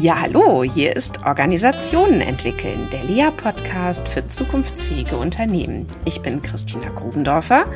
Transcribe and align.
Ja, 0.00 0.22
hallo, 0.22 0.64
hier 0.64 0.96
ist 0.96 1.22
Organisationen 1.26 2.22
entwickeln, 2.22 2.88
der 2.90 3.04
Lea-Podcast 3.04 4.08
für 4.08 4.26
zukunftsfähige 4.26 5.18
Unternehmen. 5.18 5.86
Ich 6.06 6.22
bin 6.22 6.40
Christina 6.40 6.88
Grubendorfer 6.88 7.66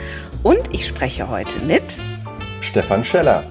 und 0.42 0.72
ich 0.72 0.86
spreche 0.86 1.28
heute 1.28 1.58
mit 1.66 1.98
Stefan 2.62 3.04
Scheller. 3.04 3.44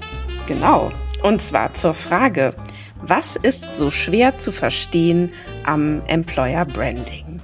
Genau, 0.48 0.92
und 1.22 1.44
zwar 1.44 1.76
zur 1.76 1.94
Frage, 1.94 2.56
was 2.98 3.36
ist 3.36 3.76
so 3.76 3.92
schwer 3.92 4.40
zu 4.40 4.52
verstehen 4.52 5.32
am 5.64 6.02
Employer 6.08 6.66
Branding? 6.66 7.42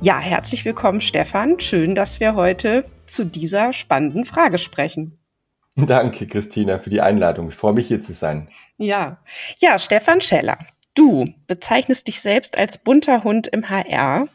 Ja, 0.00 0.20
herzlich 0.20 0.64
willkommen, 0.64 1.00
Stefan. 1.00 1.58
Schön, 1.58 1.96
dass 1.96 2.20
wir 2.20 2.36
heute 2.36 2.84
zu 3.06 3.24
dieser 3.24 3.72
spannenden 3.72 4.24
Frage 4.24 4.58
sprechen. 4.58 5.19
Danke, 5.86 6.26
Christina, 6.26 6.78
für 6.78 6.90
die 6.90 7.00
Einladung. 7.00 7.48
Ich 7.48 7.54
freue 7.54 7.72
mich, 7.72 7.88
hier 7.88 8.02
zu 8.02 8.12
sein. 8.12 8.48
Ja, 8.76 9.22
ja, 9.58 9.78
Stefan 9.78 10.20
Scheller. 10.20 10.58
Du 10.94 11.26
bezeichnest 11.46 12.08
dich 12.08 12.20
selbst 12.20 12.58
als 12.58 12.78
bunter 12.78 13.24
Hund 13.24 13.46
im 13.48 13.68
HR. 13.68 14.28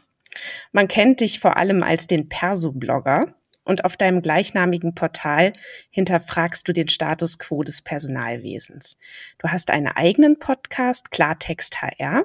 Man 0.72 0.88
kennt 0.88 1.20
dich 1.20 1.40
vor 1.40 1.56
allem 1.56 1.82
als 1.82 2.06
den 2.06 2.28
Perso-Blogger 2.28 3.34
und 3.66 3.84
auf 3.84 3.96
deinem 3.96 4.22
gleichnamigen 4.22 4.94
Portal 4.94 5.52
hinterfragst 5.90 6.66
du 6.68 6.72
den 6.72 6.88
Status 6.88 7.38
quo 7.38 7.62
des 7.62 7.82
Personalwesens. 7.82 8.96
Du 9.38 9.48
hast 9.48 9.70
einen 9.70 9.88
eigenen 9.88 10.38
Podcast, 10.38 11.10
Klartext 11.10 11.82
HR, 11.82 12.24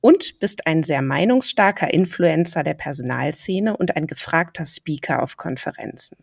und 0.00 0.38
bist 0.40 0.66
ein 0.66 0.82
sehr 0.82 1.00
meinungsstarker 1.00 1.92
Influencer 1.92 2.62
der 2.62 2.74
Personalszene 2.74 3.76
und 3.76 3.96
ein 3.96 4.06
gefragter 4.06 4.66
Speaker 4.66 5.22
auf 5.22 5.38
Konferenzen. 5.38 6.18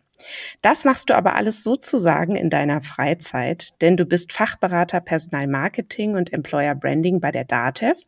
Das 0.60 0.84
machst 0.84 1.10
du 1.10 1.16
aber 1.16 1.34
alles 1.34 1.62
sozusagen 1.62 2.36
in 2.36 2.50
deiner 2.50 2.82
Freizeit, 2.82 3.80
denn 3.80 3.96
du 3.96 4.04
bist 4.04 4.32
Fachberater 4.32 5.00
Personalmarketing 5.00 6.14
und 6.14 6.32
Employer 6.32 6.74
Branding 6.74 7.20
bei 7.20 7.30
der 7.30 7.44
DATEV 7.44 7.98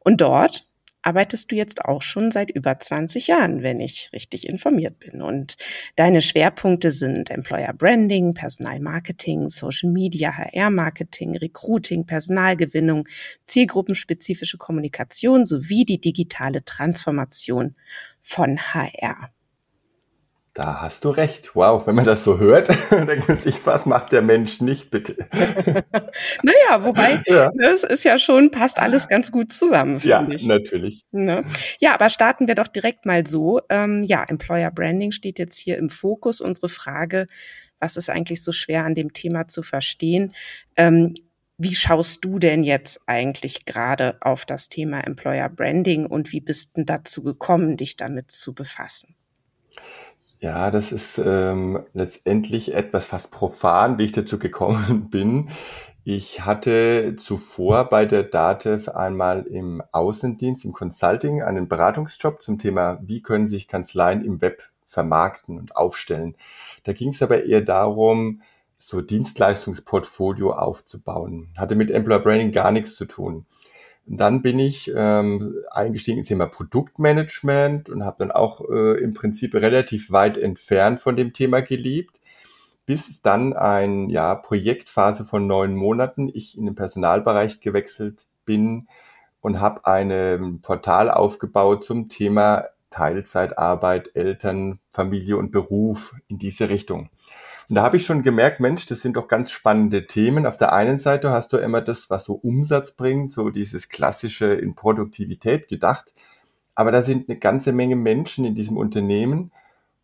und 0.00 0.20
dort 0.20 0.66
arbeitest 1.06 1.52
du 1.52 1.54
jetzt 1.54 1.84
auch 1.84 2.02
schon 2.02 2.32
seit 2.32 2.50
über 2.50 2.80
20 2.80 3.28
Jahren, 3.28 3.62
wenn 3.62 3.78
ich 3.78 4.10
richtig 4.12 4.48
informiert 4.48 4.98
bin. 4.98 5.22
Und 5.22 5.56
deine 5.94 6.20
Schwerpunkte 6.20 6.90
sind 6.90 7.30
Employer 7.30 7.72
Branding, 7.72 8.34
Personalmarketing, 8.34 9.48
Social 9.48 9.90
Media, 9.90 10.36
HR 10.36 10.70
Marketing, 10.70 11.36
Recruiting, 11.36 12.06
Personalgewinnung, 12.06 13.06
zielgruppenspezifische 13.46 14.58
Kommunikation 14.58 15.46
sowie 15.46 15.84
die 15.84 16.00
digitale 16.00 16.64
Transformation 16.64 17.74
von 18.20 18.58
HR. 18.58 19.30
Da 20.56 20.80
hast 20.80 21.04
du 21.04 21.10
recht. 21.10 21.54
Wow, 21.54 21.86
wenn 21.86 21.94
man 21.94 22.06
das 22.06 22.24
so 22.24 22.38
hört, 22.38 22.68
denkt 22.90 23.28
man 23.28 23.36
sich, 23.36 23.66
was 23.66 23.84
macht 23.84 24.10
der 24.12 24.22
Mensch 24.22 24.62
nicht, 24.62 24.90
bitte? 24.90 25.14
naja, 26.42 26.82
wobei, 26.82 27.22
ja. 27.26 27.50
das 27.58 27.84
ist 27.84 28.04
ja 28.04 28.18
schon, 28.18 28.50
passt 28.50 28.78
alles 28.78 29.06
ganz 29.06 29.30
gut 29.30 29.52
zusammen, 29.52 30.00
finde 30.00 30.08
ja, 30.08 30.28
ich. 30.34 30.46
natürlich. 30.46 31.04
Ne? 31.10 31.44
Ja, 31.78 31.92
aber 31.92 32.08
starten 32.08 32.48
wir 32.48 32.54
doch 32.54 32.68
direkt 32.68 33.04
mal 33.04 33.26
so. 33.26 33.60
Ähm, 33.68 34.02
ja, 34.02 34.24
Employer 34.24 34.70
Branding 34.70 35.12
steht 35.12 35.38
jetzt 35.38 35.58
hier 35.58 35.76
im 35.76 35.90
Fokus. 35.90 36.40
Unsere 36.40 36.70
Frage, 36.70 37.26
was 37.78 37.98
ist 37.98 38.08
eigentlich 38.08 38.42
so 38.42 38.50
schwer 38.50 38.86
an 38.86 38.94
dem 38.94 39.12
Thema 39.12 39.48
zu 39.48 39.60
verstehen? 39.60 40.32
Ähm, 40.74 41.12
wie 41.58 41.74
schaust 41.74 42.24
du 42.24 42.38
denn 42.38 42.64
jetzt 42.64 43.02
eigentlich 43.04 43.66
gerade 43.66 44.16
auf 44.22 44.46
das 44.46 44.70
Thema 44.70 45.00
Employer 45.00 45.50
Branding 45.50 46.06
und 46.06 46.32
wie 46.32 46.40
bist 46.40 46.78
denn 46.78 46.86
dazu 46.86 47.22
gekommen, 47.22 47.76
dich 47.76 47.98
damit 47.98 48.30
zu 48.30 48.54
befassen? 48.54 49.16
Ja, 50.38 50.70
das 50.70 50.92
ist 50.92 51.18
ähm, 51.18 51.84
letztendlich 51.94 52.74
etwas 52.74 53.06
fast 53.06 53.30
profan, 53.30 53.98
wie 53.98 54.04
ich 54.04 54.12
dazu 54.12 54.38
gekommen 54.38 55.08
bin. 55.10 55.48
Ich 56.04 56.44
hatte 56.44 57.16
zuvor 57.16 57.88
bei 57.88 58.04
der 58.06 58.22
DATEV 58.22 58.88
einmal 58.90 59.42
im 59.46 59.82
Außendienst, 59.92 60.64
im 60.64 60.72
Consulting, 60.72 61.42
einen 61.42 61.68
Beratungsjob 61.68 62.42
zum 62.42 62.58
Thema, 62.58 63.00
wie 63.02 63.22
können 63.22 63.48
sich 63.48 63.66
Kanzleien 63.66 64.24
im 64.24 64.40
Web 64.40 64.62
vermarkten 64.86 65.58
und 65.58 65.74
aufstellen. 65.74 66.36
Da 66.84 66.92
ging 66.92 67.08
es 67.08 67.22
aber 67.22 67.44
eher 67.44 67.62
darum, 67.62 68.42
so 68.78 69.00
Dienstleistungsportfolio 69.00 70.52
aufzubauen. 70.52 71.48
Hatte 71.58 71.74
mit 71.74 71.90
Employer 71.90 72.20
Branding 72.20 72.52
gar 72.52 72.70
nichts 72.70 72.94
zu 72.94 73.06
tun. 73.06 73.46
Dann 74.06 74.40
bin 74.40 74.58
ich 74.60 74.92
ähm, 74.94 75.56
eingestiegen 75.70 76.18
ins 76.18 76.28
Thema 76.28 76.46
Produktmanagement 76.46 77.88
und 77.88 78.04
habe 78.04 78.16
dann 78.20 78.30
auch 78.30 78.60
äh, 78.70 79.02
im 79.02 79.14
Prinzip 79.14 79.54
relativ 79.54 80.12
weit 80.12 80.38
entfernt 80.38 81.00
von 81.00 81.16
dem 81.16 81.32
Thema 81.32 81.60
gelebt, 81.60 82.20
bis 82.86 83.20
dann 83.22 83.52
ein 83.52 84.08
ja, 84.08 84.36
Projektphase 84.36 85.24
von 85.24 85.48
neun 85.48 85.74
Monaten 85.74 86.28
ich 86.32 86.56
in 86.56 86.66
den 86.66 86.76
Personalbereich 86.76 87.60
gewechselt 87.60 88.26
bin 88.44 88.86
und 89.40 89.60
habe 89.60 89.84
ein 89.86 90.60
Portal 90.62 91.10
aufgebaut 91.10 91.84
zum 91.84 92.08
Thema 92.08 92.66
Teilzeitarbeit, 92.90 94.10
Eltern, 94.14 94.78
Familie 94.92 95.36
und 95.36 95.50
Beruf 95.50 96.14
in 96.28 96.38
diese 96.38 96.68
Richtung. 96.68 97.10
Und 97.68 97.74
da 97.74 97.82
habe 97.82 97.96
ich 97.96 98.06
schon 98.06 98.22
gemerkt, 98.22 98.60
Mensch, 98.60 98.86
das 98.86 99.00
sind 99.00 99.16
doch 99.16 99.26
ganz 99.26 99.50
spannende 99.50 100.06
Themen. 100.06 100.46
Auf 100.46 100.56
der 100.56 100.72
einen 100.72 100.98
Seite 100.98 101.30
hast 101.30 101.52
du 101.52 101.56
immer 101.56 101.80
das, 101.80 102.10
was 102.10 102.24
so 102.24 102.34
Umsatz 102.34 102.92
bringt, 102.92 103.32
so 103.32 103.50
dieses 103.50 103.88
klassische 103.88 104.46
in 104.46 104.74
Produktivität 104.74 105.68
gedacht. 105.68 106.12
Aber 106.76 106.92
da 106.92 107.02
sind 107.02 107.28
eine 107.28 107.38
ganze 107.38 107.72
Menge 107.72 107.96
Menschen 107.96 108.44
in 108.44 108.54
diesem 108.54 108.76
Unternehmen 108.76 109.50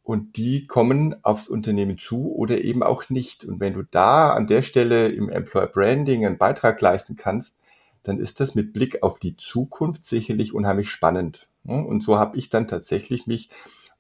und 0.03 0.37
die 0.37 0.67
kommen 0.67 1.15
aufs 1.23 1.47
Unternehmen 1.47 1.99
zu 1.99 2.34
oder 2.34 2.62
eben 2.62 2.83
auch 2.83 3.09
nicht. 3.11 3.45
Und 3.45 3.61
wenn 3.61 3.75
du 3.75 3.83
da 3.83 4.31
an 4.31 4.49
der 4.49 4.62
Stelle 4.62 5.09
im 5.09 5.29
Employer 5.29 5.69
Branding 5.69 6.27
einen 6.27 6.39
Beitrag 6.39 6.81
leisten 6.81 7.15
kannst, 7.15 7.55
dann 8.03 8.19
ist 8.19 8.41
das 8.41 8.56
mit 8.56 8.73
Blick 8.73 9.05
auf 9.05 9.21
die 9.21 9.37
Zukunft 9.37 10.05
sicherlich 10.05 10.55
unheimlich 10.55 10.91
spannend. 10.91 11.49
Und 11.65 12.03
so 12.03 12.19
habe 12.19 12.37
ich 12.37 12.49
dann 12.49 12.67
tatsächlich 12.67 13.29
mich 13.29 13.50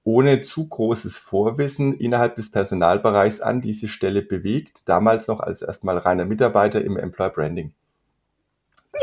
ohne 0.04 0.40
zu 0.40 0.68
großes 0.68 1.16
Vorwissen 1.16 1.94
innerhalb 1.94 2.36
des 2.36 2.50
Personalbereichs 2.50 3.40
an 3.40 3.60
diese 3.60 3.88
Stelle 3.88 4.22
bewegt, 4.22 4.88
damals 4.88 5.28
noch 5.28 5.40
als 5.40 5.62
erstmal 5.62 5.98
reiner 5.98 6.24
Mitarbeiter 6.24 6.84
im 6.84 6.96
Employer 6.96 7.30
Branding. 7.30 7.72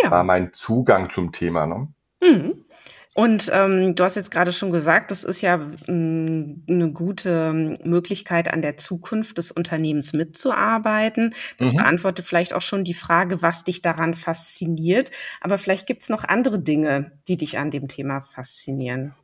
Ja. 0.04 0.12
war 0.12 0.24
mein 0.24 0.54
Zugang 0.54 1.10
zum 1.10 1.32
Thema. 1.32 1.66
Ne? 1.66 1.88
Mhm. 2.22 2.66
Und 3.16 3.50
ähm, 3.52 3.96
du 3.96 4.04
hast 4.04 4.16
jetzt 4.16 4.32
gerade 4.32 4.52
schon 4.52 4.72
gesagt, 4.72 5.12
das 5.12 5.24
ist 5.24 5.42
ja 5.42 5.58
mh, 5.58 6.56
eine 6.70 6.92
gute 6.94 7.76
Möglichkeit, 7.84 8.54
an 8.54 8.62
der 8.62 8.78
Zukunft 8.78 9.38
des 9.38 9.52
Unternehmens 9.52 10.14
mitzuarbeiten. 10.14 11.34
Das 11.58 11.74
mhm. 11.74 11.78
beantwortet 11.78 12.26
vielleicht 12.26 12.54
auch 12.54 12.62
schon 12.62 12.84
die 12.84 12.94
Frage, 12.94 13.42
was 13.42 13.64
dich 13.64 13.82
daran 13.82 14.14
fasziniert. 14.14 15.12
Aber 15.42 15.58
vielleicht 15.58 15.88
gibt 15.88 16.04
es 16.04 16.10
noch 16.10 16.24
andere 16.24 16.60
Dinge, 16.60 17.12
die 17.28 17.36
dich 17.36 17.58
an 17.58 17.72
dem 17.72 17.88
Thema 17.90 18.22
faszinieren. 18.22 19.16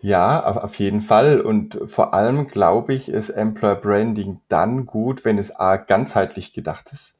Ja, 0.00 0.44
auf 0.44 0.76
jeden 0.76 1.00
Fall. 1.00 1.40
Und 1.40 1.80
vor 1.86 2.14
allem 2.14 2.48
glaube 2.48 2.94
ich, 2.94 3.08
ist 3.08 3.30
Employer 3.30 3.76
Branding 3.76 4.40
dann 4.48 4.86
gut, 4.86 5.24
wenn 5.24 5.38
es 5.38 5.54
A, 5.56 5.76
ganzheitlich 5.76 6.52
gedacht 6.52 6.92
ist. 6.92 7.14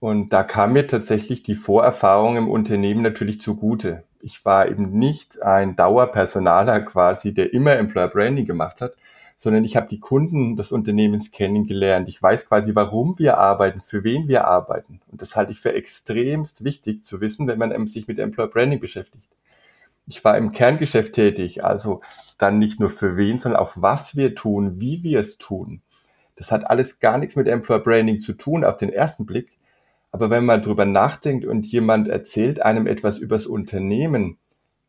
Und 0.00 0.32
da 0.32 0.42
kam 0.42 0.72
mir 0.74 0.86
tatsächlich 0.86 1.42
die 1.42 1.54
Vorerfahrung 1.54 2.36
im 2.36 2.48
Unternehmen 2.48 3.02
natürlich 3.02 3.40
zugute. 3.40 4.04
Ich 4.20 4.44
war 4.44 4.68
eben 4.68 4.98
nicht 4.98 5.42
ein 5.42 5.76
Dauerpersonaler 5.76 6.80
quasi, 6.80 7.32
der 7.32 7.52
immer 7.54 7.76
Employer 7.76 8.08
Branding 8.08 8.44
gemacht 8.44 8.80
hat, 8.80 8.94
sondern 9.36 9.64
ich 9.64 9.76
habe 9.76 9.88
die 9.88 10.00
Kunden 10.00 10.56
des 10.56 10.72
Unternehmens 10.72 11.30
kennengelernt. 11.30 12.08
Ich 12.08 12.22
weiß 12.22 12.48
quasi, 12.48 12.74
warum 12.74 13.18
wir 13.18 13.38
arbeiten, 13.38 13.80
für 13.80 14.04
wen 14.04 14.28
wir 14.28 14.46
arbeiten. 14.46 15.00
Und 15.10 15.22
das 15.22 15.36
halte 15.36 15.52
ich 15.52 15.60
für 15.60 15.74
extremst 15.74 16.64
wichtig 16.64 17.04
zu 17.04 17.20
wissen, 17.20 17.46
wenn 17.46 17.58
man 17.58 17.86
sich 17.86 18.08
mit 18.08 18.18
Employer 18.18 18.48
Branding 18.48 18.80
beschäftigt 18.80 19.28
ich 20.06 20.24
war 20.24 20.38
im 20.38 20.52
Kerngeschäft 20.52 21.14
tätig, 21.14 21.64
also 21.64 22.00
dann 22.38 22.58
nicht 22.58 22.80
nur 22.80 22.90
für 22.90 23.16
wen, 23.16 23.38
sondern 23.38 23.60
auch 23.60 23.72
was 23.76 24.16
wir 24.16 24.34
tun, 24.34 24.80
wie 24.80 25.02
wir 25.02 25.20
es 25.20 25.38
tun. 25.38 25.82
Das 26.36 26.52
hat 26.52 26.68
alles 26.68 27.00
gar 27.00 27.18
nichts 27.18 27.34
mit 27.36 27.48
Employer 27.48 27.80
Branding 27.80 28.20
zu 28.20 28.34
tun 28.34 28.64
auf 28.64 28.76
den 28.76 28.90
ersten 28.90 29.26
Blick. 29.26 29.58
Aber 30.12 30.30
wenn 30.30 30.44
man 30.44 30.62
drüber 30.62 30.84
nachdenkt 30.84 31.44
und 31.44 31.66
jemand 31.66 32.08
erzählt 32.08 32.62
einem 32.62 32.86
etwas 32.86 33.18
übers 33.18 33.46
Unternehmen, 33.46 34.38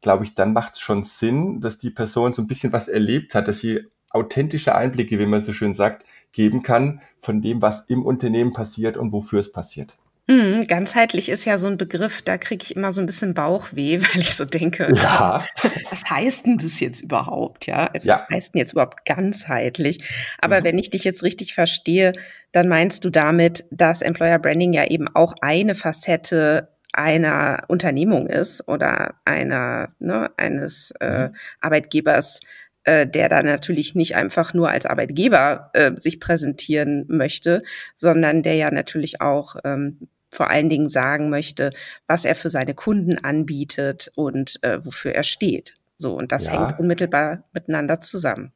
glaube 0.02 0.26
ich, 0.26 0.36
dann 0.36 0.54
macht 0.54 0.74
es 0.74 0.80
schon 0.80 1.04
Sinn, 1.04 1.62
dass 1.62 1.78
die 1.78 1.90
Person 1.90 2.34
so 2.34 2.42
ein 2.42 2.48
bisschen 2.48 2.74
was 2.74 2.88
erlebt 2.88 3.34
hat, 3.34 3.48
dass 3.48 3.60
sie 3.60 3.88
authentische 4.10 4.76
Einblicke, 4.76 5.20
wie 5.20 5.26
man 5.26 5.42
so 5.42 5.54
schön 5.54 5.74
sagt, 5.74 6.06
geben 6.32 6.64
kann 6.64 7.02
von 7.20 7.42
dem, 7.42 7.62
was 7.62 7.86
im 7.88 8.06
Unternehmen 8.06 8.54
passiert 8.54 8.98
und 8.98 9.12
wofür 9.12 9.40
es 9.40 9.52
passiert. 9.52 9.98
Mhm, 10.30 10.68
ganzheitlich 10.68 11.30
ist 11.30 11.46
ja 11.46 11.58
so 11.58 11.68
ein 11.68 11.78
Begriff, 11.78 12.22
da 12.22 12.38
kriege 12.38 12.62
ich 12.62 12.76
immer 12.76 12.92
so 12.92 13.00
ein 13.00 13.06
bisschen 13.06 13.34
Bauchweh, 13.34 14.02
weil 14.02 14.22
ich 14.22 14.36
so 14.36 14.44
denke, 14.44 14.94
ja. 14.94 15.46
was 15.90 16.10
heißt 16.10 16.46
denn 16.46 16.58
das 16.58 16.82
jetzt 16.82 17.00
überhaupt? 17.00 17.66
Ja, 17.66 17.88
also 17.94 18.10
ja. 18.10 18.16
was 18.16 18.30
heißt 18.30 18.54
denn 18.54 18.60
jetzt 18.60 18.74
überhaupt 18.74 19.06
ganzheitlich? 19.06 20.04
Aber 20.40 20.60
mhm. 20.60 20.64
wenn 20.66 20.78
ich 20.78 20.90
dich 20.90 21.06
jetzt 21.06 21.24
richtig 21.24 21.54
verstehe, 21.54 22.12
dann 22.52 22.68
meinst 22.68 23.06
du 23.06 23.10
damit, 23.10 23.66
dass 23.72 24.02
Employer 24.02 24.40
Branding 24.40 24.74
ja 24.74 24.86
eben 24.86 25.08
auch 25.08 25.34
eine 25.42 25.76
Facette 25.76 26.70
einer 26.92 27.64
Unternehmung 27.68 28.28
ist 28.28 28.68
oder 28.68 29.16
einer 29.24 29.90
ne, 30.00 30.32
eines 30.36 30.92
äh, 31.00 31.28
mhm. 31.28 31.36
Arbeitgebers, 31.62 32.42
äh, 32.84 33.08
der 33.08 33.30
da 33.30 33.44
natürlich 33.44 33.96
nicht 33.96 34.16
einfach 34.16 34.54
nur 34.54 34.70
als 34.70 34.86
Arbeitgeber 34.86 35.70
äh, 35.74 35.92
sich 36.00 36.20
präsentieren 36.20 37.06
möchte, 37.08 37.64
sondern 37.96 38.44
der 38.44 38.56
ja 38.56 38.72
natürlich 38.72 39.22
auch 39.22 39.56
ähm, 39.64 40.10
vor 40.38 40.52
allen 40.52 40.70
Dingen 40.70 40.92
sagen 40.92 41.32
möchte, 41.32 41.72
was 42.06 42.24
er 42.24 42.36
für 42.36 42.52
seine 42.52 42.76
Kunden 42.76 43.18
anbietet 43.18 44.12
und 44.14 44.60
äh, 44.62 44.86
wofür 44.86 45.16
er 45.16 45.24
steht. 45.24 45.74
So, 45.98 46.16
und 46.16 46.32
das 46.32 46.46
ja. 46.46 46.52
hängt 46.52 46.80
unmittelbar 46.80 47.44
miteinander 47.54 48.00
zusammen. 48.02 48.52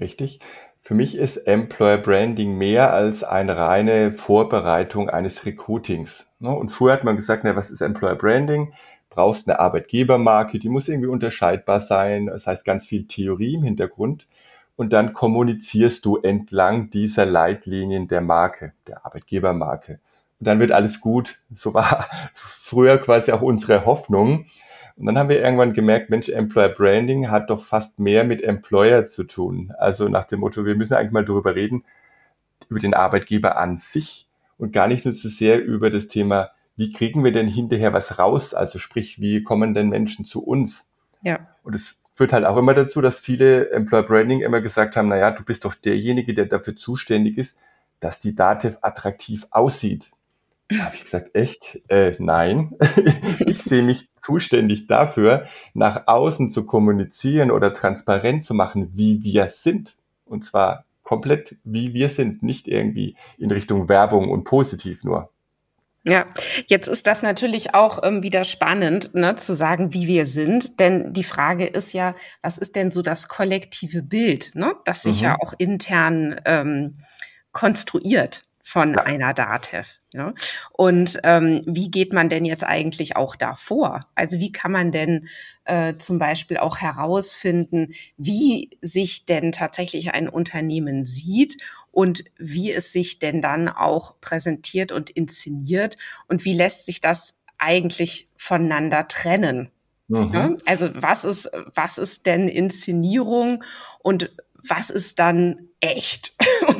Richtig. 0.00 0.40
Für 0.80 0.94
mich 0.94 1.16
ist 1.16 1.36
Employer 1.36 1.98
Branding 1.98 2.58
mehr 2.58 2.92
als 2.92 3.22
eine 3.22 3.56
reine 3.56 4.10
Vorbereitung 4.10 5.08
eines 5.08 5.46
Recruitings. 5.46 6.26
Ne? 6.40 6.50
Und 6.50 6.70
früher 6.70 6.94
hat 6.94 7.04
man 7.04 7.14
gesagt, 7.14 7.44
na, 7.44 7.54
was 7.54 7.70
ist 7.70 7.80
Employer 7.80 8.16
Branding? 8.16 8.72
Brauchst 9.08 9.48
eine 9.48 9.60
Arbeitgebermarke, 9.60 10.58
die 10.58 10.68
muss 10.68 10.88
irgendwie 10.88 11.08
unterscheidbar 11.08 11.78
sein. 11.78 12.26
Das 12.26 12.48
heißt 12.48 12.64
ganz 12.64 12.88
viel 12.88 13.06
Theorie 13.06 13.54
im 13.54 13.62
Hintergrund. 13.62 14.26
Und 14.74 14.92
dann 14.92 15.12
kommunizierst 15.12 16.04
du 16.04 16.16
entlang 16.16 16.90
dieser 16.90 17.24
Leitlinien 17.24 18.08
der 18.08 18.20
Marke, 18.20 18.72
der 18.88 19.06
Arbeitgebermarke. 19.06 20.00
Und 20.40 20.46
dann 20.46 20.60
wird 20.60 20.72
alles 20.72 21.00
gut. 21.00 21.40
So 21.54 21.74
war 21.74 22.08
früher 22.34 22.98
quasi 22.98 23.32
auch 23.32 23.42
unsere 23.42 23.84
Hoffnung. 23.84 24.46
Und 24.96 25.06
dann 25.06 25.18
haben 25.18 25.28
wir 25.28 25.40
irgendwann 25.42 25.72
gemerkt, 25.72 26.10
Mensch, 26.10 26.28
Employer 26.28 26.70
Branding 26.70 27.30
hat 27.30 27.50
doch 27.50 27.62
fast 27.62 27.98
mehr 27.98 28.24
mit 28.24 28.42
Employer 28.42 29.06
zu 29.06 29.24
tun. 29.24 29.72
Also 29.78 30.08
nach 30.08 30.24
dem 30.24 30.40
Motto, 30.40 30.64
wir 30.64 30.74
müssen 30.74 30.94
eigentlich 30.94 31.12
mal 31.12 31.24
darüber 31.24 31.54
reden, 31.54 31.84
über 32.68 32.80
den 32.80 32.94
Arbeitgeber 32.94 33.58
an 33.58 33.76
sich 33.76 34.28
und 34.58 34.72
gar 34.72 34.88
nicht 34.88 35.04
nur 35.04 35.14
so 35.14 35.28
sehr 35.28 35.64
über 35.64 35.90
das 35.90 36.08
Thema, 36.08 36.50
wie 36.76 36.92
kriegen 36.92 37.24
wir 37.24 37.32
denn 37.32 37.48
hinterher 37.48 37.92
was 37.92 38.18
raus? 38.18 38.54
Also 38.54 38.78
sprich, 38.78 39.20
wie 39.20 39.42
kommen 39.42 39.74
denn 39.74 39.88
Menschen 39.88 40.24
zu 40.24 40.44
uns? 40.44 40.88
Ja. 41.22 41.48
Und 41.62 41.74
es 41.74 42.00
führt 42.12 42.32
halt 42.32 42.44
auch 42.44 42.56
immer 42.56 42.74
dazu, 42.74 43.00
dass 43.00 43.20
viele 43.20 43.70
Employer 43.70 44.02
Branding 44.02 44.40
immer 44.40 44.60
gesagt 44.60 44.96
haben, 44.96 45.08
naja, 45.08 45.30
du 45.30 45.44
bist 45.44 45.64
doch 45.64 45.74
derjenige, 45.74 46.34
der 46.34 46.46
dafür 46.46 46.74
zuständig 46.74 47.38
ist, 47.38 47.56
dass 48.00 48.18
die 48.18 48.34
Dativ 48.34 48.78
attraktiv 48.80 49.46
aussieht. 49.50 50.10
Da 50.68 50.84
habe 50.84 50.94
ich 50.94 51.04
gesagt, 51.04 51.34
echt? 51.34 51.80
Äh, 51.88 52.16
nein. 52.18 52.76
ich 53.46 53.62
sehe 53.62 53.82
mich 53.82 54.08
zuständig 54.20 54.86
dafür, 54.86 55.46
nach 55.72 56.02
außen 56.06 56.50
zu 56.50 56.66
kommunizieren 56.66 57.50
oder 57.50 57.72
transparent 57.72 58.44
zu 58.44 58.52
machen, 58.52 58.90
wie 58.94 59.22
wir 59.22 59.48
sind. 59.48 59.96
Und 60.26 60.44
zwar 60.44 60.84
komplett, 61.02 61.56
wie 61.64 61.94
wir 61.94 62.10
sind, 62.10 62.42
nicht 62.42 62.68
irgendwie 62.68 63.16
in 63.38 63.50
Richtung 63.50 63.88
Werbung 63.88 64.28
und 64.30 64.44
positiv 64.44 65.04
nur. 65.04 65.30
Ja, 66.04 66.26
jetzt 66.66 66.88
ist 66.88 67.06
das 67.06 67.22
natürlich 67.22 67.74
auch 67.74 68.02
ähm, 68.02 68.22
wieder 68.22 68.44
spannend, 68.44 69.14
ne, 69.14 69.34
zu 69.36 69.54
sagen, 69.54 69.94
wie 69.94 70.06
wir 70.06 70.26
sind. 70.26 70.78
Denn 70.80 71.12
die 71.12 71.24
Frage 71.24 71.66
ist 71.66 71.92
ja, 71.92 72.14
was 72.42 72.58
ist 72.58 72.76
denn 72.76 72.90
so 72.90 73.00
das 73.02 73.28
kollektive 73.28 74.02
Bild, 74.02 74.54
ne, 74.54 74.74
das 74.84 75.02
sich 75.02 75.18
mhm. 75.18 75.24
ja 75.24 75.36
auch 75.40 75.54
intern 75.56 76.40
ähm, 76.44 76.92
konstruiert 77.52 78.47
von 78.68 78.92
ja. 78.92 79.02
einer 79.04 79.32
DATEV. 79.32 79.86
Ja? 80.12 80.34
Und 80.72 81.18
ähm, 81.24 81.62
wie 81.66 81.90
geht 81.90 82.12
man 82.12 82.28
denn 82.28 82.44
jetzt 82.44 82.64
eigentlich 82.64 83.16
auch 83.16 83.34
davor? 83.34 84.06
Also 84.14 84.38
wie 84.40 84.52
kann 84.52 84.72
man 84.72 84.92
denn 84.92 85.28
äh, 85.64 85.96
zum 85.96 86.18
Beispiel 86.18 86.58
auch 86.58 86.78
herausfinden, 86.78 87.94
wie 88.18 88.78
sich 88.82 89.24
denn 89.24 89.52
tatsächlich 89.52 90.12
ein 90.12 90.28
Unternehmen 90.28 91.04
sieht 91.04 91.56
und 91.92 92.24
wie 92.36 92.70
es 92.70 92.92
sich 92.92 93.18
denn 93.18 93.40
dann 93.40 93.70
auch 93.70 94.20
präsentiert 94.20 94.92
und 94.92 95.08
inszeniert 95.08 95.96
und 96.26 96.44
wie 96.44 96.54
lässt 96.54 96.84
sich 96.84 97.00
das 97.00 97.38
eigentlich 97.56 98.28
voneinander 98.36 99.08
trennen? 99.08 99.70
Mhm. 100.08 100.34
Ja? 100.34 100.54
Also 100.66 100.90
was 100.92 101.24
ist, 101.24 101.50
was 101.74 101.96
ist 101.96 102.26
denn 102.26 102.48
Inszenierung 102.48 103.64
und 104.00 104.30
was 104.68 104.90
ist 104.90 105.18
dann 105.18 105.68
echt 105.80 106.34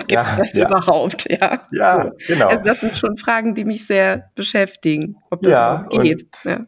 gibt 0.08 0.22
ja, 0.22 0.36
das 0.36 0.52
ja. 0.54 0.66
überhaupt? 0.66 1.30
Ja, 1.30 1.60
ja 1.70 2.02
so. 2.02 2.10
genau. 2.26 2.48
Also 2.48 2.64
das 2.64 2.80
sind 2.80 2.98
schon 2.98 3.16
Fragen, 3.16 3.54
die 3.54 3.64
mich 3.64 3.86
sehr 3.86 4.30
beschäftigen, 4.34 5.16
ob 5.30 5.42
das 5.42 5.52
ja, 5.52 5.86
geht. 5.90 6.26
Und, 6.44 6.50
ja. 6.50 6.66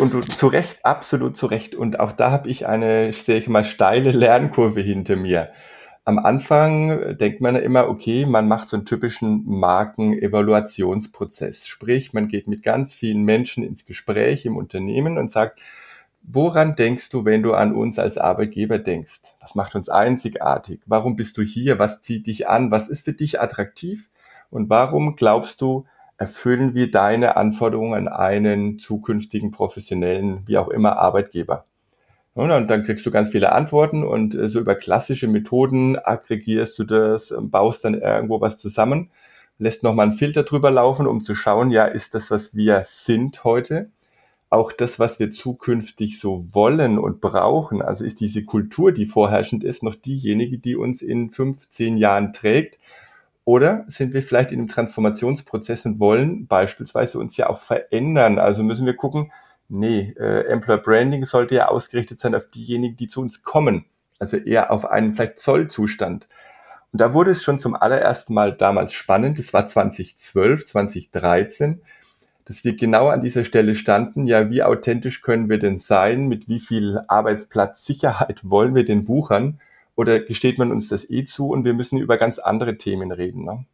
Und 0.00 0.14
du, 0.14 0.20
zu 0.20 0.46
Recht, 0.46 0.78
absolut 0.84 1.36
zu 1.36 1.46
Recht. 1.46 1.74
Und 1.74 1.98
auch 2.00 2.12
da 2.12 2.30
habe 2.30 2.48
ich 2.48 2.66
eine, 2.66 3.12
sehe 3.12 3.38
ich 3.38 3.48
mal, 3.48 3.64
steile 3.64 4.12
Lernkurve 4.12 4.80
hinter 4.80 5.16
mir. 5.16 5.50
Am 6.04 6.18
Anfang 6.18 7.16
denkt 7.18 7.40
man 7.40 7.56
immer, 7.56 7.88
okay, 7.88 8.26
man 8.26 8.46
macht 8.48 8.68
so 8.68 8.76
einen 8.76 8.86
typischen 8.86 9.44
Marken-Evaluationsprozess. 9.46 11.66
Sprich, 11.66 12.12
man 12.12 12.28
geht 12.28 12.46
mit 12.48 12.62
ganz 12.62 12.94
vielen 12.94 13.22
Menschen 13.22 13.64
ins 13.64 13.84
Gespräch 13.84 14.46
im 14.46 14.56
Unternehmen 14.56 15.18
und 15.18 15.30
sagt, 15.30 15.60
Woran 16.22 16.76
denkst 16.76 17.10
du, 17.10 17.24
wenn 17.24 17.42
du 17.42 17.54
an 17.54 17.74
uns 17.74 17.98
als 17.98 18.18
Arbeitgeber 18.18 18.78
denkst? 18.78 19.20
Was 19.40 19.54
macht 19.54 19.74
uns 19.74 19.88
einzigartig? 19.88 20.80
Warum 20.86 21.16
bist 21.16 21.36
du 21.38 21.42
hier? 21.42 21.78
Was 21.78 22.02
zieht 22.02 22.26
dich 22.26 22.48
an? 22.48 22.70
Was 22.70 22.88
ist 22.88 23.04
für 23.04 23.12
dich 23.12 23.40
attraktiv? 23.40 24.08
Und 24.50 24.68
warum 24.70 25.16
glaubst 25.16 25.60
du, 25.60 25.86
erfüllen 26.18 26.74
wir 26.74 26.90
deine 26.90 27.36
Anforderungen 27.36 27.94
an 27.94 28.08
einen 28.08 28.78
zukünftigen 28.78 29.50
professionellen, 29.50 30.42
wie 30.46 30.58
auch 30.58 30.68
immer, 30.68 30.98
Arbeitgeber? 30.98 31.64
Und 32.34 32.48
dann 32.68 32.84
kriegst 32.84 33.04
du 33.04 33.10
ganz 33.10 33.30
viele 33.30 33.52
Antworten 33.52 34.04
und 34.04 34.34
äh, 34.34 34.48
so 34.48 34.60
über 34.60 34.74
klassische 34.74 35.26
Methoden 35.26 35.98
aggregierst 35.98 36.78
du 36.78 36.84
das, 36.84 37.34
baust 37.38 37.84
dann 37.84 37.94
irgendwo 37.94 38.40
was 38.40 38.56
zusammen, 38.56 39.10
lässt 39.58 39.82
nochmal 39.82 40.06
einen 40.06 40.16
Filter 40.16 40.44
drüber 40.44 40.70
laufen, 40.70 41.06
um 41.06 41.22
zu 41.22 41.34
schauen, 41.34 41.70
ja, 41.70 41.86
ist 41.86 42.14
das, 42.14 42.30
was 42.30 42.54
wir 42.54 42.84
sind 42.86 43.42
heute? 43.44 43.90
Auch 44.50 44.72
das, 44.72 44.98
was 44.98 45.20
wir 45.20 45.30
zukünftig 45.30 46.18
so 46.18 46.44
wollen 46.52 46.98
und 46.98 47.20
brauchen, 47.20 47.82
also 47.82 48.04
ist 48.04 48.20
diese 48.20 48.44
Kultur, 48.44 48.90
die 48.90 49.06
vorherrschend 49.06 49.62
ist, 49.62 49.84
noch 49.84 49.94
diejenige, 49.94 50.58
die 50.58 50.74
uns 50.74 51.02
in 51.02 51.30
15 51.30 51.96
Jahren 51.96 52.32
trägt? 52.32 52.78
Oder 53.44 53.84
sind 53.86 54.12
wir 54.12 54.22
vielleicht 54.22 54.50
in 54.52 54.58
einem 54.58 54.68
Transformationsprozess 54.68 55.86
und 55.86 56.00
wollen 56.00 56.46
beispielsweise 56.48 57.18
uns 57.18 57.36
ja 57.36 57.48
auch 57.48 57.60
verändern? 57.60 58.38
Also 58.38 58.64
müssen 58.64 58.86
wir 58.86 58.96
gucken, 58.96 59.32
nee, 59.68 60.14
äh, 60.18 60.46
Employer 60.48 60.78
Branding 60.78 61.24
sollte 61.24 61.54
ja 61.54 61.68
ausgerichtet 61.68 62.20
sein 62.20 62.34
auf 62.34 62.50
diejenigen, 62.50 62.96
die 62.96 63.08
zu 63.08 63.20
uns 63.20 63.44
kommen. 63.44 63.86
Also 64.18 64.36
eher 64.36 64.72
auf 64.72 64.84
einen 64.84 65.14
vielleicht 65.14 65.38
Zollzustand. 65.38 66.28
Und 66.92 67.00
da 67.00 67.14
wurde 67.14 67.30
es 67.30 67.44
schon 67.44 67.60
zum 67.60 67.74
allerersten 67.74 68.34
Mal 68.34 68.52
damals 68.52 68.92
spannend. 68.92 69.38
Das 69.38 69.52
war 69.52 69.68
2012, 69.68 70.66
2013 70.66 71.82
dass 72.50 72.64
wir 72.64 72.76
genau 72.76 73.06
an 73.06 73.20
dieser 73.20 73.44
Stelle 73.44 73.76
standen, 73.76 74.26
ja, 74.26 74.50
wie 74.50 74.64
authentisch 74.64 75.22
können 75.22 75.48
wir 75.48 75.60
denn 75.60 75.78
sein, 75.78 76.26
mit 76.26 76.48
wie 76.48 76.58
viel 76.58 77.00
Arbeitsplatzsicherheit 77.06 78.40
wollen 78.42 78.74
wir 78.74 78.84
denn 78.84 79.06
wuchern 79.06 79.60
oder 79.94 80.18
gesteht 80.18 80.58
man 80.58 80.72
uns 80.72 80.88
das 80.88 81.08
eh 81.08 81.24
zu 81.24 81.50
und 81.50 81.64
wir 81.64 81.74
müssen 81.74 81.96
über 81.96 82.16
ganz 82.16 82.40
andere 82.40 82.76
Themen 82.76 83.12
reden. 83.12 83.44
Ne? 83.44 83.66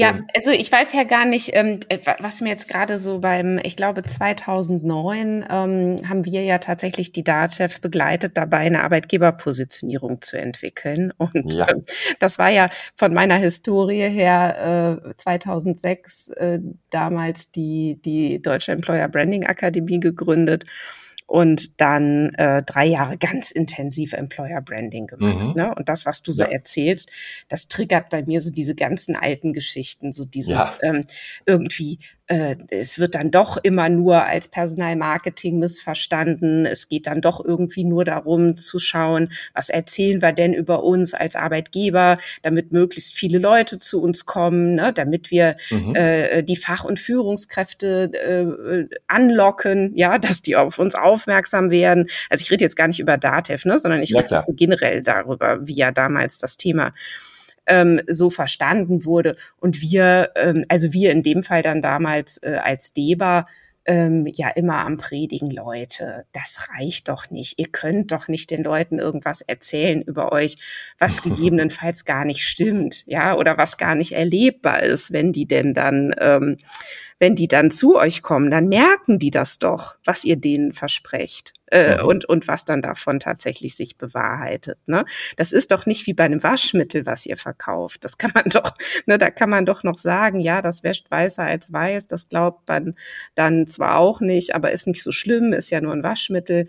Ja, 0.00 0.20
also 0.34 0.50
ich 0.50 0.70
weiß 0.70 0.92
ja 0.94 1.04
gar 1.04 1.26
nicht, 1.26 1.50
ähm, 1.52 1.80
äh, 1.88 1.98
was 2.18 2.40
mir 2.40 2.48
jetzt 2.48 2.68
gerade 2.68 2.96
so 2.96 3.18
beim, 3.18 3.58
ich 3.62 3.76
glaube 3.76 4.02
2009 4.02 5.46
ähm, 5.48 5.96
haben 6.08 6.24
wir 6.24 6.42
ja 6.42 6.58
tatsächlich 6.58 7.12
die 7.12 7.22
DATEV 7.22 7.80
begleitet, 7.80 8.36
dabei 8.36 8.58
eine 8.58 8.82
Arbeitgeberpositionierung 8.82 10.22
zu 10.22 10.38
entwickeln. 10.38 11.12
Und 11.18 11.52
ja. 11.52 11.68
ähm, 11.68 11.84
das 12.18 12.38
war 12.38 12.48
ja 12.48 12.68
von 12.96 13.12
meiner 13.12 13.36
Historie 13.36 14.08
her 14.08 15.02
äh, 15.06 15.14
2006 15.16 16.28
äh, 16.30 16.58
damals 16.90 17.50
die, 17.50 18.00
die 18.04 18.40
Deutsche 18.40 18.72
Employer 18.72 19.08
Branding 19.08 19.46
Akademie 19.46 20.00
gegründet 20.00 20.64
und 21.30 21.80
dann 21.80 22.34
äh, 22.34 22.60
drei 22.64 22.86
Jahre 22.86 23.16
ganz 23.16 23.52
intensiv 23.52 24.14
Employer 24.14 24.60
Branding 24.60 25.06
gemacht. 25.06 25.36
Mhm. 25.36 25.52
Ne? 25.54 25.72
Und 25.76 25.88
das, 25.88 26.04
was 26.04 26.22
du 26.22 26.32
so 26.32 26.42
ja. 26.42 26.48
erzählst, 26.48 27.12
das 27.48 27.68
triggert 27.68 28.08
bei 28.08 28.24
mir 28.24 28.40
so 28.40 28.50
diese 28.50 28.74
ganzen 28.74 29.14
alten 29.14 29.52
Geschichten, 29.52 30.12
so 30.12 30.24
dieses 30.24 30.54
ja. 30.54 30.76
ähm, 30.82 31.04
irgendwie 31.46 32.00
äh, 32.30 32.56
es 32.68 33.00
wird 33.00 33.16
dann 33.16 33.32
doch 33.32 33.56
immer 33.56 33.88
nur 33.88 34.24
als 34.24 34.46
Personalmarketing 34.46 35.58
missverstanden. 35.58 36.64
Es 36.64 36.88
geht 36.88 37.08
dann 37.08 37.20
doch 37.20 37.44
irgendwie 37.44 37.82
nur 37.82 38.04
darum 38.04 38.56
zu 38.56 38.78
schauen, 38.78 39.32
was 39.52 39.68
erzählen 39.68 40.22
wir 40.22 40.30
denn 40.32 40.54
über 40.54 40.84
uns 40.84 41.12
als 41.12 41.34
Arbeitgeber, 41.34 42.18
damit 42.42 42.70
möglichst 42.70 43.14
viele 43.14 43.38
Leute 43.38 43.80
zu 43.80 44.00
uns 44.00 44.26
kommen, 44.26 44.76
ne, 44.76 44.92
damit 44.92 45.32
wir 45.32 45.56
mhm. 45.70 45.96
äh, 45.96 46.44
die 46.44 46.56
Fach- 46.56 46.84
und 46.84 47.00
Führungskräfte 47.00 48.12
äh, 48.14 48.96
anlocken, 49.08 49.96
ja, 49.96 50.18
dass 50.30 50.40
die 50.40 50.54
auf 50.54 50.78
uns 50.78 50.94
aufmerksam 50.94 51.72
werden. 51.72 52.06
Also 52.28 52.42
ich 52.42 52.50
rede 52.52 52.64
jetzt 52.64 52.76
gar 52.76 52.86
nicht 52.86 53.00
über 53.00 53.16
DATEV, 53.16 53.64
ne, 53.64 53.78
sondern 53.80 54.02
ich 54.02 54.10
ja, 54.10 54.20
rede 54.20 54.40
so 54.46 54.52
generell 54.52 55.02
darüber, 55.02 55.66
wie 55.66 55.74
ja 55.74 55.90
damals 55.90 56.38
das 56.38 56.56
Thema 56.56 56.92
ähm, 57.66 58.00
so 58.06 58.30
verstanden 58.30 59.04
wurde. 59.04 59.36
Und 59.58 59.80
wir, 59.80 60.30
ähm, 60.36 60.64
also 60.68 60.92
wir 60.92 61.10
in 61.10 61.22
dem 61.22 61.42
Fall 61.42 61.62
dann 61.62 61.82
damals 61.82 62.38
äh, 62.38 62.58
als 62.62 62.92
DEBA, 62.92 63.46
ähm, 63.86 64.26
ja 64.34 64.50
immer 64.50 64.84
am 64.84 64.98
Predigen, 64.98 65.50
Leute, 65.50 66.24
das 66.32 66.68
reicht 66.70 67.08
doch 67.08 67.30
nicht. 67.30 67.58
Ihr 67.58 67.68
könnt 67.72 68.12
doch 68.12 68.28
nicht 68.28 68.50
den 68.50 68.62
Leuten 68.62 68.98
irgendwas 68.98 69.40
erzählen 69.40 70.02
über 70.02 70.32
euch, 70.32 70.56
was 70.98 71.22
gegebenenfalls 71.22 72.04
gar 72.04 72.24
nicht 72.24 72.46
stimmt, 72.46 73.04
ja, 73.06 73.34
oder 73.36 73.58
was 73.58 73.78
gar 73.78 73.94
nicht 73.94 74.12
erlebbar 74.12 74.82
ist, 74.82 75.12
wenn 75.12 75.32
die 75.32 75.46
denn 75.46 75.74
dann 75.74 76.14
ähm, 76.18 76.58
wenn 77.20 77.36
die 77.36 77.48
dann 77.48 77.70
zu 77.70 77.96
euch 77.96 78.22
kommen, 78.22 78.50
dann 78.50 78.68
merken 78.68 79.18
die 79.18 79.30
das 79.30 79.58
doch, 79.58 79.94
was 80.04 80.24
ihr 80.24 80.36
denen 80.36 80.72
versprecht 80.72 81.52
äh, 81.70 81.98
mhm. 81.98 82.08
und, 82.08 82.24
und 82.24 82.48
was 82.48 82.64
dann 82.64 82.80
davon 82.80 83.20
tatsächlich 83.20 83.76
sich 83.76 83.98
bewahrheitet. 83.98 84.78
Ne? 84.86 85.04
Das 85.36 85.52
ist 85.52 85.70
doch 85.70 85.84
nicht 85.84 86.06
wie 86.06 86.14
bei 86.14 86.24
einem 86.24 86.42
Waschmittel, 86.42 87.04
was 87.04 87.26
ihr 87.26 87.36
verkauft. 87.36 88.04
Das 88.04 88.16
kann 88.16 88.32
man 88.34 88.44
doch, 88.50 88.74
ne, 89.06 89.18
da 89.18 89.30
kann 89.30 89.50
man 89.50 89.66
doch 89.66 89.84
noch 89.84 89.98
sagen, 89.98 90.40
ja, 90.40 90.62
das 90.62 90.82
wäscht 90.82 91.10
weißer 91.10 91.44
als 91.44 91.72
weiß, 91.72 92.06
das 92.06 92.28
glaubt 92.28 92.66
man 92.66 92.96
dann 93.34 93.66
zwar 93.66 93.98
auch 93.98 94.20
nicht, 94.20 94.54
aber 94.54 94.72
ist 94.72 94.86
nicht 94.86 95.02
so 95.02 95.12
schlimm, 95.12 95.52
ist 95.52 95.70
ja 95.70 95.80
nur 95.80 95.92
ein 95.92 96.02
Waschmittel. 96.02 96.66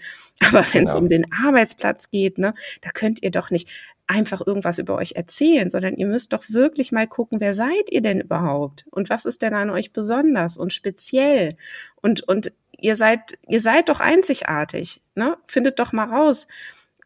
Aber 0.48 0.66
wenn 0.74 0.86
es 0.86 0.94
genau. 0.94 0.98
um 0.98 1.10
den 1.10 1.26
Arbeitsplatz 1.32 2.10
geht, 2.10 2.38
ne, 2.38 2.54
da 2.82 2.90
könnt 2.90 3.22
ihr 3.22 3.32
doch 3.32 3.52
nicht 3.52 3.70
einfach 4.08 4.46
irgendwas 4.46 4.78
über 4.78 4.96
euch 4.96 5.14
erzählen, 5.14 5.70
sondern 5.70 5.96
ihr 5.96 6.08
müsst 6.08 6.34
doch 6.34 6.50
wirklich 6.50 6.92
mal 6.92 7.08
gucken, 7.08 7.40
wer 7.40 7.54
seid 7.54 7.90
ihr 7.90 8.02
denn 8.02 8.20
überhaupt? 8.20 8.86
Und 8.92 9.10
was 9.10 9.26
ist 9.26 9.42
denn 9.42 9.54
an 9.54 9.70
euch 9.70 9.94
besonders 9.94 10.58
und 10.58 10.74
speziell? 10.74 11.56
Und, 12.02 12.28
und 12.28 12.52
ihr 12.78 12.96
seid, 12.96 13.38
ihr 13.48 13.62
seid 13.62 13.90
doch 13.90 14.02
einzigartig, 14.02 15.02
ne? 15.16 15.38
Findet 15.48 15.80
doch 15.80 15.94
mal 15.94 16.10
raus, 16.10 16.48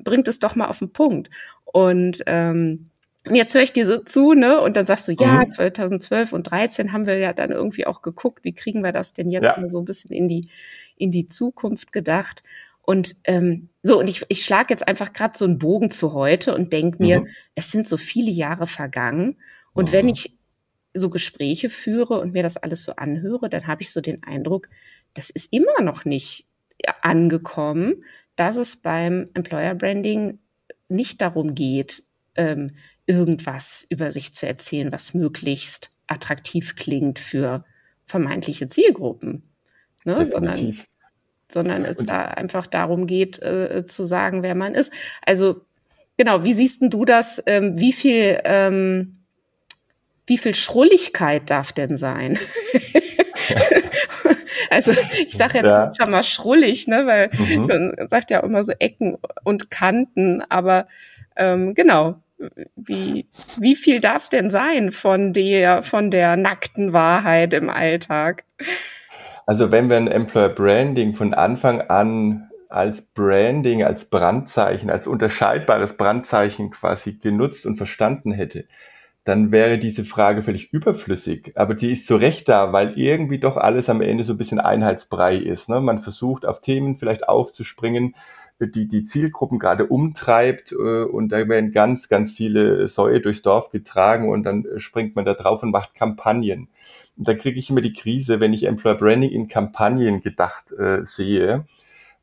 bringt 0.03 0.27
es 0.27 0.39
doch 0.39 0.55
mal 0.55 0.67
auf 0.67 0.79
den 0.79 0.93
Punkt. 0.93 1.29
Und 1.65 2.23
ähm, 2.25 2.89
jetzt 3.29 3.53
höre 3.53 3.63
ich 3.63 3.73
dir 3.73 3.85
so 3.85 3.99
zu, 3.99 4.33
ne? 4.33 4.59
Und 4.61 4.77
dann 4.77 4.85
sagst 4.85 5.07
du, 5.07 5.11
ja, 5.11 5.45
mhm. 5.45 5.49
2012 5.51 6.33
und 6.33 6.43
13 6.49 6.91
haben 6.91 7.05
wir 7.05 7.17
ja 7.17 7.33
dann 7.33 7.51
irgendwie 7.51 7.85
auch 7.85 8.01
geguckt, 8.01 8.43
wie 8.43 8.53
kriegen 8.53 8.83
wir 8.83 8.91
das 8.91 9.13
denn 9.13 9.29
jetzt 9.29 9.43
ja. 9.43 9.59
mal 9.59 9.69
so 9.69 9.79
ein 9.79 9.85
bisschen 9.85 10.11
in 10.11 10.27
die, 10.27 10.49
in 10.97 11.11
die 11.11 11.27
Zukunft 11.27 11.91
gedacht. 11.91 12.43
Und 12.85 13.15
ähm, 13.23 13.69
so, 13.83 13.99
und 13.99 14.09
ich, 14.09 14.23
ich 14.29 14.43
schlage 14.43 14.67
jetzt 14.69 14.87
einfach 14.87 15.13
gerade 15.13 15.37
so 15.37 15.45
einen 15.45 15.57
Bogen 15.57 15.91
zu 15.91 16.13
heute 16.13 16.53
und 16.53 16.71
denke 16.71 17.01
mir, 17.01 17.21
mhm. 17.21 17.27
es 17.55 17.71
sind 17.71 17.87
so 17.87 17.97
viele 17.97 18.31
Jahre 18.31 18.67
vergangen. 18.67 19.37
Und 19.73 19.89
mhm. 19.89 19.93
wenn 19.93 20.09
ich 20.09 20.37
so 20.93 21.09
Gespräche 21.09 21.69
führe 21.69 22.19
und 22.19 22.33
mir 22.33 22.43
das 22.43 22.57
alles 22.57 22.83
so 22.83 22.95
anhöre, 22.95 23.49
dann 23.49 23.67
habe 23.67 23.81
ich 23.81 23.91
so 23.91 24.01
den 24.01 24.23
Eindruck, 24.23 24.69
das 25.13 25.29
ist 25.29 25.51
immer 25.51 25.81
noch 25.81 26.05
nicht 26.05 26.47
angekommen, 27.01 28.03
dass 28.35 28.57
es 28.57 28.77
beim 28.77 29.25
Employer 29.33 29.75
Branding 29.75 30.39
nicht 30.87 31.21
darum 31.21 31.55
geht, 31.55 32.03
ähm, 32.35 32.71
irgendwas 33.05 33.85
über 33.89 34.11
sich 34.11 34.33
zu 34.35 34.47
erzählen, 34.47 34.91
was 34.91 35.13
möglichst 35.13 35.91
attraktiv 36.07 36.75
klingt 36.75 37.19
für 37.19 37.65
vermeintliche 38.05 38.69
Zielgruppen. 38.69 39.43
Ne? 40.03 40.27
Sondern, 40.27 40.77
sondern 41.51 41.85
es 41.85 41.97
und 41.97 42.09
da 42.09 42.21
einfach 42.21 42.67
darum 42.67 43.07
geht, 43.07 43.41
äh, 43.43 43.85
zu 43.85 44.03
sagen, 44.05 44.43
wer 44.43 44.55
man 44.55 44.73
ist. 44.75 44.91
Also 45.25 45.61
genau, 46.17 46.43
wie 46.43 46.53
siehst 46.53 46.81
denn 46.81 46.89
du 46.89 47.05
das? 47.05 47.41
Ähm, 47.45 47.77
wie 47.77 47.93
viel 47.93 48.39
ähm, 48.43 49.17
wie 50.27 50.37
viel 50.37 50.55
Schrulligkeit 50.55 51.49
darf 51.49 51.71
denn 51.71 51.97
sein? 51.97 52.39
also 54.69 54.91
ich 54.91 55.37
sage 55.37 55.59
jetzt 55.59 55.67
ja. 55.67 55.91
zwar 55.91 56.07
mal 56.07 56.23
schrullig, 56.23 56.87
ne, 56.87 57.05
weil 57.05 57.29
mhm. 57.37 57.67
man 57.67 58.07
sagt 58.09 58.31
ja 58.31 58.39
immer 58.39 58.63
so 58.63 58.73
Ecken 58.79 59.17
und 59.43 59.69
Kanten, 59.69 60.41
aber 60.49 60.87
ähm, 61.35 61.75
genau, 61.75 62.15
wie, 62.75 63.27
wie 63.57 63.75
viel 63.75 64.01
darf 64.01 64.23
es 64.23 64.29
denn 64.29 64.49
sein 64.49 64.91
von 64.91 65.31
der, 65.33 65.83
von 65.83 66.11
der 66.11 66.35
nackten 66.37 66.93
Wahrheit 66.93 67.53
im 67.53 67.69
Alltag? 67.69 68.43
Also 69.45 69.71
wenn 69.71 69.89
wir 69.89 69.97
ein 69.97 70.07
Employer 70.07 70.49
Branding 70.49 71.13
von 71.13 71.33
Anfang 71.33 71.81
an 71.81 72.49
als 72.69 73.01
Branding, 73.01 73.83
als 73.83 74.05
Brandzeichen, 74.05 74.89
als 74.89 75.07
unterscheidbares 75.07 75.97
Brandzeichen 75.97 76.71
quasi 76.71 77.13
genutzt 77.13 77.65
und 77.65 77.77
verstanden 77.77 78.31
hätte, 78.31 78.65
dann 79.23 79.51
wäre 79.51 79.79
diese 79.79 80.05
Frage 80.05 80.43
völlig 80.43 80.71
überflüssig. 80.71 81.53
Aber 81.55 81.73
die 81.73 81.91
ist 81.91 82.05
zu 82.07 82.15
Recht 82.15 82.49
da, 82.49 82.73
weil 82.73 82.97
irgendwie 82.97 83.39
doch 83.39 83.57
alles 83.57 83.89
am 83.89 84.01
Ende 84.01 84.23
so 84.23 84.33
ein 84.33 84.37
bisschen 84.37 84.59
Einheitsbrei 84.59 85.35
ist. 85.35 85.69
Ne? 85.69 85.81
Man 85.81 85.99
versucht 85.99 86.45
auf 86.45 86.61
Themen 86.61 86.97
vielleicht 86.97 87.27
aufzuspringen, 87.27 88.15
die 88.59 88.87
die 88.87 89.03
Zielgruppen 89.03 89.59
gerade 89.59 89.87
umtreibt 89.87 90.71
äh, 90.71 91.03
und 91.03 91.29
da 91.29 91.47
werden 91.47 91.71
ganz, 91.71 92.07
ganz 92.07 92.31
viele 92.31 92.87
Säue 92.87 93.19
durchs 93.19 93.41
Dorf 93.41 93.69
getragen 93.69 94.29
und 94.29 94.43
dann 94.43 94.65
springt 94.77 95.15
man 95.15 95.25
da 95.25 95.33
drauf 95.33 95.61
und 95.63 95.71
macht 95.71 95.93
Kampagnen. 95.93 96.69
Und 97.17 97.27
da 97.27 97.33
kriege 97.33 97.59
ich 97.59 97.69
immer 97.69 97.81
die 97.81 97.93
Krise, 97.93 98.39
wenn 98.39 98.53
ich 98.53 98.65
Employer 98.65 98.95
Branding 98.95 99.31
in 99.31 99.47
Kampagnen 99.47 100.21
gedacht 100.21 100.71
äh, 100.71 101.05
sehe, 101.05 101.65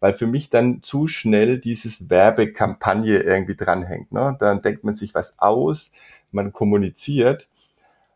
weil 0.00 0.14
für 0.14 0.26
mich 0.26 0.50
dann 0.50 0.82
zu 0.82 1.06
schnell 1.06 1.58
dieses 1.58 2.10
Werbekampagne 2.10 3.20
irgendwie 3.20 3.56
dranhängt. 3.56 4.12
Ne? 4.12 4.36
Dann 4.38 4.60
denkt 4.62 4.84
man 4.84 4.94
sich 4.94 5.14
was 5.14 5.38
aus, 5.38 5.92
man 6.30 6.52
kommuniziert, 6.52 7.48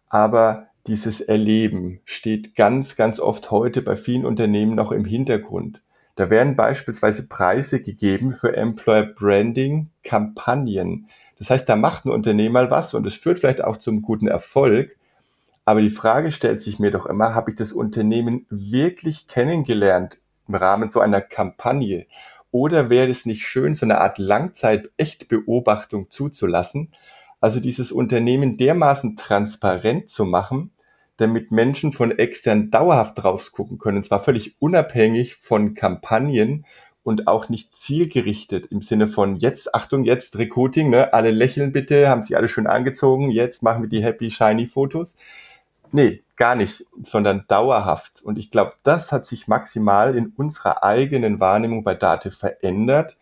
aber 0.08 0.66
dieses 0.86 1.20
Erleben 1.20 2.00
steht 2.04 2.54
ganz, 2.54 2.96
ganz 2.96 3.18
oft 3.18 3.50
heute 3.50 3.82
bei 3.82 3.96
vielen 3.96 4.24
Unternehmen 4.24 4.74
noch 4.74 4.92
im 4.92 5.04
Hintergrund. 5.04 5.80
Da 6.14 6.30
werden 6.30 6.56
beispielsweise 6.56 7.26
Preise 7.28 7.82
gegeben 7.82 8.32
für 8.32 8.56
Employer 8.56 9.04
Branding 9.04 9.90
Kampagnen. 10.02 11.08
Das 11.38 11.50
heißt, 11.50 11.68
da 11.68 11.76
macht 11.76 12.06
ein 12.06 12.10
Unternehmer 12.10 12.70
was 12.70 12.94
und 12.94 13.06
es 13.06 13.14
führt 13.14 13.40
vielleicht 13.40 13.62
auch 13.62 13.76
zum 13.76 14.00
guten 14.00 14.26
Erfolg. 14.26 14.95
Aber 15.68 15.80
die 15.82 15.90
Frage 15.90 16.30
stellt 16.30 16.62
sich 16.62 16.78
mir 16.78 16.92
doch 16.92 17.06
immer, 17.06 17.34
habe 17.34 17.50
ich 17.50 17.56
das 17.56 17.72
Unternehmen 17.72 18.46
wirklich 18.50 19.26
kennengelernt 19.26 20.16
im 20.46 20.54
Rahmen 20.54 20.88
so 20.88 21.00
einer 21.00 21.20
Kampagne? 21.20 22.06
Oder 22.52 22.88
wäre 22.88 23.10
es 23.10 23.26
nicht 23.26 23.42
schön, 23.42 23.74
so 23.74 23.84
eine 23.84 23.98
Art 23.98 24.18
Langzeit-Echtbeobachtung 24.18 26.08
zuzulassen, 26.08 26.94
also 27.40 27.58
dieses 27.58 27.90
Unternehmen 27.90 28.56
dermaßen 28.56 29.16
transparent 29.16 30.08
zu 30.08 30.24
machen, 30.24 30.70
damit 31.16 31.50
Menschen 31.50 31.92
von 31.92 32.16
extern 32.16 32.70
dauerhaft 32.70 33.18
drauf 33.18 33.50
gucken 33.50 33.78
können, 33.78 33.98
und 33.98 34.06
zwar 34.06 34.22
völlig 34.22 34.54
unabhängig 34.60 35.34
von 35.34 35.74
Kampagnen 35.74 36.64
und 37.02 37.26
auch 37.26 37.48
nicht 37.48 37.76
zielgerichtet 37.76 38.66
im 38.66 38.82
Sinne 38.82 39.08
von 39.08 39.34
jetzt, 39.34 39.74
Achtung, 39.74 40.04
jetzt 40.04 40.38
Recruiting, 40.38 40.90
ne, 40.90 41.12
alle 41.12 41.32
lächeln 41.32 41.72
bitte, 41.72 42.08
haben 42.08 42.22
sich 42.22 42.36
alle 42.36 42.48
schön 42.48 42.68
angezogen, 42.68 43.32
jetzt 43.32 43.64
machen 43.64 43.82
wir 43.82 43.88
die 43.88 44.04
happy, 44.04 44.30
shiny 44.30 44.66
Fotos. 44.66 45.16
Nee, 45.92 46.22
gar 46.36 46.54
nicht, 46.54 46.84
sondern 47.02 47.44
dauerhaft. 47.48 48.22
Und 48.22 48.38
ich 48.38 48.50
glaube, 48.50 48.74
das 48.82 49.12
hat 49.12 49.26
sich 49.26 49.48
maximal 49.48 50.16
in 50.16 50.28
unserer 50.36 50.84
eigenen 50.84 51.40
Wahrnehmung 51.40 51.84
bei 51.84 51.94
Date 51.94 52.34
verändert 52.34 53.16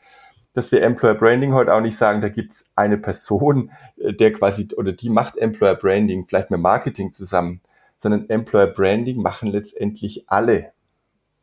dass 0.55 0.71
wir 0.71 0.83
Employer 0.83 1.15
Branding 1.15 1.53
heute 1.53 1.75
auch 1.75 1.81
nicht 1.81 1.97
sagen, 1.97 2.21
da 2.21 2.29
gibt's 2.29 2.65
eine 2.75 2.97
Person, 2.97 3.71
äh, 3.99 4.15
der 4.15 4.33
quasi 4.33 4.69
oder 4.77 4.93
die 4.93 5.11
macht 5.11 5.37
Employer 5.37 5.75
Branding, 5.75 6.25
vielleicht 6.25 6.51
mit 6.51 6.61
Marketing 6.61 7.13
zusammen, 7.13 7.61
sondern 7.97 8.31
Employer 8.31 8.69
Branding 8.69 9.21
machen 9.21 9.51
letztendlich 9.51 10.25
alle. 10.29 10.73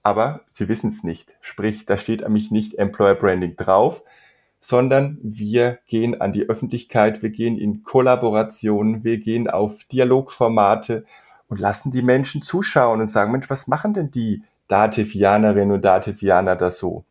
Aber 0.01 0.41
sie 0.51 0.67
wissen 0.67 0.89
es 0.89 1.03
nicht. 1.03 1.35
Sprich, 1.41 1.85
da 1.85 1.97
steht 1.97 2.21
nämlich 2.21 2.49
nicht 2.49 2.75
Employer 2.75 3.13
Branding 3.15 3.55
drauf, 3.55 4.03
sondern 4.61 5.17
wir 5.23 5.79
gehen 5.87 6.21
an 6.21 6.31
die 6.31 6.47
Öffentlichkeit, 6.47 7.21
wir 7.21 7.31
gehen 7.31 7.57
in 7.57 7.83
Kollaboration, 7.83 9.03
wir 9.03 9.17
gehen 9.17 9.49
auf 9.49 9.83
Dialogformate 9.85 11.03
und 11.49 11.59
lassen 11.59 11.91
die 11.91 12.03
Menschen 12.03 12.43
zuschauen 12.43 13.01
und 13.01 13.09
sagen, 13.09 13.31
Mensch, 13.31 13.49
was 13.49 13.67
machen 13.67 13.93
denn 13.93 14.11
die 14.11 14.43
Dativianerinnen 14.67 15.75
und 15.75 15.83
Dativianer 15.83 16.55
da 16.55 16.71
so? 16.71 17.03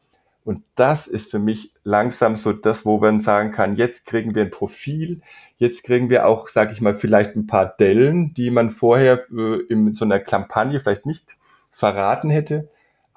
Und 0.44 0.62
das 0.74 1.06
ist 1.06 1.30
für 1.30 1.38
mich 1.38 1.70
langsam 1.84 2.36
so 2.36 2.52
das, 2.52 2.86
wo 2.86 2.98
man 2.98 3.20
sagen 3.20 3.50
kann, 3.50 3.76
jetzt 3.76 4.06
kriegen 4.06 4.34
wir 4.34 4.42
ein 4.42 4.50
Profil, 4.50 5.20
jetzt 5.58 5.84
kriegen 5.84 6.08
wir 6.08 6.26
auch, 6.26 6.48
sage 6.48 6.72
ich 6.72 6.80
mal, 6.80 6.94
vielleicht 6.94 7.36
ein 7.36 7.46
paar 7.46 7.74
Dellen, 7.78 8.32
die 8.32 8.50
man 8.50 8.70
vorher 8.70 9.26
äh, 9.30 9.60
in 9.68 9.92
so 9.92 10.04
einer 10.04 10.20
Kampagne 10.20 10.80
vielleicht 10.80 11.04
nicht 11.04 11.36
verraten 11.70 12.30
hätte, 12.30 12.68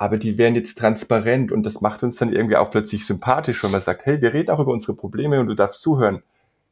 aber 0.03 0.17
die 0.17 0.37
wären 0.37 0.55
jetzt 0.55 0.77
transparent 0.77 1.51
und 1.51 1.63
das 1.63 1.81
macht 1.81 2.03
uns 2.03 2.17
dann 2.17 2.33
irgendwie 2.33 2.57
auch 2.57 2.71
plötzlich 2.71 3.05
sympathisch, 3.05 3.63
wenn 3.63 3.71
man 3.71 3.81
sagt, 3.81 4.05
hey, 4.05 4.21
wir 4.21 4.33
reden 4.33 4.51
auch 4.51 4.59
über 4.59 4.71
unsere 4.71 4.95
Probleme 4.95 5.39
und 5.39 5.47
du 5.47 5.55
darfst 5.55 5.81
zuhören. 5.81 6.23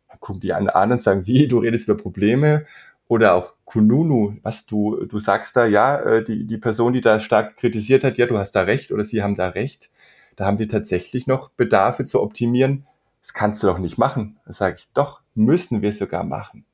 Dann 0.10 0.20
gucken 0.20 0.42
die 0.42 0.54
einen 0.54 0.70
an 0.70 0.92
und 0.92 1.04
sagen, 1.04 1.26
wie, 1.26 1.48
du 1.48 1.60
redest 1.60 1.88
über 1.88 1.98
Probleme 1.98 2.66
oder 3.08 3.36
auch 3.36 3.54
Kununu, 3.66 4.36
was 4.44 4.66
du, 4.66 5.06
du 5.06 5.18
sagst 5.18 5.56
da, 5.56 5.66
ja, 5.66 6.00
äh, 6.00 6.24
die, 6.24 6.46
die 6.46 6.58
Person, 6.58 6.94
die 6.94 7.02
da 7.02 7.20
stark 7.20 7.58
kritisiert 7.58 8.04
hat, 8.04 8.18
ja, 8.18 8.26
du 8.26 8.38
hast 8.38 8.52
da 8.52 8.62
recht 8.62 8.92
oder 8.92 9.04
sie 9.04 9.24
haben 9.24 9.36
da 9.36 9.50
recht 9.50 9.90
da 10.36 10.46
haben 10.46 10.60
wir 10.60 10.70
tatsächlich 10.70 11.28
noch 11.28 11.50
Bedarfe 11.52 12.06
zu 12.06 12.22
optimieren. 12.22 12.88
Das 13.22 13.34
kannst 13.34 13.62
du 13.62 13.68
doch 13.68 13.78
nicht 13.78 13.98
machen. 13.98 14.40
Da 14.46 14.54
sage 14.54 14.78
ich, 14.80 14.90
doch, 14.94 15.22
müssen 15.36 15.82
wir 15.82 15.94
sogar 15.94 16.24
machen. 16.24 16.66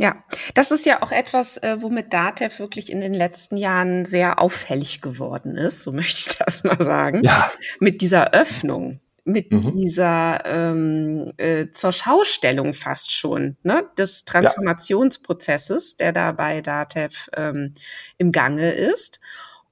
Ja, 0.00 0.22
das 0.54 0.70
ist 0.70 0.86
ja 0.86 1.02
auch 1.02 1.10
etwas, 1.10 1.56
äh, 1.58 1.82
womit 1.82 2.12
Datev 2.12 2.60
wirklich 2.60 2.90
in 2.90 3.00
den 3.00 3.12
letzten 3.12 3.56
Jahren 3.56 4.04
sehr 4.04 4.40
auffällig 4.40 5.02
geworden 5.02 5.56
ist, 5.56 5.82
so 5.82 5.90
möchte 5.92 6.30
ich 6.30 6.38
das 6.38 6.62
mal 6.62 6.80
sagen. 6.80 7.22
Ja. 7.24 7.50
Mit 7.80 8.00
dieser 8.00 8.32
Öffnung, 8.32 9.00
mit 9.24 9.50
mhm. 9.50 9.76
dieser 9.76 10.44
ähm, 10.46 11.32
äh, 11.36 11.66
zur 11.72 11.90
Schaustellung 11.90 12.74
fast 12.74 13.12
schon 13.12 13.56
ne, 13.64 13.84
des 13.98 14.24
Transformationsprozesses, 14.24 15.96
der 15.96 16.12
da 16.12 16.30
bei 16.30 16.60
Datev 16.60 17.28
ähm, 17.36 17.74
im 18.18 18.30
Gange 18.30 18.70
ist. 18.70 19.18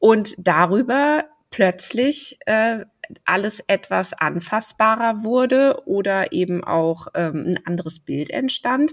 Und 0.00 0.34
darüber 0.38 1.24
plötzlich 1.50 2.40
äh, 2.46 2.84
alles 3.24 3.60
etwas 3.66 4.12
anfassbarer 4.12 5.24
wurde 5.24 5.82
oder 5.86 6.32
eben 6.32 6.64
auch 6.64 7.08
ähm, 7.14 7.44
ein 7.46 7.66
anderes 7.66 7.98
Bild 8.00 8.30
entstand. 8.30 8.92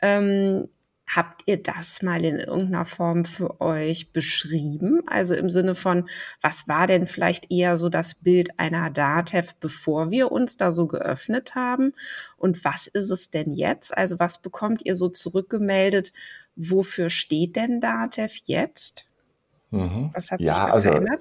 Ähm, 0.00 0.68
Habt 1.14 1.42
ihr 1.44 1.62
das 1.62 2.00
mal 2.00 2.24
in 2.24 2.38
irgendeiner 2.38 2.86
Form 2.86 3.26
für 3.26 3.60
euch 3.60 4.12
beschrieben? 4.12 5.02
Also 5.06 5.34
im 5.34 5.50
Sinne 5.50 5.74
von, 5.74 6.08
was 6.40 6.68
war 6.68 6.86
denn 6.86 7.06
vielleicht 7.06 7.50
eher 7.50 7.76
so 7.76 7.90
das 7.90 8.14
Bild 8.14 8.58
einer 8.58 8.88
DATEV, 8.88 9.54
bevor 9.56 10.10
wir 10.10 10.32
uns 10.32 10.56
da 10.56 10.72
so 10.72 10.86
geöffnet 10.86 11.54
haben? 11.54 11.92
Und 12.38 12.64
was 12.64 12.86
ist 12.86 13.10
es 13.10 13.30
denn 13.30 13.52
jetzt? 13.52 13.94
Also 13.94 14.18
was 14.18 14.40
bekommt 14.40 14.86
ihr 14.86 14.96
so 14.96 15.10
zurückgemeldet? 15.10 16.14
Wofür 16.56 17.10
steht 17.10 17.56
denn 17.56 17.82
DATEV 17.82 18.34
jetzt? 18.44 19.04
Mhm. 19.70 20.12
Was 20.14 20.30
hat 20.30 20.40
ja, 20.40 20.46
sich 20.46 20.64
da 20.64 20.72
also, 20.72 20.88
verändert? 20.88 21.20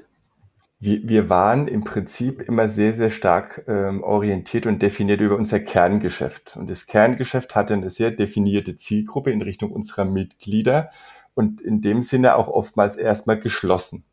Wir, 0.81 1.07
wir 1.07 1.29
waren 1.29 1.67
im 1.67 1.83
Prinzip 1.83 2.41
immer 2.41 2.67
sehr, 2.67 2.93
sehr 2.93 3.11
stark 3.11 3.63
ähm, 3.67 4.01
orientiert 4.01 4.65
und 4.65 4.81
definiert 4.81 5.21
über 5.21 5.35
unser 5.35 5.59
Kerngeschäft. 5.59 6.57
Und 6.57 6.71
das 6.71 6.87
Kerngeschäft 6.87 7.55
hatte 7.55 7.75
eine 7.75 7.91
sehr 7.91 8.09
definierte 8.09 8.75
Zielgruppe 8.75 9.29
in 9.29 9.43
Richtung 9.43 9.71
unserer 9.71 10.05
Mitglieder 10.05 10.89
und 11.35 11.61
in 11.61 11.81
dem 11.81 12.01
Sinne 12.01 12.35
auch 12.35 12.47
oftmals 12.47 12.97
erstmal 12.97 13.39
geschlossen. 13.39 14.05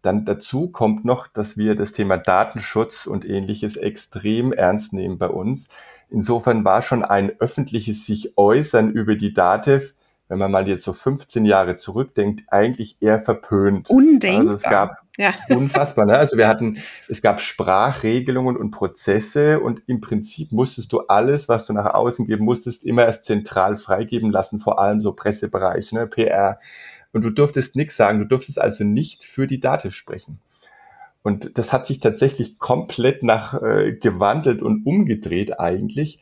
Dann 0.00 0.24
dazu 0.24 0.70
kommt 0.70 1.04
noch, 1.04 1.26
dass 1.26 1.58
wir 1.58 1.74
das 1.74 1.92
Thema 1.92 2.16
Datenschutz 2.16 3.06
und 3.06 3.28
ähnliches 3.28 3.76
extrem 3.76 4.54
ernst 4.54 4.94
nehmen 4.94 5.18
bei 5.18 5.28
uns. 5.28 5.68
Insofern 6.08 6.64
war 6.64 6.80
schon 6.80 7.04
ein 7.04 7.38
öffentliches 7.38 8.06
sich 8.06 8.38
äußern 8.38 8.90
über 8.92 9.14
die 9.14 9.34
DATEV, 9.34 9.92
wenn 10.28 10.38
man 10.38 10.50
mal 10.50 10.68
jetzt 10.68 10.84
so 10.84 10.94
15 10.94 11.44
Jahre 11.44 11.76
zurückdenkt, 11.76 12.44
eigentlich 12.48 13.02
eher 13.02 13.20
verpönt. 13.20 13.90
Undenkbar. 13.90 14.40
Also 14.40 14.52
es 14.54 14.62
gab 14.62 15.07
ja. 15.18 15.34
Unfassbar, 15.48 16.06
ne? 16.06 16.16
Also 16.16 16.36
wir 16.36 16.46
hatten, 16.46 16.78
es 17.08 17.20
gab 17.20 17.40
Sprachregelungen 17.40 18.56
und 18.56 18.70
Prozesse 18.70 19.60
und 19.60 19.82
im 19.86 20.00
Prinzip 20.00 20.52
musstest 20.52 20.92
du 20.92 21.00
alles, 21.08 21.48
was 21.48 21.66
du 21.66 21.72
nach 21.72 21.92
außen 21.92 22.24
geben 22.24 22.44
musstest, 22.44 22.84
immer 22.84 23.04
erst 23.04 23.24
zentral 23.24 23.76
freigeben 23.76 24.30
lassen, 24.30 24.60
vor 24.60 24.78
allem 24.78 25.02
so 25.02 25.12
Pressebereich, 25.12 25.92
ne, 25.92 26.06
PR. 26.06 26.60
Und 27.12 27.22
du 27.22 27.30
durftest 27.30 27.74
nichts 27.74 27.96
sagen, 27.96 28.20
du 28.20 28.26
durftest 28.26 28.60
also 28.60 28.84
nicht 28.84 29.24
für 29.24 29.48
die 29.48 29.58
Dativ 29.60 29.94
sprechen. 29.94 30.38
Und 31.22 31.58
das 31.58 31.72
hat 31.72 31.88
sich 31.88 31.98
tatsächlich 31.98 32.60
komplett 32.60 33.24
nach 33.24 33.60
äh, 33.60 33.92
gewandelt 33.92 34.62
und 34.62 34.86
umgedreht 34.86 35.58
eigentlich 35.58 36.20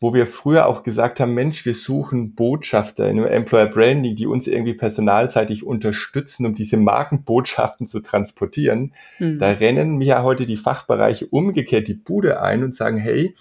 wo 0.00 0.14
wir 0.14 0.26
früher 0.26 0.66
auch 0.66 0.84
gesagt 0.84 1.18
haben, 1.18 1.34
Mensch, 1.34 1.66
wir 1.66 1.74
suchen 1.74 2.34
Botschafter 2.34 3.08
in 3.08 3.18
einem 3.18 3.26
Employer 3.26 3.66
Branding, 3.66 4.14
die 4.14 4.26
uns 4.26 4.46
irgendwie 4.46 4.74
personalseitig 4.74 5.66
unterstützen, 5.66 6.46
um 6.46 6.54
diese 6.54 6.76
Markenbotschaften 6.76 7.86
zu 7.86 8.00
transportieren. 8.00 8.94
Mhm. 9.18 9.38
Da 9.38 9.50
rennen 9.50 9.96
mir 9.96 10.06
ja 10.06 10.22
heute 10.22 10.46
die 10.46 10.56
Fachbereiche 10.56 11.26
umgekehrt 11.26 11.88
die 11.88 11.94
Bude 11.94 12.40
ein 12.40 12.62
und 12.62 12.76
sagen, 12.76 12.98
hey, 12.98 13.34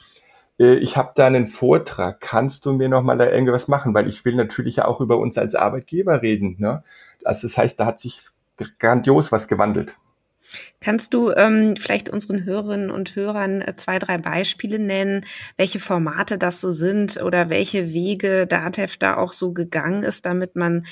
äh, 0.60 0.76
ich 0.76 0.98
habe 0.98 1.12
da 1.16 1.28
einen 1.28 1.48
Vortrag, 1.48 2.22
kannst 2.22 2.66
du 2.66 2.74
mir 2.74 2.90
noch 2.90 3.04
mal 3.04 3.18
da 3.18 3.30
irgendwas 3.30 3.68
machen? 3.68 3.94
Weil 3.94 4.08
ich 4.08 4.26
will 4.26 4.36
natürlich 4.36 4.82
auch 4.82 5.00
über 5.00 5.18
uns 5.20 5.38
als 5.38 5.54
Arbeitgeber 5.54 6.24
reden. 6.24 6.56
Ne? 6.58 6.84
Also 7.24 7.48
das 7.48 7.58
heißt, 7.58 7.80
da 7.80 7.86
hat 7.86 8.00
sich 8.00 8.24
grandios 8.80 9.32
was 9.32 9.48
gewandelt. 9.48 9.98
Kannst 10.80 11.14
du 11.14 11.32
ähm, 11.32 11.76
vielleicht 11.78 12.10
unseren 12.10 12.46
Hörerinnen 12.46 12.92
und 12.92 13.16
Hörern 13.16 13.62
äh, 13.62 13.76
zwei, 13.76 14.00
drei 14.00 14.18
Beispiele 14.18 14.80
nennen, 14.80 15.26
welche 15.58 15.80
Formate 15.80 16.38
das 16.38 16.62
so 16.62 16.72
sind 16.72 17.22
oder 17.22 17.50
welche 17.50 17.94
Wege 17.94 18.48
DATEV 18.48 18.98
da 18.98 19.18
auch 19.18 19.34
so 19.34 19.54
gegangen 19.54 20.04
ist, 20.04 20.26
damit 20.26 20.56
man 20.56 20.86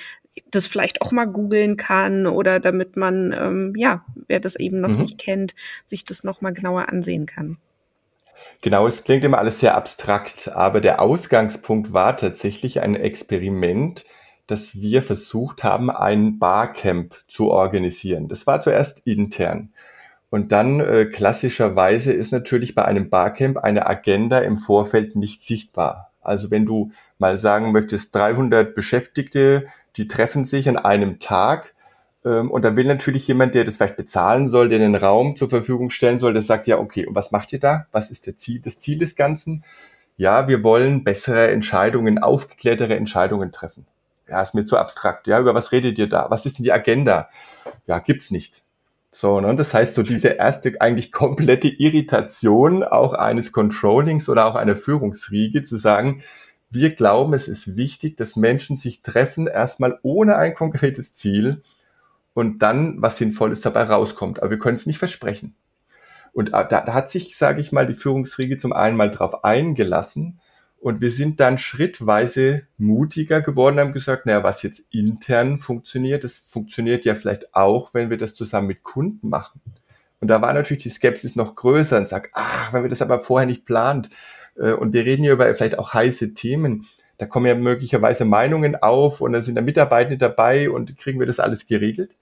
das 0.51 0.67
vielleicht 0.67 1.01
auch 1.01 1.11
mal 1.11 1.25
googeln 1.25 1.77
kann 1.77 2.27
oder 2.27 2.59
damit 2.59 2.97
man, 2.97 3.31
ähm, 3.31 3.73
ja, 3.77 4.03
wer 4.27 4.39
das 4.39 4.55
eben 4.55 4.81
noch 4.81 4.89
mhm. 4.89 5.01
nicht 5.01 5.17
kennt, 5.17 5.55
sich 5.85 6.03
das 6.03 6.23
noch 6.23 6.41
mal 6.41 6.53
genauer 6.53 6.89
ansehen 6.89 7.25
kann? 7.25 7.57
Genau, 8.61 8.87
es 8.87 9.03
klingt 9.03 9.23
immer 9.23 9.37
alles 9.37 9.59
sehr 9.59 9.75
abstrakt, 9.75 10.49
aber 10.49 10.81
der 10.81 11.01
Ausgangspunkt 11.01 11.93
war 11.93 12.17
tatsächlich 12.17 12.81
ein 12.81 12.95
Experiment, 12.95 14.05
dass 14.47 14.75
wir 14.75 15.01
versucht 15.01 15.63
haben, 15.63 15.89
ein 15.89 16.39
Barcamp 16.39 17.15
zu 17.27 17.49
organisieren. 17.49 18.27
Das 18.27 18.45
war 18.45 18.61
zuerst 18.61 19.01
intern. 19.05 19.71
Und 20.29 20.51
dann 20.51 20.79
äh, 20.79 21.05
klassischerweise 21.05 22.11
ist 22.11 22.31
natürlich 22.31 22.75
bei 22.75 22.85
einem 22.85 23.09
Barcamp 23.09 23.57
eine 23.57 23.87
Agenda 23.87 24.39
im 24.39 24.57
Vorfeld 24.57 25.15
nicht 25.15 25.41
sichtbar. 25.41 26.11
Also 26.21 26.51
wenn 26.51 26.65
du 26.65 26.91
mal 27.19 27.37
sagen 27.37 27.71
möchtest, 27.71 28.13
300 28.13 28.75
Beschäftigte, 28.75 29.67
die 29.95 30.07
treffen 30.07 30.43
sich 30.43 30.67
an 30.67 30.77
einem 30.77 31.19
Tag 31.19 31.73
ähm, 32.25 32.51
und 32.51 32.63
dann 32.63 32.75
will 32.75 32.85
natürlich 32.85 33.27
jemand, 33.27 33.55
der 33.55 33.63
das 33.63 33.77
vielleicht 33.77 33.97
bezahlen 33.97 34.49
soll, 34.49 34.69
der 34.69 34.79
den 34.79 34.95
Raum 34.95 35.35
zur 35.35 35.49
Verfügung 35.49 35.89
stellen 35.89 36.19
soll, 36.19 36.33
der 36.33 36.43
sagt 36.43 36.67
ja, 36.67 36.79
okay, 36.79 37.05
und 37.05 37.15
was 37.15 37.31
macht 37.31 37.53
ihr 37.53 37.59
da? 37.59 37.85
Was 37.91 38.11
ist 38.11 38.25
der 38.25 38.35
Ziel, 38.35 38.59
das 38.61 38.79
Ziel 38.79 38.97
des 38.97 39.15
Ganzen? 39.15 39.63
Ja, 40.17 40.47
wir 40.47 40.63
wollen 40.63 41.03
bessere 41.03 41.51
Entscheidungen, 41.51 42.19
aufgeklärtere 42.19 42.95
Entscheidungen 42.95 43.51
treffen 43.51 43.85
ja, 44.27 44.41
ist 44.41 44.53
mir 44.53 44.65
zu 44.65 44.77
abstrakt. 44.77 45.27
Ja, 45.27 45.39
über 45.39 45.53
was 45.53 45.71
redet 45.71 45.99
ihr 45.99 46.07
da? 46.07 46.27
Was 46.29 46.45
ist 46.45 46.57
denn 46.57 46.63
die 46.63 46.71
Agenda? 46.71 47.29
Ja, 47.87 47.99
gibt's 47.99 48.31
nicht. 48.31 48.63
So, 49.11 49.39
ne? 49.39 49.55
Das 49.55 49.73
heißt, 49.73 49.95
so 49.95 50.03
diese 50.03 50.29
erste 50.29 50.73
eigentlich 50.81 51.11
komplette 51.11 51.69
Irritation 51.69 52.83
auch 52.83 53.13
eines 53.13 53.51
Controllings 53.51 54.27
oder 54.27 54.45
auch 54.45 54.55
einer 54.55 54.75
Führungsriege 54.75 55.63
zu 55.63 55.77
sagen, 55.77 56.21
wir 56.69 56.93
glauben, 56.95 57.33
es 57.33 57.47
ist 57.47 57.77
wichtig, 57.77 58.17
dass 58.17 58.35
Menschen 58.35 58.75
sich 58.75 59.01
treffen, 59.01 59.47
erstmal 59.47 59.99
ohne 60.01 60.35
ein 60.35 60.53
konkretes 60.55 61.13
Ziel 61.13 61.63
und 62.33 62.61
dann 62.61 63.01
was 63.01 63.17
Sinnvolles 63.17 63.61
dabei 63.61 63.83
rauskommt. 63.83 64.41
Aber 64.41 64.49
wir 64.49 64.59
können 64.59 64.75
es 64.75 64.85
nicht 64.85 64.99
versprechen. 64.99 65.55
Und 66.33 66.49
äh, 66.49 66.67
da, 66.67 66.81
da 66.81 66.93
hat 66.93 67.09
sich, 67.09 67.37
sage 67.37 67.61
ich 67.61 67.71
mal, 67.71 67.87
die 67.87 67.93
Führungsriege 67.93 68.57
zum 68.57 68.73
einen 68.73 68.97
mal 68.97 69.09
drauf 69.09 69.45
eingelassen 69.45 70.41
und 70.79 71.01
wir 71.01 71.11
sind 71.11 71.39
dann 71.39 71.57
schrittweise 71.57 72.63
mutiger 72.77 73.41
geworden, 73.41 73.79
haben 73.79 73.91
gesagt, 73.91 74.25
naja, 74.25 74.43
was 74.43 74.61
jetzt 74.61 74.83
intern 74.91 75.59
funktioniert, 75.59 76.23
das 76.23 76.37
funktioniert 76.37 77.05
ja 77.05 77.15
vielleicht 77.15 77.55
auch, 77.55 77.93
wenn 77.93 78.09
wir 78.09 78.17
das 78.17 78.35
zusammen 78.35 78.67
mit 78.67 78.83
Kunden 78.83 79.29
machen. 79.29 79.61
Und 80.19 80.27
da 80.27 80.41
war 80.41 80.53
natürlich 80.53 80.83
die 80.83 80.89
Skepsis 80.89 81.35
noch 81.35 81.55
größer 81.55 81.97
und 81.97 82.07
sagt, 82.07 82.31
ah, 82.33 82.69
wenn 82.71 82.83
wir 82.83 82.89
das 82.89 83.01
aber 83.01 83.19
vorher 83.19 83.47
nicht 83.47 83.65
plant, 83.65 84.09
äh, 84.55 84.71
und 84.71 84.93
wir 84.93 85.05
reden 85.05 85.23
hier 85.23 85.33
über 85.33 85.53
vielleicht 85.55 85.79
auch 85.79 85.93
heiße 85.93 86.33
Themen, 86.33 86.87
da 87.17 87.25
kommen 87.25 87.45
ja 87.45 87.55
möglicherweise 87.55 88.25
Meinungen 88.25 88.75
auf 88.75 89.21
und 89.21 89.33
dann 89.33 89.43
sind 89.43 89.55
da 89.55 89.61
Mitarbeitende 89.61 90.17
dabei 90.17 90.69
und 90.69 90.97
kriegen 90.97 91.19
wir 91.19 91.27
das 91.27 91.39
alles 91.39 91.65
geregelt. 91.67 92.15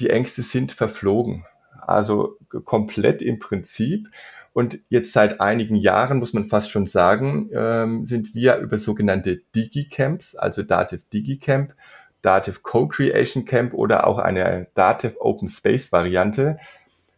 Die 0.00 0.10
Ängste 0.10 0.42
sind 0.42 0.72
verflogen. 0.72 1.44
Also 1.80 2.36
komplett 2.64 3.22
im 3.22 3.38
Prinzip. 3.38 4.08
Und 4.52 4.80
jetzt 4.88 5.12
seit 5.12 5.40
einigen 5.40 5.76
Jahren, 5.76 6.18
muss 6.18 6.32
man 6.32 6.46
fast 6.46 6.70
schon 6.70 6.86
sagen, 6.86 7.50
ähm, 7.52 8.04
sind 8.04 8.34
wir 8.34 8.56
über 8.56 8.78
sogenannte 8.78 9.42
Digi-Camps, 9.54 10.34
also 10.34 10.62
Dativ 10.62 11.02
Digi-Camp, 11.12 11.74
Dativ 12.22 12.62
Co-Creation 12.62 13.44
Camp 13.44 13.74
oder 13.74 14.06
auch 14.06 14.18
eine 14.18 14.66
Dativ 14.74 15.16
Open 15.20 15.48
Space 15.48 15.92
Variante 15.92 16.58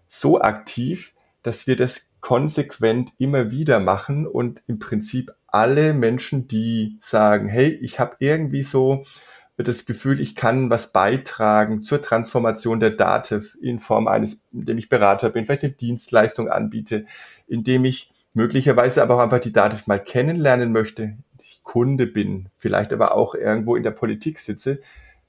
so 0.09 0.41
aktiv, 0.41 1.15
dass 1.43 1.67
wir 1.67 1.75
das 1.75 2.11
konsequent 2.21 3.13
immer 3.19 3.51
wieder 3.51 3.81
machen 3.81 4.27
und 4.27 4.63
im 4.67 4.79
Prinzip 4.79 5.33
alle 5.47 5.95
Menschen, 5.95 6.49
die 6.49 6.99
sagen, 7.01 7.49
hey, 7.49 7.71
ich 7.83 7.99
habe 7.99 8.17
irgendwie 8.21 8.63
so 8.63 9.05
das 9.57 9.87
Gefühl, 9.87 10.21
ich 10.21 10.35
kann 10.35 10.71
was 10.71 10.93
beitragen 10.93 11.83
zur 11.83 12.01
Transformation 12.01 12.81
der 12.81 12.91
Dativ 12.91 13.57
in 13.61 13.79
Form 13.79 14.09
eines, 14.09 14.41
indem 14.53 14.79
ich 14.79 14.89
Berater 14.89 15.31
bin, 15.31 15.47
vielleicht 15.47 15.65
eine 15.65 15.73
Dienstleistung 15.73 16.49
anbiete, 16.49 17.07
indem 17.47 17.85
ich 17.85 18.11
möglicherweise 18.35 19.03
aber 19.03 19.17
auch 19.17 19.21
einfach 19.21 19.41
die 19.41 19.53
Dativ 19.53 19.87
mal 19.87 20.03
kennenlernen 20.03 20.73
möchte, 20.73 21.17
ich 21.41 21.63
Kunde 21.63 22.07
bin, 22.07 22.49
vielleicht 22.59 22.93
aber 22.93 23.15
auch 23.15 23.35
irgendwo 23.35 23.77
in 23.77 23.83
der 23.83 23.91
Politik 23.91 24.39
sitze, 24.39 24.81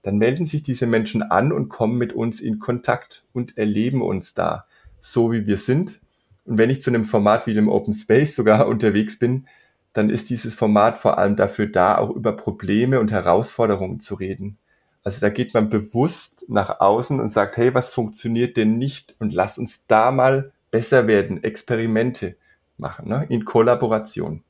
dann 0.04 0.18
melden 0.18 0.46
sich 0.46 0.64
diese 0.64 0.86
Menschen 0.86 1.24
an 1.24 1.52
und 1.52 1.70
kommen 1.70 1.98
mit 1.98 2.14
uns 2.14 2.42
in 2.42 2.60
Kontakt 2.60 3.26
und 3.34 3.58
erleben 3.58 4.02
uns 4.02 4.34
da, 4.34 4.66
so 5.00 5.32
wie 5.32 5.48
wir 5.48 5.58
sind. 5.58 6.02
Und 6.46 6.58
wenn 6.58 6.70
ich 6.70 6.84
zu 6.84 6.90
einem 6.90 7.06
Format 7.06 7.48
wie 7.48 7.54
dem 7.54 7.70
Open 7.70 7.94
Space 7.94 8.36
sogar 8.36 8.68
unterwegs 8.68 9.18
bin, 9.18 9.48
dann 9.94 10.10
ist 10.10 10.30
dieses 10.30 10.56
Format 10.56 10.98
vor 10.98 11.18
allem 11.18 11.36
dafür 11.36 11.68
da, 11.68 11.98
auch 11.98 12.10
über 12.10 12.36
Probleme 12.36 13.00
und 13.00 13.12
Herausforderungen 13.12 14.00
zu 14.00 14.16
reden. 14.16 14.58
Also 15.04 15.20
da 15.20 15.30
geht 15.30 15.54
man 15.54 15.70
bewusst 15.70 16.46
nach 16.48 16.80
außen 16.80 17.20
und 17.20 17.30
sagt, 17.30 17.58
hey, 17.58 17.74
was 17.74 17.90
funktioniert 17.90 18.58
denn 18.58 18.78
nicht? 18.78 19.16
Und 19.20 19.34
lass 19.34 19.58
uns 19.58 19.86
da 19.88 20.12
mal 20.12 20.52
besser 20.72 21.08
werden, 21.08 21.44
Experimente 21.44 22.36
machen, 22.78 23.08
ne? 23.08 23.26
in 23.30 23.46
Kollaboration. 23.46 24.44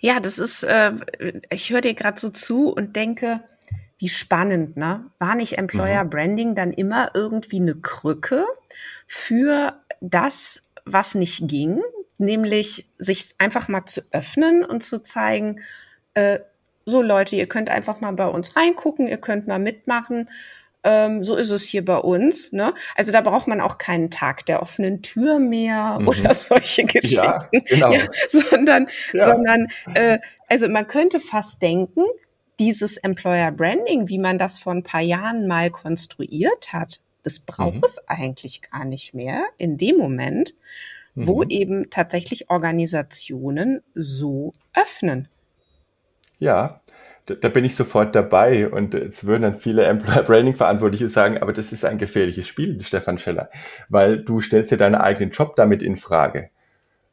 Ja, 0.00 0.20
das 0.20 0.38
ist, 0.38 0.62
äh, 0.62 0.92
ich 1.50 1.70
höre 1.70 1.80
dir 1.80 1.94
gerade 1.94 2.18
so 2.18 2.30
zu 2.30 2.68
und 2.68 2.96
denke, 2.96 3.40
wie 3.98 4.08
spannend, 4.08 4.76
ne? 4.76 5.04
War 5.18 5.34
nicht 5.34 5.58
Employer 5.58 6.04
mhm. 6.04 6.10
Branding 6.10 6.54
dann 6.54 6.72
immer 6.72 7.10
irgendwie 7.14 7.60
eine 7.60 7.74
Krücke 7.74 8.44
für 9.06 9.74
das, 10.00 10.62
was 10.84 11.16
nicht 11.16 11.48
ging? 11.48 11.80
Nämlich 12.18 12.86
sich 12.98 13.34
einfach 13.38 13.68
mal 13.68 13.86
zu 13.86 14.02
öffnen 14.12 14.64
und 14.64 14.82
zu 14.82 15.00
zeigen, 15.00 15.60
äh, 16.14 16.40
so 16.84 17.02
Leute, 17.02 17.36
ihr 17.36 17.46
könnt 17.46 17.70
einfach 17.70 18.00
mal 18.00 18.12
bei 18.12 18.26
uns 18.26 18.56
reingucken, 18.56 19.06
ihr 19.06 19.18
könnt 19.18 19.46
mal 19.46 19.58
mitmachen. 19.58 20.28
Ähm, 20.84 21.22
so 21.22 21.36
ist 21.36 21.50
es 21.50 21.64
hier 21.64 21.84
bei 21.84 21.98
uns. 21.98 22.52
Ne? 22.52 22.72
Also 22.94 23.12
da 23.12 23.20
braucht 23.20 23.46
man 23.46 23.60
auch 23.60 23.78
keinen 23.78 24.10
Tag 24.10 24.46
der 24.46 24.62
offenen 24.62 25.02
Tür 25.02 25.38
mehr 25.38 25.98
mhm. 26.00 26.08
oder 26.08 26.34
solche 26.34 26.84
Geschichten, 26.84 27.14
ja, 27.14 27.48
genau. 27.50 27.92
ja, 27.92 28.06
sondern, 28.28 28.88
ja. 29.12 29.26
sondern 29.26 29.68
äh, 29.94 30.18
also 30.48 30.68
man 30.68 30.86
könnte 30.86 31.20
fast 31.20 31.60
denken, 31.62 32.04
dieses 32.58 32.96
Employer 32.96 33.52
Branding, 33.52 34.08
wie 34.08 34.18
man 34.18 34.38
das 34.38 34.58
vor 34.58 34.72
ein 34.72 34.82
paar 34.82 35.00
Jahren 35.00 35.46
mal 35.46 35.70
konstruiert 35.70 36.72
hat, 36.72 37.00
das 37.22 37.38
braucht 37.38 37.74
mhm. 37.74 37.84
es 37.84 38.08
eigentlich 38.08 38.62
gar 38.62 38.84
nicht 38.84 39.14
mehr 39.14 39.44
in 39.58 39.76
dem 39.76 39.96
Moment, 39.96 40.54
wo 41.26 41.42
mhm. 41.42 41.50
eben 41.50 41.90
tatsächlich 41.90 42.50
Organisationen 42.50 43.82
so 43.94 44.52
öffnen. 44.74 45.28
Ja, 46.38 46.80
da, 47.26 47.34
da, 47.34 47.48
bin 47.48 47.64
ich 47.64 47.74
sofort 47.74 48.14
dabei 48.14 48.68
und 48.68 48.94
jetzt 48.94 49.26
würden 49.26 49.42
dann 49.42 49.60
viele 49.60 49.84
Employer 49.84 50.22
Branding 50.26 50.54
Verantwortliche 50.54 51.08
sagen, 51.08 51.38
aber 51.38 51.52
das 51.52 51.72
ist 51.72 51.84
ein 51.84 51.98
gefährliches 51.98 52.46
Spiel, 52.46 52.82
Stefan 52.82 53.18
Scheller, 53.18 53.50
weil 53.88 54.22
du 54.22 54.40
stellst 54.40 54.70
dir 54.70 54.76
deinen 54.76 54.94
eigenen 54.94 55.30
Job 55.30 55.56
damit 55.56 55.82
in 55.82 55.96
Frage. 55.96 56.50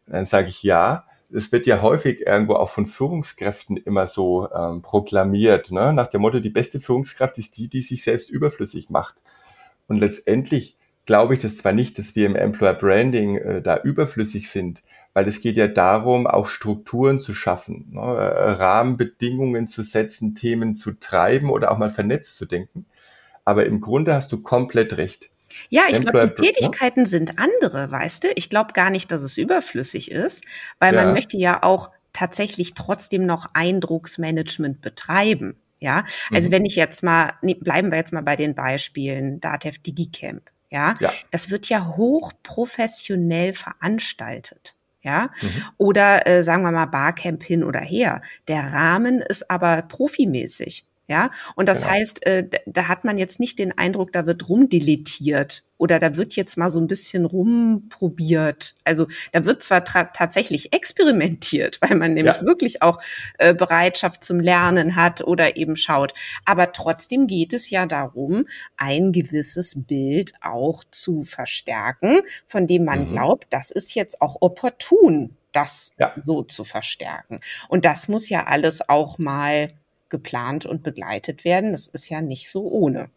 Dann 0.08 0.26
sage 0.26 0.48
ich 0.48 0.62
ja, 0.64 1.06
es 1.34 1.52
wird 1.52 1.66
ja 1.66 1.82
häufig 1.82 2.22
irgendwo 2.22 2.54
auch 2.54 2.70
von 2.70 2.86
Führungskräften 2.86 3.78
immer 3.78 4.08
so 4.08 4.50
ähm, 4.52 4.82
proklamiert, 4.82 5.72
ne? 5.72 5.92
nach 5.92 6.08
dem 6.08 6.22
Motto, 6.22 6.40
die 6.40 6.50
beste 6.50 6.80
Führungskraft 6.80 7.38
ist 7.38 7.58
die, 7.58 7.68
die 7.68 7.82
sich 7.82 8.04
selbst 8.04 8.30
überflüssig 8.30 8.90
macht. 8.90 9.16
Und 9.88 9.98
letztendlich 9.98 10.78
glaube 11.06 11.36
ich 11.36 11.42
das 11.42 11.58
zwar 11.58 11.72
nicht, 11.72 11.98
dass 11.98 12.16
wir 12.16 12.26
im 12.26 12.36
Employer 12.36 12.74
Branding 12.74 13.38
äh, 13.38 13.62
da 13.62 13.78
überflüssig 13.78 14.50
sind, 14.50 14.82
weil 15.14 15.28
es 15.28 15.40
geht 15.42 15.58
ja 15.58 15.68
darum, 15.68 16.28
auch 16.28 16.48
Strukturen 16.48 17.20
zu 17.20 17.34
schaffen, 17.34 17.88
ne? 17.92 18.02
Äh, 18.02 18.52
Rahmenbedingungen 18.52 19.68
zu 19.68 19.82
setzen, 19.82 20.36
Themen 20.36 20.76
zu 20.76 20.92
treiben 20.92 21.50
oder 21.50 21.72
auch 21.72 21.78
mal 21.78 21.92
vernetzt 21.92 22.36
zu 22.36 22.46
denken. 22.46 22.86
Aber 23.46 23.66
im 23.66 23.80
Grunde 23.80 24.14
hast 24.14 24.32
du 24.32 24.42
komplett 24.42 24.98
recht. 24.98 25.30
Ja, 25.70 25.84
ich 25.90 26.02
glaube, 26.02 26.28
die 26.28 26.42
Tätigkeiten 26.42 27.02
ne? 27.02 27.08
sind 27.08 27.40
andere, 27.40 27.90
weißt 27.90 28.26
du? 28.26 28.28
Ich 28.36 28.50
glaube 28.50 28.74
gar 28.74 28.90
nicht, 28.90 29.12
dass 29.12 29.22
es 29.22 29.38
überflüssig 29.38 30.12
ist, 30.12 30.44
weil 30.80 30.94
ja. 30.94 31.04
man 31.04 31.14
möchte 31.14 31.38
ja 31.38 31.64
auch 31.64 31.92
tatsächlich 32.12 32.74
trotzdem 32.74 33.26
noch 33.26 33.48
Eindrucksmanagement 33.54 34.82
betreiben. 34.82 35.56
Ja, 35.80 36.04
also 36.32 36.48
mhm. 36.48 36.54
wenn 36.54 36.66
ich 36.66 36.76
jetzt 36.76 37.04
mal, 37.04 37.34
nee, 37.42 37.54
bleiben 37.54 37.92
wir 37.92 37.98
jetzt 37.98 38.14
mal 38.14 38.24
bei 38.24 38.36
den 38.36 38.56
Beispielen 38.56 39.40
Datev 39.40 39.78
Digicamp. 39.80 40.50
Ja? 40.70 40.96
ja, 41.00 41.12
das 41.32 41.50
wird 41.50 41.70
ja 41.70 41.96
hochprofessionell 41.96 43.54
veranstaltet. 43.54 44.76
Ja, 45.02 45.30
mhm. 45.40 45.64
oder 45.78 46.26
äh, 46.26 46.42
sagen 46.42 46.64
wir 46.64 46.72
mal 46.72 46.88
Barcamp 46.88 47.44
hin 47.44 47.64
oder 47.64 47.80
her. 47.80 48.22
Der 48.48 48.74
Rahmen 48.74 49.22
ist 49.22 49.52
aber 49.52 49.84
profimäßig. 49.84 50.84
Ja, 51.08 51.30
und 51.56 51.70
das 51.70 51.82
genau. 51.82 51.92
heißt, 51.92 52.26
äh, 52.26 52.50
da 52.66 52.88
hat 52.88 53.04
man 53.04 53.20
jetzt 53.20 53.40
nicht 53.40 53.60
den 53.60 53.78
Eindruck, 53.78 54.12
da 54.12 54.26
wird 54.26 54.50
rumdeletiert 54.50 55.64
oder 55.78 56.00
da 56.00 56.16
wird 56.16 56.36
jetzt 56.36 56.58
mal 56.58 56.72
so 56.72 56.80
ein 56.80 56.88
bisschen 56.88 57.26
rumprobiert. 57.26 58.74
Also 58.84 59.06
da 59.32 59.46
wird 59.46 59.62
zwar 59.62 59.84
tatsächlich 59.84 60.74
experimentiert, 60.74 61.78
weil 61.82 61.96
man 61.96 62.16
nämlich 62.16 62.38
ja. 62.38 62.42
wirklich 62.42 62.82
auch 62.82 63.00
äh, 63.38 63.54
Bereitschaft 63.54 64.24
zum 64.24 64.40
Lernen 64.40 64.96
hat 64.96 65.22
oder 65.22 65.58
eben 65.58 65.76
schaut. 65.76 66.16
Aber 66.44 66.72
trotzdem 66.72 67.28
geht 67.28 67.54
es 67.54 67.70
ja 67.70 67.86
darum, 67.86 68.46
ein 68.78 69.12
gewisses 69.12 69.86
Bild 69.86 70.34
auch 70.42 70.84
zu 70.90 71.24
verstärken, 71.24 72.22
von 72.48 72.66
dem 72.66 72.86
man 72.86 73.10
mhm. 73.10 73.12
glaubt, 73.12 73.48
das 73.52 73.70
ist 73.70 73.94
jetzt 73.94 74.22
auch 74.22 74.38
opportun, 74.40 75.36
das 75.52 75.94
ja. 76.00 76.14
so 76.18 76.42
zu 76.42 76.64
verstärken. 76.64 77.42
Und 77.70 77.86
das 77.86 78.08
muss 78.08 78.28
ja 78.28 78.46
alles 78.46 78.90
auch 78.90 79.18
mal 79.18 79.70
geplant 80.16 80.66
und 80.66 80.82
begleitet 80.82 81.44
werden. 81.44 81.74
Das 81.74 81.88
ist 81.88 82.10
ja 82.10 82.22
nicht 82.22 82.50
so 82.50 82.70
ohne. 82.70 83.10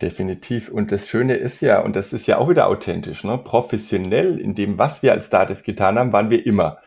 Definitiv. 0.00 0.70
Und 0.70 0.92
das 0.92 1.08
Schöne 1.08 1.34
ist 1.34 1.60
ja, 1.60 1.80
und 1.80 1.94
das 1.94 2.14
ist 2.14 2.26
ja 2.26 2.38
auch 2.38 2.48
wieder 2.48 2.68
authentisch, 2.68 3.22
ne? 3.22 3.36
professionell 3.36 4.40
in 4.40 4.54
dem, 4.54 4.78
was 4.78 5.02
wir 5.02 5.12
als 5.12 5.28
Dativ 5.28 5.62
getan 5.62 5.98
haben, 5.98 6.12
waren 6.14 6.30
wir 6.30 6.46
immer. 6.46 6.78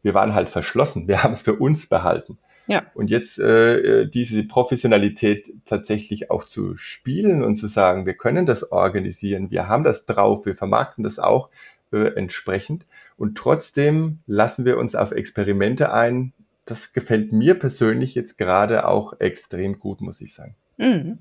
Wir 0.00 0.14
waren 0.14 0.34
halt 0.34 0.48
verschlossen. 0.48 1.06
Wir 1.06 1.22
haben 1.22 1.32
es 1.32 1.42
für 1.42 1.54
uns 1.54 1.86
behalten. 1.86 2.38
Ja. 2.66 2.84
Und 2.94 3.10
jetzt 3.10 3.38
äh, 3.38 4.06
diese 4.08 4.44
Professionalität 4.44 5.52
tatsächlich 5.66 6.30
auch 6.30 6.44
zu 6.44 6.76
spielen 6.78 7.42
und 7.42 7.56
zu 7.56 7.66
sagen, 7.66 8.06
wir 8.06 8.14
können 8.14 8.46
das 8.46 8.70
organisieren, 8.70 9.50
wir 9.50 9.68
haben 9.68 9.84
das 9.84 10.06
drauf, 10.06 10.46
wir 10.46 10.54
vermarkten 10.54 11.02
das 11.02 11.18
auch 11.18 11.50
äh, 11.92 12.14
entsprechend. 12.14 12.86
Und 13.18 13.36
trotzdem 13.36 14.20
lassen 14.26 14.64
wir 14.64 14.78
uns 14.78 14.94
auf 14.94 15.12
Experimente 15.12 15.92
ein, 15.92 16.32
das 16.64 16.92
gefällt 16.92 17.32
mir 17.32 17.58
persönlich 17.58 18.14
jetzt 18.14 18.38
gerade 18.38 18.86
auch 18.86 19.14
extrem 19.20 19.78
gut, 19.78 20.00
muss 20.00 20.20
ich 20.20 20.34
sagen. 20.34 20.56
Mhm. 20.78 21.18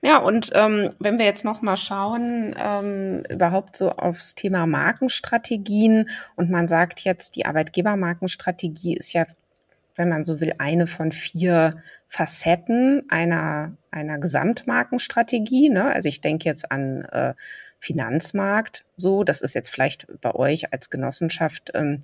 Ja, 0.00 0.18
und 0.18 0.50
ähm, 0.54 0.90
wenn 0.98 1.18
wir 1.18 1.24
jetzt 1.24 1.44
noch 1.44 1.60
mal 1.60 1.76
schauen, 1.76 2.54
ähm, 2.58 3.24
überhaupt 3.28 3.76
so 3.76 3.90
aufs 3.90 4.34
Thema 4.34 4.66
Markenstrategien 4.66 6.08
und 6.36 6.50
man 6.50 6.68
sagt 6.68 7.00
jetzt, 7.00 7.36
die 7.36 7.46
Arbeitgebermarkenstrategie 7.46 8.94
ist 8.94 9.12
ja, 9.12 9.26
wenn 9.96 10.08
man 10.08 10.24
so 10.24 10.40
will, 10.40 10.54
eine 10.58 10.86
von 10.86 11.12
vier 11.12 11.74
Facetten 12.06 13.02
einer 13.08 13.76
einer 13.92 14.18
Gesamtmarkenstrategie. 14.18 15.68
Ne? 15.68 15.84
Also 15.84 16.08
ich 16.08 16.20
denke 16.20 16.48
jetzt 16.48 16.72
an 16.72 17.02
äh, 17.02 17.34
Finanzmarkt 17.82 18.84
so. 18.96 19.24
Das 19.24 19.40
ist 19.40 19.54
jetzt 19.54 19.68
vielleicht 19.68 20.06
bei 20.20 20.32
euch 20.34 20.72
als 20.72 20.88
Genossenschaft 20.88 21.72
ähm, 21.74 22.02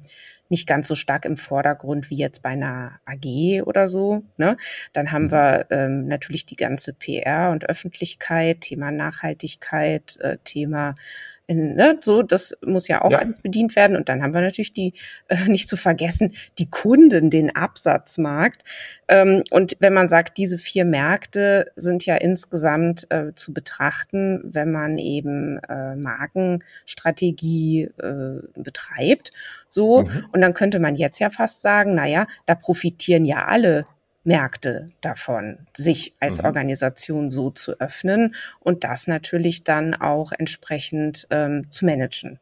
nicht 0.48 0.66
ganz 0.66 0.88
so 0.88 0.96
stark 0.96 1.24
im 1.24 1.36
Vordergrund 1.36 2.10
wie 2.10 2.16
jetzt 2.16 2.42
bei 2.42 2.50
einer 2.50 3.00
AG 3.04 3.62
oder 3.64 3.86
so. 3.86 4.24
Ne? 4.38 4.56
Dann 4.92 5.12
haben 5.12 5.26
mhm. 5.26 5.30
wir 5.30 5.66
ähm, 5.70 6.08
natürlich 6.08 6.46
die 6.46 6.56
ganze 6.56 6.92
PR 6.92 7.50
und 7.52 7.68
Öffentlichkeit, 7.68 8.62
Thema 8.62 8.90
Nachhaltigkeit, 8.90 10.16
äh, 10.20 10.38
Thema 10.42 10.96
in, 11.48 11.74
ne, 11.76 11.98
so, 12.00 12.22
das 12.22 12.56
muss 12.62 12.88
ja 12.88 13.02
auch 13.02 13.10
ja. 13.10 13.18
alles 13.18 13.40
bedient 13.40 13.74
werden. 13.74 13.96
Und 13.96 14.10
dann 14.10 14.22
haben 14.22 14.34
wir 14.34 14.42
natürlich 14.42 14.74
die, 14.74 14.92
äh, 15.28 15.36
nicht 15.48 15.68
zu 15.68 15.76
vergessen, 15.76 16.34
die 16.58 16.70
Kunden, 16.70 17.30
den 17.30 17.56
Absatzmarkt. 17.56 18.62
Ähm, 19.08 19.42
und 19.50 19.76
wenn 19.80 19.94
man 19.94 20.08
sagt, 20.08 20.36
diese 20.36 20.58
vier 20.58 20.84
Märkte 20.84 21.72
sind 21.74 22.04
ja 22.04 22.16
insgesamt 22.16 23.10
äh, 23.10 23.32
zu 23.34 23.54
betrachten, 23.54 24.40
wenn 24.44 24.70
man 24.70 24.98
eben 24.98 25.58
äh, 25.68 25.96
Markenstrategie 25.96 27.84
äh, 27.98 28.42
betreibt. 28.54 29.32
So, 29.70 30.02
mhm. 30.02 30.26
und 30.32 30.42
dann 30.42 30.52
könnte 30.52 30.78
man 30.78 30.96
jetzt 30.96 31.18
ja 31.18 31.30
fast 31.30 31.62
sagen, 31.62 31.94
na 31.94 32.06
ja, 32.06 32.26
da 32.44 32.54
profitieren 32.54 33.24
ja 33.24 33.46
alle 33.46 33.86
Märkte 34.24 34.88
davon, 35.00 35.66
sich 35.76 36.14
als 36.20 36.38
mhm. 36.38 36.46
Organisation 36.46 37.30
so 37.30 37.50
zu 37.50 37.80
öffnen 37.80 38.34
und 38.60 38.84
das 38.84 39.06
natürlich 39.06 39.64
dann 39.64 39.94
auch 39.94 40.32
entsprechend 40.32 41.26
ähm, 41.30 41.70
zu 41.70 41.86
managen. 41.86 42.38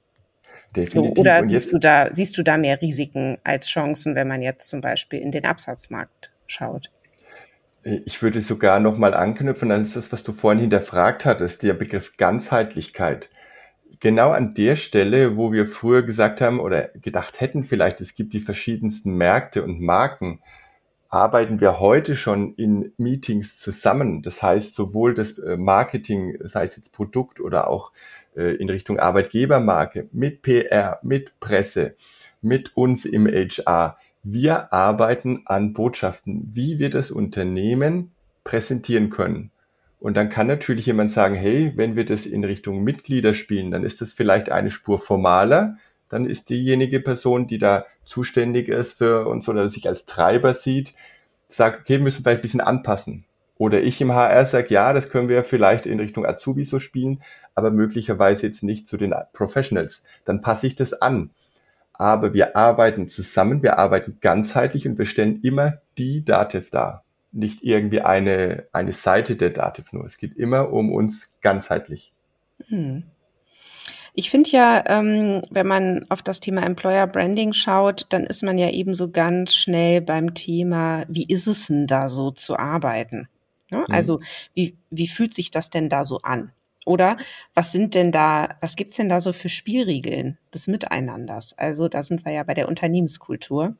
Definitiv. 0.75 1.19
Oder 1.19 1.49
siehst 1.49 1.73
du, 1.73 1.79
da, 1.79 2.13
siehst 2.13 2.37
du 2.37 2.43
da 2.43 2.59
mehr 2.59 2.81
Risiken 2.83 3.39
als 3.45 3.69
Chancen, 3.69 4.15
wenn 4.15 4.29
man 4.29 4.43
jetzt 4.43 4.69
zum 4.69 4.81
Beispiel 4.81 5.21
in 5.21 5.31
den 5.31 5.47
Absatzmarkt 5.47 6.33
schaut? 6.47 6.91
Ich 7.83 8.21
würde 8.21 8.41
sogar 8.41 8.81
noch 8.81 8.99
mal 8.99 9.15
anknüpfen 9.15 9.71
an 9.71 9.89
das, 9.95 10.13
was 10.13 10.25
du 10.25 10.33
vorhin 10.33 10.61
hinterfragt 10.61 11.25
hattest, 11.25 11.63
der 11.63 11.75
Begriff 11.75 12.17
Ganzheitlichkeit. 12.17 13.31
Genau 14.01 14.31
an 14.31 14.55
der 14.55 14.77
Stelle, 14.77 15.37
wo 15.37 15.53
wir 15.53 15.67
früher 15.67 16.03
gesagt 16.03 16.41
haben 16.41 16.59
oder 16.59 16.89
gedacht 16.95 17.41
hätten 17.41 17.65
vielleicht, 17.65 18.01
es 18.01 18.15
gibt 18.15 18.35
die 18.35 18.41
verschiedensten 18.41 19.17
Märkte 19.17 19.63
und 19.63 19.81
Marken, 19.81 20.41
arbeiten 21.17 21.61
wir 21.61 21.81
heute 21.81 22.15
schon 22.15 22.55
in 22.55 22.93
Meetings 22.99 23.59
zusammen. 23.59 24.23
Das 24.23 24.43
heißt, 24.43 24.75
sowohl 24.75 25.15
das 25.15 25.39
äh, 25.39 25.57
Marketing, 25.57 26.37
sei 26.43 26.65
es 26.65 26.77
jetzt 26.77 26.93
Produkt 26.93 27.41
oder 27.41 27.69
auch 27.69 27.93
äh, 28.37 28.55
in 28.57 28.69
Richtung 28.69 28.99
Arbeitgebermarke, 28.99 30.09
mit 30.13 30.43
PR, 30.43 31.01
mit 31.03 31.41
Presse, 31.41 31.97
mit 32.43 32.77
uns 32.77 33.05
im 33.05 33.27
HR. 33.27 33.97
Wir 34.23 34.73
arbeiten 34.73 35.43
an 35.47 35.73
Botschaften, 35.73 36.51
wie 36.53 36.79
wir 36.79 36.91
das 36.91 37.11
Unternehmen 37.11 38.13
präsentieren 38.45 39.11
können. 39.11 39.51
Und 39.99 40.17
dann 40.17 40.29
kann 40.29 40.47
natürlich 40.47 40.87
jemand 40.87 41.11
sagen, 41.11 41.35
hey, 41.35 41.73
wenn 41.77 41.97
wir 41.97 42.05
das 42.05 42.27
in 42.27 42.45
Richtung 42.45 42.85
Mitglieder 42.85 43.33
spielen, 43.33 43.71
dann 43.71 43.83
ist 43.83 44.01
das 44.01 44.13
vielleicht 44.13 44.51
eine 44.51 44.71
Spur 44.71 44.99
formaler, 44.99 45.79
dann 46.09 46.27
ist 46.27 46.51
diejenige 46.51 47.01
Person, 47.01 47.47
die 47.47 47.59
da 47.59 47.87
zuständig 48.07 48.69
ist 48.69 48.95
für 48.95 49.27
uns 49.27 49.49
oder 49.49 49.69
sich 49.69 49.89
als 49.89 50.07
Treiber 50.07 50.55
sieht, 50.55 50.95
sagt, 51.49 51.81
okay, 51.81 51.95
wir 51.95 52.05
müssen 52.05 52.23
vielleicht 52.23 52.41
ein 52.41 52.43
bisschen 52.43 52.61
anpassen. 52.61 53.25
Oder 53.59 53.83
ich 53.83 54.01
im 54.01 54.13
HR 54.13 54.45
sage, 54.47 54.69
ja, 54.71 54.93
das 54.93 55.09
können 55.09 55.29
wir 55.29 55.43
vielleicht 55.45 55.87
in 55.87 55.99
Richtung 55.99 56.27
Azubi 56.27 56.65
so 56.65 56.79
spielen, 56.79 57.23
aber 57.55 57.71
möglicherweise 57.71 58.47
jetzt 58.47 58.63
nicht 58.63 58.87
zu 58.87 58.97
den 58.97 59.15
Professionals. 59.33 60.03
Dann 60.25 60.43
passe 60.43 60.67
ich 60.67 60.75
das 60.75 60.93
an. 60.93 61.31
Aber 61.95 62.35
wir 62.35 62.57
arbeiten 62.57 63.09
zusammen, 63.09 63.63
wir 63.63 63.79
arbeiten 63.79 64.19
ganzheitlich 64.21 64.87
und 64.87 64.99
wir 64.99 65.07
stellen 65.07 65.41
immer 65.43 65.79
die 65.97 66.25
Dativ 66.25 66.71
dar. 66.71 67.05
Nicht 67.33 67.63
irgendwie 67.63 68.03
eine, 68.03 68.65
eine 68.73 68.93
Seite 68.93 69.37
der 69.37 69.51
Dativ 69.51 69.93
nur. 69.93 70.05
Es 70.05 70.19
geht 70.19 70.37
immer 70.37 70.71
um 70.73 70.93
uns 70.93 71.31
ganzheitlich. 71.41 72.13
Hm. 72.69 73.05
Ich 74.19 74.31
finde 74.31 74.49
ja, 74.51 74.83
ähm, 74.87 75.43
wenn 75.51 75.67
man 75.67 76.07
auf 76.09 76.23
das 76.23 76.41
Thema 76.41 76.63
Employer 76.65 77.07
Branding 77.07 77.53
schaut, 77.53 78.07
dann 78.09 78.25
ist 78.25 78.43
man 78.43 78.57
ja 78.57 78.71
eben 78.71 78.95
so 78.95 79.11
ganz 79.11 79.55
schnell 79.55 80.01
beim 80.01 80.33
Thema, 80.33 81.05
wie 81.09 81.27
ist 81.27 81.47
es 81.47 81.67
denn 81.67 81.87
da 81.87 82.09
so 82.09 82.31
zu 82.31 82.57
arbeiten? 82.59 83.29
Ja, 83.71 83.81
mhm. 83.81 83.87
Also 83.91 84.21
wie, 84.55 84.77
wie 84.91 85.09
fühlt 85.09 85.35
sich 85.35 85.51
das 85.51 85.69
denn 85.71 85.91
da 85.91 86.05
so 86.05 86.21
an? 86.23 86.53
Oder 86.87 87.19
was 87.55 87.73
sind 87.73 87.95
denn 87.95 88.11
da, 88.11 88.57
was 88.63 88.77
gibt's 88.77 88.97
denn 88.97 89.11
da 89.11 89.21
so 89.21 89.33
für 89.35 89.51
Spielregeln 89.51 90.39
des 90.55 90.67
Miteinanders? 90.67 91.59
Also 91.59 91.89
da 91.89 92.03
sind 92.03 92.25
wir 92.25 92.33
ja 92.33 92.43
bei 92.43 92.55
der 92.55 92.69
Unternehmenskultur. 92.69 93.77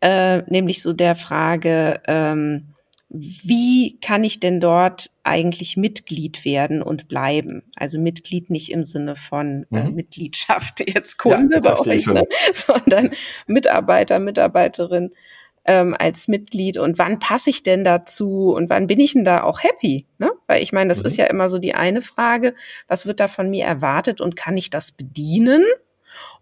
äh, 0.00 0.42
nämlich 0.50 0.82
so 0.82 0.92
der 0.92 1.16
Frage, 1.16 2.00
ähm, 2.06 2.73
wie 3.16 3.98
kann 4.00 4.24
ich 4.24 4.40
denn 4.40 4.60
dort 4.60 5.10
eigentlich 5.22 5.76
Mitglied 5.76 6.44
werden 6.44 6.82
und 6.82 7.06
bleiben? 7.06 7.62
Also 7.76 7.98
Mitglied 8.00 8.50
nicht 8.50 8.72
im 8.72 8.84
Sinne 8.84 9.14
von 9.14 9.66
äh, 9.72 9.84
mhm. 9.84 9.94
Mitgliedschaft, 9.94 10.80
jetzt 10.92 11.16
Kunde 11.18 11.56
ja, 11.56 11.60
bei 11.60 11.78
euch, 11.78 12.06
ne? 12.06 12.26
sondern 12.52 13.10
Mitarbeiter, 13.46 14.18
Mitarbeiterin 14.18 15.10
ähm, 15.64 15.94
als 15.98 16.28
Mitglied 16.28 16.76
und 16.76 16.98
wann 16.98 17.20
passe 17.20 17.50
ich 17.50 17.62
denn 17.62 17.84
dazu 17.84 18.52
und 18.52 18.68
wann 18.68 18.88
bin 18.88 19.00
ich 19.00 19.12
denn 19.12 19.24
da 19.24 19.44
auch 19.44 19.62
happy? 19.62 20.06
Ne? 20.18 20.32
Weil 20.46 20.62
ich 20.62 20.72
meine, 20.72 20.88
das 20.88 20.98
mhm. 20.98 21.06
ist 21.06 21.16
ja 21.16 21.26
immer 21.26 21.48
so 21.48 21.58
die 21.58 21.74
eine 21.74 22.02
Frage, 22.02 22.54
was 22.88 23.06
wird 23.06 23.20
da 23.20 23.28
von 23.28 23.48
mir 23.48 23.64
erwartet 23.64 24.20
und 24.20 24.36
kann 24.36 24.56
ich 24.56 24.70
das 24.70 24.92
bedienen? 24.92 25.64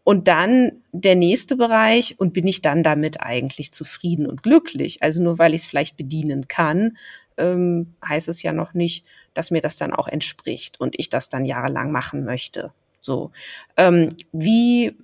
Und 0.04 0.28
dann 0.28 0.72
der 0.92 1.14
nächste 1.14 1.56
Bereich 1.56 2.18
und 2.18 2.32
bin 2.32 2.46
ich 2.46 2.62
dann 2.62 2.82
damit 2.82 3.20
eigentlich 3.20 3.72
zufrieden 3.72 4.26
und 4.26 4.42
glücklich? 4.42 5.02
Also 5.02 5.22
nur 5.22 5.38
weil 5.38 5.54
ich 5.54 5.62
es 5.62 5.66
vielleicht 5.66 5.96
bedienen 5.96 6.48
kann, 6.48 6.96
ähm, 7.36 7.94
heißt 8.06 8.28
es 8.28 8.42
ja 8.42 8.52
noch 8.52 8.74
nicht, 8.74 9.04
dass 9.34 9.50
mir 9.50 9.60
das 9.60 9.76
dann 9.76 9.92
auch 9.92 10.08
entspricht 10.08 10.80
und 10.80 10.98
ich 10.98 11.08
das 11.08 11.28
dann 11.28 11.44
jahrelang 11.44 11.90
machen 11.92 12.24
möchte. 12.24 12.72
So, 12.98 13.30
ähm, 13.76 14.10
wie 14.32 14.96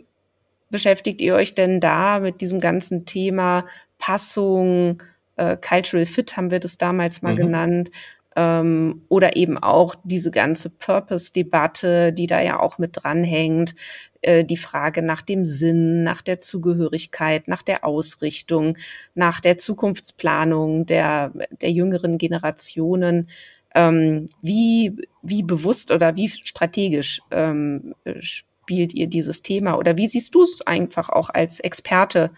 beschäftigt 0.70 1.20
ihr 1.20 1.34
euch 1.34 1.54
denn 1.54 1.80
da 1.80 2.20
mit 2.20 2.40
diesem 2.40 2.60
ganzen 2.60 3.06
Thema 3.06 3.64
Passung, 3.98 5.02
äh, 5.36 5.56
Cultural 5.56 6.06
Fit 6.06 6.36
haben 6.36 6.50
wir 6.50 6.60
das 6.60 6.78
damals 6.78 7.22
mal 7.22 7.32
mhm. 7.32 7.38
genannt, 7.38 7.90
ähm, 8.36 9.02
oder 9.08 9.36
eben 9.36 9.58
auch 9.58 9.96
diese 10.04 10.30
ganze 10.30 10.70
Purpose-Debatte, 10.70 12.12
die 12.12 12.28
da 12.28 12.40
ja 12.40 12.60
auch 12.60 12.78
mit 12.78 12.92
dranhängt, 13.02 13.74
äh, 14.22 14.44
die 14.44 14.56
Frage 14.56 15.02
nach 15.02 15.22
dem 15.22 15.44
Sinn, 15.44 16.02
nach 16.02 16.22
der 16.22 16.40
Zugehörigkeit, 16.40 17.48
nach 17.48 17.62
der 17.62 17.84
Ausrichtung, 17.84 18.76
nach 19.14 19.40
der 19.40 19.58
Zukunftsplanung 19.58 20.86
der, 20.86 21.32
der 21.60 21.70
jüngeren 21.70 22.18
Generationen. 22.18 23.28
Ähm, 23.74 24.28
wie, 24.40 24.96
wie 25.22 25.42
bewusst 25.42 25.90
oder 25.90 26.16
wie 26.16 26.28
strategisch 26.30 27.20
ähm, 27.30 27.94
spielt 28.20 28.94
ihr 28.94 29.06
dieses 29.06 29.42
Thema 29.42 29.76
oder 29.76 29.96
wie 29.96 30.08
siehst 30.08 30.34
du 30.34 30.42
es 30.42 30.66
einfach 30.66 31.10
auch 31.10 31.30
als 31.30 31.60
Experte 31.60 32.30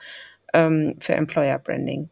ähm, 0.53 0.97
für 0.99 1.14
Employer 1.14 1.59
Branding? 1.59 2.09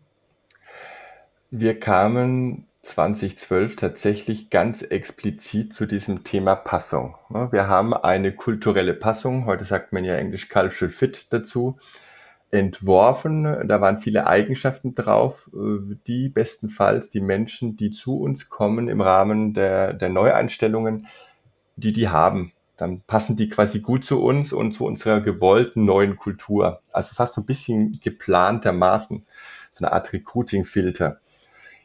Wir 1.51 1.79
kamen 1.79 2.68
2012 2.89 3.77
tatsächlich 3.77 4.49
ganz 4.51 4.83
explizit 4.83 5.75
zu 5.75 5.87
diesem 5.87 6.25
Thema 6.25 6.57
Passung. 6.57 7.17
Wir 7.51 7.69
haben 7.69 7.93
eine 7.93 8.33
kulturelle 8.33 8.95
Passung, 8.95 9.45
heute 9.45 9.65
sagt 9.65 9.93
man 9.93 10.05
ja 10.05 10.15
Englisch 10.15 10.49
Cultural 10.49 10.91
Fit 10.91 11.27
dazu, 11.31 11.79
entworfen. 12.51 13.69
Da 13.69 13.83
waren 13.83 14.01
viele 14.01 14.27
Eigenschaften 14.27 14.95
drauf, 14.95 15.51
die 16.07 16.31
bestenfalls 16.31 17.11
die 17.11 17.21
Menschen, 17.21 17.77
die 17.77 17.91
zu 17.91 18.19
uns 18.21 18.49
kommen 18.49 18.89
im 18.89 19.03
Rahmen 19.03 19.53
der, 19.53 19.93
der 19.93 20.09
Neueinstellungen, 20.09 21.09
die 21.77 21.93
die 21.93 22.09
haben. 22.09 22.53
Dann 22.79 23.03
passen 23.03 23.37
die 23.37 23.51
quasi 23.51 23.81
gut 23.81 24.05
zu 24.05 24.23
uns 24.23 24.53
und 24.55 24.73
zu 24.73 24.87
unserer 24.87 25.21
gewollten 25.21 25.85
neuen 25.85 26.17
Kultur. 26.17 26.81
Also 26.91 27.15
fast 27.15 27.35
so 27.35 27.43
ein 27.43 27.47
bisschen 27.47 28.01
geplantermaßen. 28.01 29.27
So 29.73 29.85
eine 29.85 29.93
Art 29.93 30.13
Recruiting-Filter. 30.13 31.21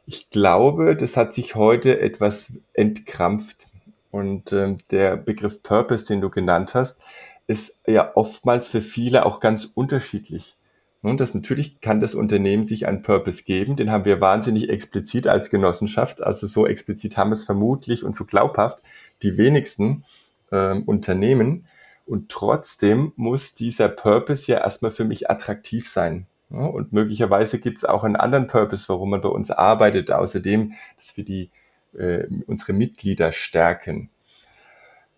Ich 0.06 0.30
glaube, 0.30 0.96
das 0.96 1.16
hat 1.16 1.34
sich 1.34 1.56
heute 1.56 2.00
etwas 2.00 2.54
entkrampft. 2.74 3.68
Und 4.12 4.52
ähm, 4.52 4.78
der 4.92 5.18
Begriff 5.18 5.64
Purpose, 5.64 6.06
den 6.06 6.22
du 6.22 6.30
genannt 6.30 6.74
hast, 6.76 6.98
ist 7.48 7.80
ja 7.88 8.12
oftmals 8.16 8.68
für 8.68 8.82
viele 8.82 9.26
auch 9.26 9.40
ganz 9.40 9.66
unterschiedlich. 9.74 10.58
Und 11.02 11.20
das 11.20 11.34
natürlich 11.34 11.82
kann 11.82 12.00
das 12.00 12.16
Unternehmen 12.16 12.66
sich 12.66 12.88
einen 12.88 13.02
Purpose 13.02 13.44
geben, 13.44 13.76
den 13.76 13.92
haben 13.92 14.06
wir 14.06 14.22
wahnsinnig 14.22 14.70
explizit 14.70 15.28
als 15.28 15.50
Genossenschaft, 15.50 16.24
also 16.24 16.48
so 16.48 16.66
explizit 16.66 17.18
haben 17.18 17.34
es 17.34 17.44
vermutlich 17.44 18.06
und 18.06 18.16
so 18.16 18.24
glaubhaft 18.24 18.80
die 19.22 19.38
wenigsten 19.38 20.06
ähm, 20.52 20.84
Unternehmen. 20.84 21.68
Und 22.06 22.30
trotzdem 22.30 23.12
muss 23.16 23.54
dieser 23.54 23.90
Purpose 23.90 24.50
ja 24.50 24.60
erstmal 24.60 24.92
für 24.92 25.06
mich 25.06 25.30
attraktiv 25.30 25.90
sein. 25.90 26.28
Ja, 26.54 26.60
und 26.60 26.94
möglicherweise 26.94 27.60
gibt 27.60 27.80
es 27.80 27.86
auch 27.86 28.04
einen 28.04 28.16
anderen 28.16 28.48
Purpose, 28.48 28.88
warum 28.88 29.10
man 29.10 29.22
bei 29.22 29.30
uns 29.30 29.50
arbeitet, 29.50 30.12
außerdem, 30.12 30.74
dass 30.98 31.18
wir 31.18 31.26
die, 31.26 31.50
äh, 31.98 32.28
unsere 32.46 32.74
Mitglieder 32.74 33.32
stärken. 33.32 34.10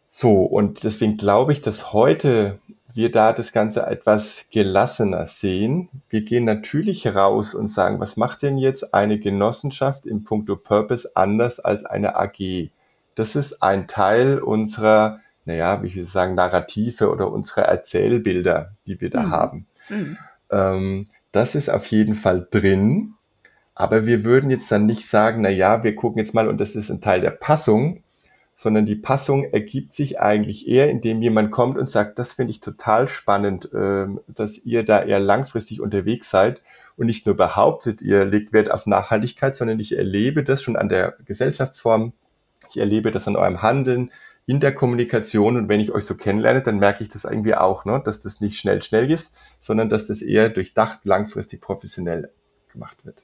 So, 0.09 0.43
und 0.43 0.85
deswegen 0.85 1.17
glaube 1.17 1.51
ich, 1.51 1.61
dass 1.61 1.91
heute 1.91 2.59
wir 2.93 3.11
da 3.11 3.33
das 3.33 3.51
Ganze 3.51 3.85
etwas 3.85 4.45
gelassener 4.49 5.27
sehen. 5.27 5.89
Wir 6.07 6.21
gehen 6.21 6.45
natürlich 6.45 7.05
raus 7.13 7.53
und 7.53 7.67
sagen, 7.67 7.99
was 7.99 8.15
macht 8.15 8.41
denn 8.41 8.57
jetzt 8.57 8.93
eine 8.93 9.19
Genossenschaft 9.19 10.05
im 10.05 10.23
Punkto 10.23 10.55
Purpose 10.55 11.11
anders 11.13 11.59
als 11.59 11.83
eine 11.83 12.15
AG? 12.15 12.69
Das 13.15 13.35
ist 13.35 13.61
ein 13.61 13.89
Teil 13.89 14.39
unserer, 14.39 15.19
naja, 15.43 15.83
wie 15.83 15.87
ich 15.87 15.95
will 15.97 16.05
sagen, 16.05 16.35
Narrative 16.35 17.09
oder 17.09 17.29
unserer 17.29 17.63
Erzählbilder, 17.63 18.71
die 18.87 19.01
wir 19.01 19.09
da 19.09 19.23
mhm. 19.23 19.31
haben. 19.31 19.67
Mhm. 19.89 20.17
Ähm, 20.49 21.07
das 21.35 21.53
ist 21.53 21.69
auf 21.69 21.85
jeden 21.87 22.15
Fall 22.15 22.47
drin. 22.49 23.15
Aber 23.73 24.05
wir 24.05 24.23
würden 24.23 24.49
jetzt 24.49 24.71
dann 24.71 24.85
nicht 24.85 25.05
sagen, 25.05 25.41
na 25.41 25.49
ja, 25.49 25.83
wir 25.83 25.95
gucken 25.95 26.19
jetzt 26.19 26.33
mal 26.33 26.47
und 26.47 26.61
das 26.61 26.75
ist 26.75 26.89
ein 26.89 27.01
Teil 27.01 27.19
der 27.19 27.31
Passung, 27.31 28.03
sondern 28.55 28.85
die 28.85 28.95
Passung 28.95 29.43
ergibt 29.43 29.93
sich 29.93 30.21
eigentlich 30.21 30.65
eher, 30.65 30.89
indem 30.89 31.21
jemand 31.21 31.51
kommt 31.51 31.77
und 31.77 31.89
sagt, 31.89 32.19
das 32.19 32.31
finde 32.31 32.51
ich 32.51 32.61
total 32.61 33.09
spannend, 33.09 33.69
ähm, 33.73 34.21
dass 34.27 34.57
ihr 34.59 34.83
da 34.83 35.03
eher 35.03 35.19
langfristig 35.19 35.81
unterwegs 35.81 36.29
seid 36.29 36.61
und 36.95 37.07
nicht 37.07 37.25
nur 37.25 37.35
behauptet, 37.35 38.01
ihr 38.01 38.23
legt 38.23 38.53
Wert 38.53 38.71
auf 38.71 38.85
Nachhaltigkeit, 38.85 39.57
sondern 39.57 39.81
ich 39.81 39.97
erlebe 39.97 40.41
das 40.41 40.63
schon 40.63 40.77
an 40.77 40.87
der 40.87 41.17
Gesellschaftsform, 41.25 42.13
ich 42.69 42.77
erlebe 42.77 43.11
das 43.11 43.27
an 43.27 43.35
eurem 43.35 43.61
Handeln, 43.61 44.09
in 44.47 44.59
der 44.59 44.75
Kommunikation 44.75 45.57
und 45.57 45.69
wenn 45.69 45.79
ich 45.79 45.91
euch 45.91 46.05
so 46.05 46.15
kennenlerne, 46.15 46.61
dann 46.61 46.77
merke 46.77 47.03
ich 47.03 47.09
das 47.09 47.23
irgendwie 47.23 47.55
auch, 47.55 47.85
ne? 47.85 48.01
dass 48.03 48.19
das 48.19 48.41
nicht 48.41 48.59
schnell, 48.59 48.81
schnell 48.81 49.11
ist, 49.11 49.31
sondern 49.59 49.89
dass 49.89 50.05
das 50.05 50.21
eher 50.21 50.49
durchdacht, 50.49 51.03
langfristig 51.03 51.61
professionell 51.61 52.31
gemacht 52.71 53.05
wird. 53.05 53.23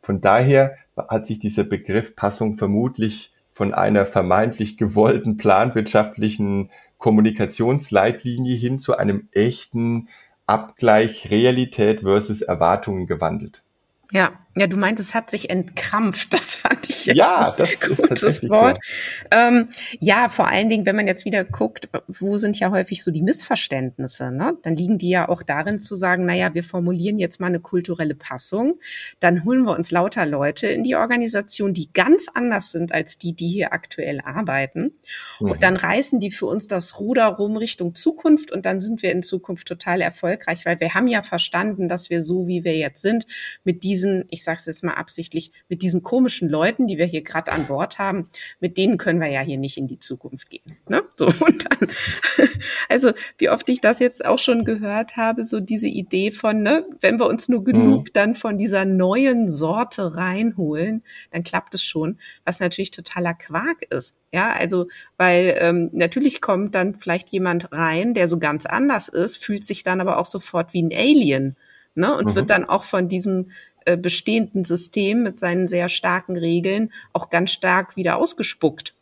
Von 0.00 0.20
daher 0.20 0.76
hat 0.96 1.26
sich 1.26 1.38
dieser 1.38 1.64
Begriff 1.64 2.14
Passung 2.14 2.54
vermutlich 2.54 3.32
von 3.52 3.72
einer 3.72 4.06
vermeintlich 4.06 4.76
gewollten 4.76 5.36
planwirtschaftlichen 5.36 6.70
Kommunikationsleitlinie 6.98 8.56
hin 8.56 8.78
zu 8.78 8.96
einem 8.96 9.28
echten 9.32 10.08
Abgleich 10.46 11.30
Realität 11.30 12.00
versus 12.00 12.42
Erwartungen 12.42 13.06
gewandelt. 13.06 13.62
Ja, 14.10 14.32
ja, 14.56 14.66
du 14.66 14.76
meint, 14.76 15.00
es 15.00 15.14
hat 15.14 15.30
sich 15.30 15.50
entkrampft. 15.50 16.34
Das 16.44 16.56
fand 16.56 16.90
ich 16.90 17.06
jetzt 17.06 17.16
ja, 17.16 17.54
das 17.56 17.70
ein 17.70 17.96
gutes 17.96 18.48
Wort. 18.48 18.78
So. 18.82 19.28
Ähm, 19.30 19.68
ja, 20.00 20.28
vor 20.28 20.48
allen 20.48 20.68
Dingen, 20.68 20.84
wenn 20.84 20.96
man 20.96 21.06
jetzt 21.06 21.24
wieder 21.24 21.44
guckt, 21.44 21.88
wo 22.08 22.36
sind 22.36 22.58
ja 22.58 22.70
häufig 22.70 23.04
so 23.04 23.10
die 23.10 23.22
Missverständnisse, 23.22 24.30
ne? 24.30 24.56
Dann 24.62 24.74
liegen 24.76 24.98
die 24.98 25.10
ja 25.10 25.28
auch 25.28 25.42
darin 25.42 25.78
zu 25.78 25.96
sagen, 25.96 26.26
naja, 26.26 26.54
wir 26.54 26.64
formulieren 26.64 27.18
jetzt 27.18 27.40
mal 27.40 27.48
eine 27.48 27.60
kulturelle 27.60 28.14
Passung, 28.14 28.80
dann 29.20 29.44
holen 29.44 29.62
wir 29.62 29.72
uns 29.72 29.90
lauter 29.90 30.26
Leute 30.26 30.66
in 30.66 30.82
die 30.82 30.96
Organisation, 30.96 31.72
die 31.72 31.92
ganz 31.92 32.26
anders 32.32 32.72
sind 32.72 32.92
als 32.92 33.18
die, 33.18 33.34
die 33.34 33.48
hier 33.48 33.72
aktuell 33.72 34.20
arbeiten. 34.20 34.94
Mhm. 35.40 35.50
Und 35.52 35.62
dann 35.62 35.76
reißen 35.76 36.20
die 36.20 36.30
für 36.30 36.46
uns 36.46 36.68
das 36.68 36.98
Ruder 36.98 37.26
rum 37.26 37.56
Richtung 37.56 37.94
Zukunft 37.94 38.50
und 38.50 38.66
dann 38.66 38.80
sind 38.80 39.02
wir 39.02 39.12
in 39.12 39.22
Zukunft 39.22 39.68
total 39.68 40.00
erfolgreich, 40.00 40.64
weil 40.66 40.80
wir 40.80 40.94
haben 40.94 41.08
ja 41.08 41.22
verstanden, 41.22 41.88
dass 41.88 42.10
wir 42.10 42.22
so, 42.22 42.46
wie 42.46 42.64
wir 42.64 42.76
jetzt 42.76 43.02
sind, 43.02 43.26
mit 43.62 43.82
diesen, 43.82 44.24
ich 44.30 44.43
sage 44.44 44.58
es 44.58 44.66
jetzt 44.66 44.84
mal 44.84 44.94
absichtlich, 44.94 45.52
mit 45.68 45.82
diesen 45.82 46.02
komischen 46.02 46.48
Leuten, 46.48 46.86
die 46.86 46.98
wir 46.98 47.06
hier 47.06 47.22
gerade 47.22 47.52
an 47.52 47.66
Bord 47.66 47.98
haben, 47.98 48.28
mit 48.60 48.78
denen 48.78 48.98
können 48.98 49.20
wir 49.20 49.28
ja 49.28 49.40
hier 49.40 49.58
nicht 49.58 49.76
in 49.76 49.86
die 49.86 49.98
Zukunft 49.98 50.50
gehen. 50.50 50.76
Ne? 50.88 51.02
So 51.16 51.26
und 51.40 51.64
dann, 51.70 51.90
also 52.88 53.12
wie 53.38 53.48
oft 53.48 53.68
ich 53.68 53.80
das 53.80 53.98
jetzt 53.98 54.24
auch 54.24 54.38
schon 54.38 54.64
gehört 54.64 55.16
habe, 55.16 55.44
so 55.44 55.60
diese 55.60 55.88
Idee 55.88 56.30
von, 56.30 56.62
ne, 56.62 56.84
wenn 57.00 57.18
wir 57.18 57.26
uns 57.26 57.48
nur 57.48 57.64
genug 57.64 58.04
mhm. 58.04 58.12
dann 58.12 58.34
von 58.34 58.58
dieser 58.58 58.84
neuen 58.84 59.48
Sorte 59.48 60.16
reinholen, 60.16 61.02
dann 61.30 61.42
klappt 61.42 61.74
es 61.74 61.82
schon, 61.82 62.18
was 62.44 62.60
natürlich 62.60 62.90
totaler 62.90 63.34
Quark 63.34 63.82
ist. 63.90 64.14
Ja, 64.32 64.52
also 64.52 64.88
weil 65.16 65.56
ähm, 65.60 65.90
natürlich 65.92 66.40
kommt 66.40 66.74
dann 66.74 66.96
vielleicht 66.96 67.28
jemand 67.28 67.72
rein, 67.72 68.14
der 68.14 68.26
so 68.26 68.38
ganz 68.38 68.66
anders 68.66 69.08
ist, 69.08 69.36
fühlt 69.36 69.64
sich 69.64 69.84
dann 69.84 70.00
aber 70.00 70.18
auch 70.18 70.26
sofort 70.26 70.72
wie 70.72 70.82
ein 70.82 70.92
Alien. 70.92 71.56
Ne, 71.96 72.12
und 72.12 72.30
mhm. 72.30 72.34
wird 72.34 72.50
dann 72.50 72.64
auch 72.64 72.82
von 72.82 73.08
diesem 73.08 73.50
äh, 73.84 73.96
bestehenden 73.96 74.64
System 74.64 75.22
mit 75.22 75.38
seinen 75.38 75.68
sehr 75.68 75.88
starken 75.88 76.36
Regeln 76.36 76.92
auch 77.12 77.30
ganz 77.30 77.50
stark 77.50 77.96
wieder 77.96 78.16
ausgespuckt. 78.16 78.92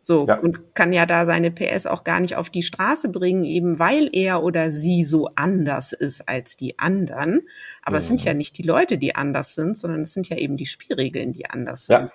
So, 0.00 0.26
ja. 0.26 0.38
und 0.38 0.74
kann 0.74 0.92
ja 0.92 1.06
da 1.06 1.24
seine 1.24 1.50
PS 1.50 1.86
auch 1.86 2.04
gar 2.04 2.20
nicht 2.20 2.36
auf 2.36 2.50
die 2.50 2.62
Straße 2.62 3.08
bringen, 3.08 3.44
eben 3.44 3.78
weil 3.78 4.10
er 4.12 4.42
oder 4.42 4.70
sie 4.70 5.02
so 5.02 5.28
anders 5.34 5.94
ist 5.94 6.28
als 6.28 6.58
die 6.58 6.78
anderen. 6.78 7.40
Aber 7.82 7.94
mhm. 7.94 7.98
es 7.98 8.08
sind 8.08 8.22
ja 8.22 8.34
nicht 8.34 8.58
die 8.58 8.64
Leute, 8.64 8.98
die 8.98 9.14
anders 9.14 9.54
sind, 9.54 9.78
sondern 9.78 10.02
es 10.02 10.12
sind 10.12 10.28
ja 10.28 10.36
eben 10.36 10.58
die 10.58 10.66
Spielregeln, 10.66 11.32
die 11.32 11.48
anders 11.48 11.86
sind. 11.86 12.10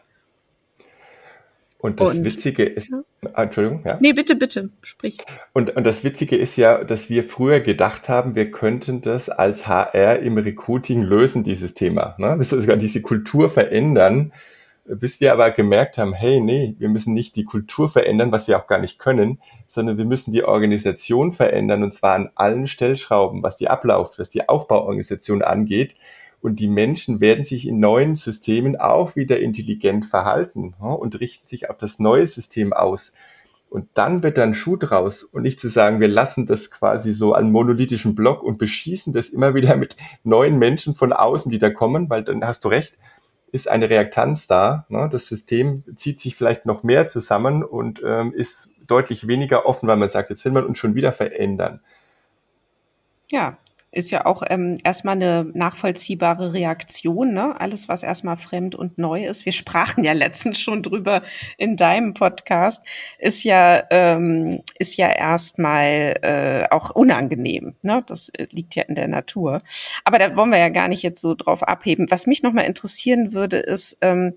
Und 1.82 2.02
das 2.02 2.18
und, 2.18 2.26
Witzige 2.26 2.66
ist, 2.66 2.92
ja. 2.92 3.04
Ah, 3.34 3.44
Entschuldigung, 3.44 3.82
ja. 3.86 3.98
Nee, 4.02 4.12
bitte, 4.12 4.36
bitte, 4.36 4.70
sprich. 4.82 5.18
Und, 5.54 5.78
und 5.78 5.88
das 5.88 6.04
Witzige 6.04 6.36
ist 6.36 6.58
ja, 6.58 6.84
dass 6.84 7.10
wir 7.10 7.24
früher 7.24 7.62
gedacht 7.62 8.10
haben, 8.10 8.36
wir 8.36 8.52
könnten 8.52 9.02
das 9.02 9.30
als 9.30 9.66
HR 9.66 10.20
im 10.20 10.38
Recruiting 10.38 11.02
lösen, 11.02 11.46
dieses 11.46 11.74
Thema. 11.76 12.16
Ne? 12.18 12.36
Wir 12.38 12.44
sogar 12.44 12.76
diese 12.76 13.02
Kultur 13.02 13.50
verändern, 13.50 14.34
bis 14.84 15.22
wir 15.22 15.32
aber 15.32 15.52
gemerkt 15.52 15.98
haben, 15.98 16.14
hey, 16.14 16.42
nee, 16.42 16.76
wir 16.80 16.90
müssen 16.90 17.14
nicht 17.14 17.38
die 17.38 17.46
Kultur 17.46 17.88
verändern, 17.90 18.34
was 18.34 18.50
wir 18.50 18.58
auch 18.58 18.68
gar 18.68 18.80
nicht 18.80 19.00
können, 19.00 19.40
sondern 19.66 19.98
wir 19.98 20.06
müssen 20.06 20.34
die 20.34 20.44
Organisation 20.44 21.32
verändern 21.32 21.84
und 21.84 21.94
zwar 21.94 22.16
an 22.16 22.30
allen 22.36 22.68
Stellschrauben, 22.68 23.42
was 23.42 23.56
die 23.56 23.70
Ablauf, 23.70 24.20
was 24.20 24.30
die 24.30 24.50
Aufbauorganisation 24.50 25.44
angeht. 25.44 25.96
Und 26.42 26.60
die 26.60 26.68
Menschen 26.68 27.20
werden 27.20 27.44
sich 27.44 27.68
in 27.68 27.80
neuen 27.80 28.16
Systemen 28.16 28.78
auch 28.78 29.16
wieder 29.16 29.40
intelligent 29.40 30.06
verhalten 30.06 30.74
und 30.80 31.20
richten 31.20 31.48
sich 31.48 31.70
auf 31.70 31.78
das 31.78 32.00
neue 32.00 32.28
System 32.28 32.72
aus. 32.72 33.12
Und 33.70 33.88
dann 33.94 34.24
wird 34.24 34.38
dann 34.38 34.56
Schuh 34.56 34.78
draus 34.78 35.24
und 35.24 35.44
nicht 35.44 35.60
zu 35.60 35.68
sagen, 35.68 36.00
wir 36.00 36.08
lassen 36.08 36.48
das 36.48 36.72
quasi 36.72 37.14
so 37.14 37.34
an 37.34 37.52
monolithischen 37.52 38.16
Block 38.16 38.42
und 38.42 38.58
beschießen 38.58 39.14
das 39.14 39.30
immer 39.30 39.54
wieder 39.54 39.76
mit 39.76 39.96
neuen 40.24 40.58
Menschen 40.58 40.96
von 40.96 41.14
außen, 41.14 41.52
die 41.52 41.60
da 41.60 41.70
kommen, 41.70 42.10
weil 42.10 42.24
dann 42.24 42.44
hast 42.44 42.66
du 42.66 42.70
recht, 42.70 42.98
ist 43.52 43.68
eine 43.68 43.90
Reaktanz 43.90 44.48
da. 44.48 44.86
Ne? 44.90 45.08
Das 45.12 45.28
System 45.28 45.84
zieht 45.98 46.20
sich 46.20 46.36
vielleicht 46.36 46.66
noch 46.66 46.82
mehr 46.82 47.08
zusammen 47.08 47.64
und 47.64 48.02
ähm, 48.04 48.34
ist 48.34 48.70
deutlich 48.88 49.28
weniger 49.28 49.68
offen, 49.68 49.88
weil 49.88 49.98
man 49.98 50.10
sagt, 50.10 50.32
jetzt 50.32 50.44
will 50.46 50.52
man 50.52 50.66
uns 50.66 50.80
schon 50.80 50.96
wieder 50.96 51.12
verändern. 51.12 51.82
Ja, 53.30 53.60
ist 53.92 54.12
ja 54.12 54.26
auch 54.26 54.44
ähm, 54.48 54.78
erstmal 54.84 55.16
eine 55.16 55.50
nachvollziehbare 55.54 56.54
Reaktion, 56.54 57.34
ne? 57.34 57.60
Alles, 57.60 57.90
was 57.90 58.04
erstmal 58.04 58.38
fremd 58.38 58.76
und 58.76 58.98
neu 58.98 59.26
ist. 59.26 59.46
Wir 59.46 59.52
sprachen 59.52 60.04
ja 60.04 60.14
letztens 60.14 60.60
schon 60.60 60.84
drüber 60.84 61.22
in 61.58 61.76
deinem 61.76 62.14
Podcast, 62.14 62.84
ist 63.18 63.44
ja, 63.44 63.84
ähm, 63.90 64.62
ist 64.78 64.98
ja 64.98 65.10
erstmal 65.10 66.20
äh, 66.22 66.68
auch 66.70 66.92
unangenehm. 66.92 67.76
Ne? 67.82 68.04
Das 68.08 68.30
äh, 68.30 68.48
liegt 68.52 68.76
ja 68.76 68.84
in 68.84 68.96
der 68.96 69.08
Natur. 69.08 69.62
Aber 70.04 70.20
da 70.20 70.36
wollen 70.36 70.52
wir 70.52 70.60
ja 70.60 70.70
gar 70.70 70.88
nicht 70.88 71.04
jetzt 71.04 71.22
so 71.22 71.34
drauf 71.34 71.64
abheben. 71.64 72.12
Was 72.12 72.28
mich 72.28 72.44
nochmal 72.44 72.66
interessieren 72.66 73.34
würde, 73.34 73.58
ist, 73.58 73.98
ähm, 74.02 74.34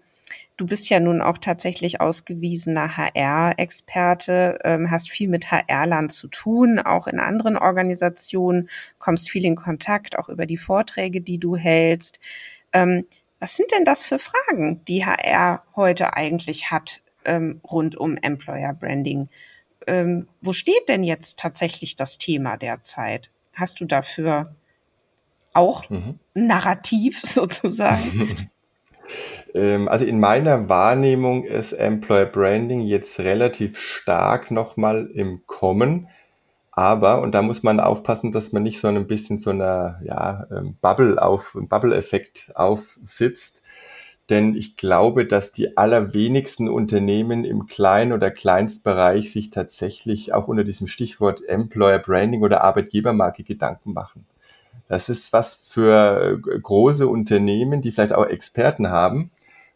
Du 0.57 0.67
bist 0.67 0.88
ja 0.91 1.01
nun 1.01 1.23
auch 1.23 1.38
tatsächlich 1.38 2.01
ausgewiesener 2.01 2.97
HR-Experte, 2.97 4.59
ähm, 4.65 4.91
hast 4.91 5.11
viel 5.11 5.29
mit 5.29 5.51
HR-Lern 5.51 6.11
zu 6.11 6.29
tun, 6.29 6.79
auch 6.79 7.07
in 7.07 7.19
anderen 7.19 7.57
Organisationen, 7.57 8.69
kommst 8.99 9.31
viel 9.31 9.45
in 9.45 9.57
Kontakt, 9.57 10.19
auch 10.19 10.29
über 10.29 10.47
die 10.47 10.59
Vorträge, 10.59 11.21
die 11.21 11.38
du 11.38 11.57
hältst. 11.57 12.21
Ähm, 12.73 13.07
was 13.41 13.57
sind 13.57 13.73
denn 13.73 13.85
das 13.85 14.05
für 14.05 14.19
Fragen, 14.19 14.85
die 14.87 15.05
HR 15.05 15.65
heute 15.75 16.15
eigentlich 16.15 16.71
hat 16.71 17.03
ähm, 17.25 17.61
rund 17.69 17.97
um 17.97 18.17
Employer 18.17 18.73
Branding? 18.73 19.29
Wo 20.41 20.53
steht 20.53 20.88
denn 20.88 21.03
jetzt 21.03 21.41
tatsächlich 21.41 21.97
das 21.97 22.17
Thema 22.17 22.57
derzeit? 22.57 23.31
Hast 23.53 23.81
du 23.81 23.85
dafür 23.85 24.55
auch 25.55 25.91
mhm. 25.91 26.21
Narrativ 26.35 27.21
sozusagen? 27.25 28.49
Ähm, 29.55 29.88
also 29.88 30.05
in 30.05 30.20
meiner 30.20 30.68
Wahrnehmung 30.68 31.44
ist 31.44 31.72
Employer 31.72 32.27
Branding 32.27 32.81
jetzt 32.83 33.18
relativ 33.20 33.79
stark 33.79 34.51
nochmal 34.51 35.11
im 35.14 35.46
Kommen. 35.46 36.09
Aber, 36.70 37.20
und 37.20 37.33
da 37.33 37.42
muss 37.42 37.62
man 37.62 37.81
aufpassen, 37.81 38.33
dass 38.33 38.53
man 38.53 38.62
nicht 38.62 38.81
so 38.81 38.88
ein 38.88 39.07
bisschen 39.07 39.38
so 39.38 39.51
einer 39.51 40.01
ja, 40.05 40.46
ähm, 40.51 40.77
Bubble 40.81 41.22
auf, 41.22 41.53
Bubble-Effekt 41.55 42.53
aufsitzt. 42.55 43.62
Denn 44.31 44.55
ich 44.57 44.77
glaube, 44.77 45.27
dass 45.27 45.53
die 45.53 45.77
allerwenigsten 45.77 46.68
Unternehmen 46.70 47.44
im 47.44 47.66
Klein- 47.66 48.12
oder 48.14 48.31
Kleinstbereich 48.31 49.31
sich 49.33 49.51
tatsächlich 49.51 50.33
auch 50.33 50.48
unter 50.48 50.64
diesem 50.64 50.87
Stichwort 50.87 51.46
Employer 51.46 51.98
Branding 51.98 52.42
oder 52.42 52.62
Arbeitgebermarke 52.62 53.42
Gedanken 53.42 53.92
machen. 53.92 54.25
Das 54.92 55.09
ist 55.09 55.33
was 55.33 55.57
für 55.57 56.38
äh, 56.44 56.59
große 56.61 57.09
Unternehmen, 57.09 57.81
die 57.81 57.92
vielleicht 57.92 58.12
auch 58.12 58.26
Experten 58.26 58.90
haben. 58.90 59.31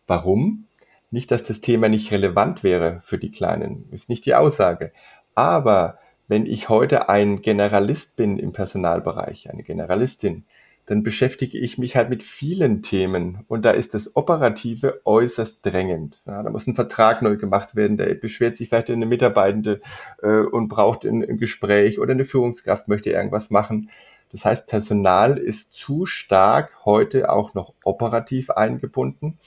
Warum? 0.06 0.66
Nicht, 1.10 1.30
dass 1.30 1.42
das 1.42 1.62
Thema 1.62 1.88
nicht 1.88 2.12
relevant 2.12 2.62
wäre 2.62 3.00
für 3.02 3.16
die 3.16 3.30
Kleinen, 3.30 3.88
ist 3.92 4.10
nicht 4.10 4.26
die 4.26 4.34
Aussage. 4.34 4.92
Aber 5.34 5.98
wenn 6.28 6.44
ich 6.44 6.68
heute 6.68 7.08
ein 7.08 7.40
Generalist 7.40 8.16
bin 8.16 8.38
im 8.38 8.52
Personalbereich, 8.52 9.48
eine 9.48 9.62
Generalistin, 9.62 10.44
dann 10.84 11.02
beschäftige 11.02 11.56
ich 11.56 11.78
mich 11.78 11.96
halt 11.96 12.10
mit 12.10 12.22
vielen 12.22 12.82
Themen 12.82 13.42
und 13.48 13.64
da 13.64 13.70
ist 13.70 13.94
das 13.94 14.16
Operative 14.16 15.00
äußerst 15.06 15.64
drängend. 15.64 16.20
Ja, 16.26 16.42
da 16.42 16.50
muss 16.50 16.66
ein 16.66 16.74
Vertrag 16.74 17.22
neu 17.22 17.38
gemacht 17.38 17.74
werden, 17.74 17.96
da 17.96 18.04
beschwert 18.20 18.58
sich 18.58 18.68
vielleicht 18.68 18.90
eine 18.90 19.06
Mitarbeitende 19.06 19.80
äh, 20.22 20.40
und 20.40 20.68
braucht 20.68 21.06
ein, 21.06 21.24
ein 21.24 21.38
Gespräch 21.38 22.00
oder 22.00 22.12
eine 22.12 22.26
Führungskraft 22.26 22.86
möchte 22.86 23.08
irgendwas 23.08 23.48
machen. 23.48 23.88
Das 24.32 24.44
heißt, 24.44 24.66
Personal 24.66 25.38
ist 25.38 25.72
zu 25.72 26.06
stark 26.06 26.84
heute 26.84 27.30
auch 27.30 27.54
noch 27.54 27.72
operativ 27.84 28.50
eingebunden 28.50 29.38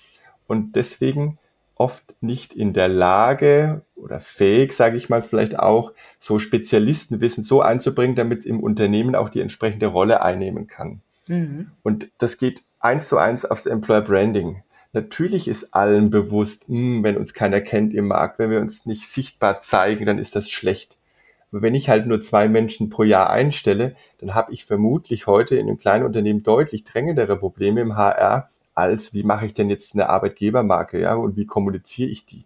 und 0.47 0.75
deswegen 0.75 1.37
oft 1.75 2.03
nicht 2.21 2.53
in 2.53 2.73
der 2.73 2.89
Lage 2.89 3.81
oder 3.95 4.19
fähig, 4.19 4.73
sage 4.73 4.97
ich 4.97 5.09
mal, 5.09 5.21
vielleicht 5.21 5.57
auch 5.57 5.93
so 6.19 6.37
Spezialistenwissen 6.37 7.43
so 7.43 7.61
einzubringen, 7.61 8.15
damit 8.15 8.39
es 8.39 8.45
im 8.45 8.61
Unternehmen 8.61 9.15
auch 9.15 9.29
die 9.29 9.39
entsprechende 9.39 9.87
Rolle 9.87 10.21
einnehmen 10.21 10.67
kann. 10.67 11.01
Mhm. 11.27 11.71
Und 11.83 12.09
das 12.17 12.37
geht 12.37 12.63
eins 12.79 13.07
zu 13.07 13.17
eins 13.17 13.45
aufs 13.45 13.65
Employer 13.65 14.01
Branding. 14.01 14.63
Natürlich 14.91 15.47
ist 15.47 15.73
allen 15.73 16.09
bewusst, 16.09 16.67
mh, 16.67 16.77
hm, 16.77 17.03
wenn 17.03 17.17
uns 17.17 17.33
keiner 17.33 17.61
kennt 17.61 17.93
im 17.93 18.07
Markt, 18.07 18.39
wenn 18.39 18.49
wir 18.49 18.59
uns 18.59 18.85
nicht 18.85 19.07
sichtbar 19.07 19.61
zeigen, 19.61 20.05
dann 20.05 20.17
ist 20.17 20.35
das 20.35 20.49
schlecht. 20.49 20.97
Aber 21.51 21.61
wenn 21.61 21.75
ich 21.75 21.89
halt 21.89 22.05
nur 22.05 22.21
zwei 22.21 22.47
Menschen 22.47 22.89
pro 22.89 23.03
Jahr 23.03 23.29
einstelle, 23.29 23.95
dann 24.19 24.35
habe 24.35 24.53
ich 24.53 24.65
vermutlich 24.65 25.27
heute 25.27 25.55
in 25.55 25.67
einem 25.67 25.77
kleinen 25.77 26.05
Unternehmen 26.05 26.43
deutlich 26.43 26.83
drängendere 26.83 27.37
Probleme 27.37 27.81
im 27.81 27.95
HR, 27.95 28.49
als 28.75 29.13
wie 29.13 29.23
mache 29.23 29.45
ich 29.45 29.53
denn 29.53 29.69
jetzt 29.69 29.93
eine 29.93 30.09
Arbeitgebermarke, 30.09 30.99
ja, 31.01 31.15
und 31.15 31.35
wie 31.35 31.45
kommuniziere 31.45 32.09
ich 32.09 32.25
die? 32.25 32.45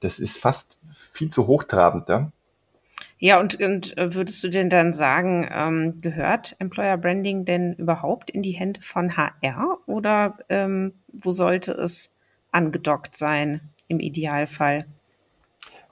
Das 0.00 0.18
ist 0.18 0.38
fast 0.38 0.78
viel 0.88 1.30
zu 1.30 1.46
hochtrabend, 1.46 2.08
ja. 2.08 2.30
Ja, 3.18 3.40
und, 3.40 3.60
und 3.60 3.94
würdest 3.96 4.42
du 4.44 4.50
denn 4.50 4.68
dann 4.70 4.92
sagen, 4.92 5.48
ähm, 5.50 6.00
gehört 6.00 6.56
Employer 6.58 6.96
Branding 6.98 7.44
denn 7.44 7.74
überhaupt 7.74 8.30
in 8.30 8.42
die 8.42 8.52
Hände 8.52 8.80
von 8.80 9.16
HR 9.16 9.78
oder 9.86 10.36
ähm, 10.48 10.94
wo 11.12 11.30
sollte 11.30 11.72
es 11.72 12.12
angedockt 12.50 13.16
sein 13.16 13.60
im 13.88 14.00
Idealfall? 14.00 14.86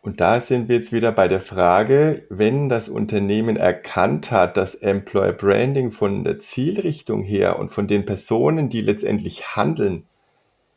Und 0.03 0.21
da 0.21 0.41
sind 0.41 0.69
wir 0.69 0.77
jetzt 0.77 0.93
wieder 0.93 1.13
bei 1.13 1.29
der 1.29 1.41
Frage, 1.41 2.27
wenn 2.29 2.69
das 2.69 2.89
Unternehmen 2.89 3.57
erkannt 3.57 4.33
hat, 4.33 4.57
dass 4.57 4.75
Employer 4.75 5.33
Branding 5.33 5.93
von 5.93 6.25
der 6.25 6.41
Zielrichtung 6.41 7.23
her 7.23 7.57
und 7.61 7.71
von 7.71 7.87
den 7.87 8.05
Personen, 8.05 8.69
die 8.69 8.81
letztendlich 8.81 9.57
handeln, 9.57 10.05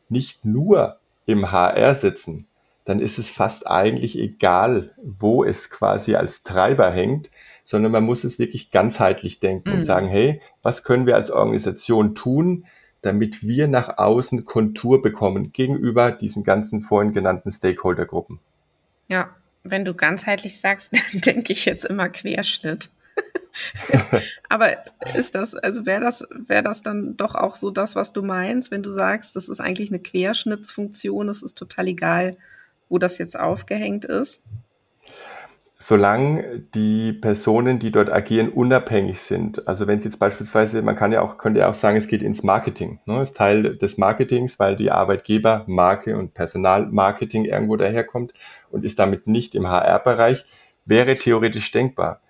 nicht 0.08 0.44
nur 0.44 0.98
im 1.26 1.50
HR 1.50 1.96
sitzen, 1.96 2.46
dann 2.84 3.00
ist 3.00 3.18
es 3.18 3.28
fast 3.28 3.66
eigentlich 3.66 4.16
egal, 4.16 4.92
wo 5.02 5.42
es 5.42 5.70
quasi 5.70 6.14
als 6.14 6.44
Treiber 6.44 6.88
hängt, 6.92 7.28
sondern 7.64 7.90
man 7.90 8.04
muss 8.04 8.22
es 8.22 8.38
wirklich 8.38 8.70
ganzheitlich 8.70 9.40
denken 9.40 9.70
mhm. 9.70 9.74
und 9.76 9.82
sagen, 9.82 10.06
hey, 10.06 10.40
was 10.62 10.84
können 10.84 11.04
wir 11.04 11.16
als 11.16 11.32
Organisation 11.32 12.14
tun, 12.14 12.64
damit 13.02 13.42
wir 13.42 13.66
nach 13.66 13.98
außen 13.98 14.44
Kontur 14.44 15.02
bekommen 15.02 15.52
gegenüber 15.52 16.12
diesen 16.12 16.44
ganzen 16.44 16.80
vorhin 16.80 17.12
genannten 17.12 17.50
Stakeholdergruppen. 17.50 18.38
Ja, 19.08 19.34
wenn 19.62 19.84
du 19.84 19.94
ganzheitlich 19.94 20.60
sagst, 20.60 20.92
dann 21.12 21.20
denke 21.20 21.52
ich 21.52 21.64
jetzt 21.64 21.84
immer 21.84 22.08
Querschnitt. 22.08 22.90
Aber 24.48 24.84
ist 25.14 25.34
das, 25.34 25.54
also 25.54 25.86
wäre 25.86 26.00
das, 26.00 26.26
wäre 26.30 26.62
das 26.62 26.82
dann 26.82 27.16
doch 27.16 27.34
auch 27.34 27.56
so 27.56 27.70
das, 27.70 27.96
was 27.96 28.12
du 28.12 28.22
meinst, 28.22 28.70
wenn 28.70 28.82
du 28.82 28.90
sagst, 28.90 29.34
das 29.34 29.48
ist 29.48 29.60
eigentlich 29.60 29.90
eine 29.90 29.98
Querschnittsfunktion, 29.98 31.28
es 31.28 31.42
ist 31.42 31.56
total 31.56 31.88
egal, 31.88 32.36
wo 32.88 32.98
das 32.98 33.18
jetzt 33.18 33.38
aufgehängt 33.38 34.04
ist? 34.04 34.42
Solange 35.78 36.60
die 36.74 37.12
Personen, 37.12 37.78
die 37.78 37.92
dort 37.92 38.10
agieren, 38.10 38.48
unabhängig 38.48 39.20
sind. 39.20 39.68
Also 39.68 39.86
wenn 39.86 39.98
es 39.98 40.04
jetzt 40.04 40.18
beispielsweise, 40.18 40.80
man 40.80 40.96
kann 40.96 41.12
ja 41.12 41.20
auch, 41.20 41.36
könnte 41.36 41.60
ja 41.60 41.68
auch 41.68 41.74
sagen, 41.74 41.98
es 41.98 42.08
geht 42.08 42.22
ins 42.22 42.42
Marketing. 42.42 42.98
Ne? 43.04 43.22
Ist 43.22 43.36
Teil 43.36 43.76
des 43.76 43.98
Marketings, 43.98 44.58
weil 44.58 44.76
die 44.76 44.90
Arbeitgeber 44.90 45.64
Marke 45.66 46.16
und 46.16 46.32
Personalmarketing 46.32 47.44
irgendwo 47.44 47.76
daherkommt 47.76 48.32
und 48.70 48.84
ist 48.84 48.98
damit 48.98 49.26
nicht 49.26 49.54
im 49.54 49.68
HR-Bereich, 49.68 50.46
wäre 50.86 51.18
theoretisch 51.18 51.70
denkbar. 51.72 52.20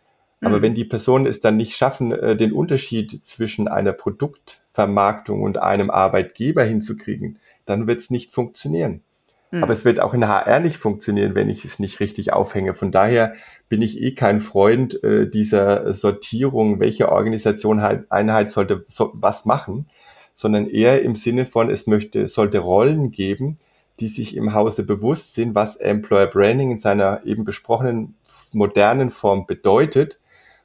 Aber 0.40 0.58
mhm. 0.58 0.62
wenn 0.62 0.74
die 0.74 0.84
Personen 0.84 1.26
es 1.26 1.40
dann 1.40 1.56
nicht 1.56 1.76
schaffen, 1.76 2.12
äh, 2.12 2.36
den 2.36 2.52
Unterschied 2.52 3.24
zwischen 3.24 3.68
einer 3.68 3.92
Produktvermarktung 3.92 5.42
und 5.42 5.58
einem 5.58 5.90
Arbeitgeber 5.90 6.64
hinzukriegen, 6.64 7.38
dann 7.64 7.86
wird 7.86 8.00
es 8.00 8.10
nicht 8.10 8.32
funktionieren. 8.32 9.02
Mhm. 9.50 9.62
Aber 9.62 9.72
es 9.72 9.84
wird 9.84 10.00
auch 10.00 10.14
in 10.14 10.26
HR 10.26 10.60
nicht 10.60 10.76
funktionieren, 10.76 11.34
wenn 11.34 11.48
ich 11.48 11.64
es 11.64 11.78
nicht 11.78 12.00
richtig 12.00 12.32
aufhänge. 12.32 12.74
Von 12.74 12.92
daher 12.92 13.34
bin 13.68 13.82
ich 13.82 14.00
eh 14.02 14.12
kein 14.12 14.40
Freund 14.40 15.02
äh, 15.04 15.28
dieser 15.28 15.92
Sortierung, 15.94 16.80
welche 16.80 17.10
Organisation 17.10 17.82
halt, 17.82 18.10
Einheit 18.10 18.50
sollte 18.50 18.84
so, 18.88 19.10
was 19.14 19.44
machen, 19.44 19.88
sondern 20.34 20.68
eher 20.68 21.02
im 21.02 21.14
Sinne 21.14 21.46
von, 21.46 21.70
es 21.70 21.86
möchte, 21.86 22.28
sollte 22.28 22.58
Rollen 22.58 23.10
geben, 23.10 23.58
die 24.00 24.08
sich 24.08 24.36
im 24.36 24.52
Hause 24.52 24.82
bewusst 24.82 25.34
sind, 25.34 25.54
was 25.54 25.76
Employer 25.76 26.26
Branding 26.26 26.70
in 26.70 26.78
seiner 26.78 27.24
eben 27.24 27.44
besprochenen 27.44 28.14
modernen 28.52 29.10
Form 29.10 29.46
bedeutet. 29.46 30.18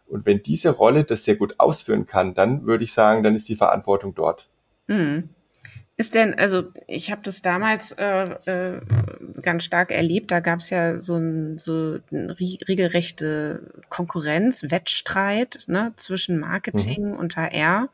Und 0.08 0.26
wenn 0.26 0.44
diese 0.44 0.72
Rolle 0.72 1.06
das 1.06 1.24
sehr 1.24 1.36
gut 1.36 1.56
ausführen 1.58 2.06
kann, 2.06 2.34
dann 2.34 2.66
würde 2.66 2.84
ich 2.84 2.92
sagen, 2.92 3.24
dann 3.24 3.36
ist 3.36 3.48
die 3.48 3.56
Verantwortung 3.56 4.14
dort. 4.14 4.50
Hm. 4.88 5.30
Ist 6.02 6.16
denn, 6.16 6.34
also 6.34 6.64
ich 6.88 7.12
habe 7.12 7.22
das 7.24 7.44
damals 7.44 7.92
äh, 7.92 8.24
äh, 8.24 8.82
ganz 9.40 9.64
stark 9.64 9.92
erlebt, 9.92 10.32
da 10.32 10.40
gab 10.40 10.58
es 10.58 10.72
ja 10.72 11.00
so 11.00 11.16
ein 11.16 11.60
so 11.60 12.00
eine 12.12 12.40
regelrechte 12.40 13.72
Konkurrenz, 13.90 14.64
Wettstreit 14.64 15.60
ne, 15.68 15.94
zwischen 15.98 16.40
Marketing 16.40 17.10
mhm. 17.10 17.18
und 17.18 17.36
HR. 17.36 17.90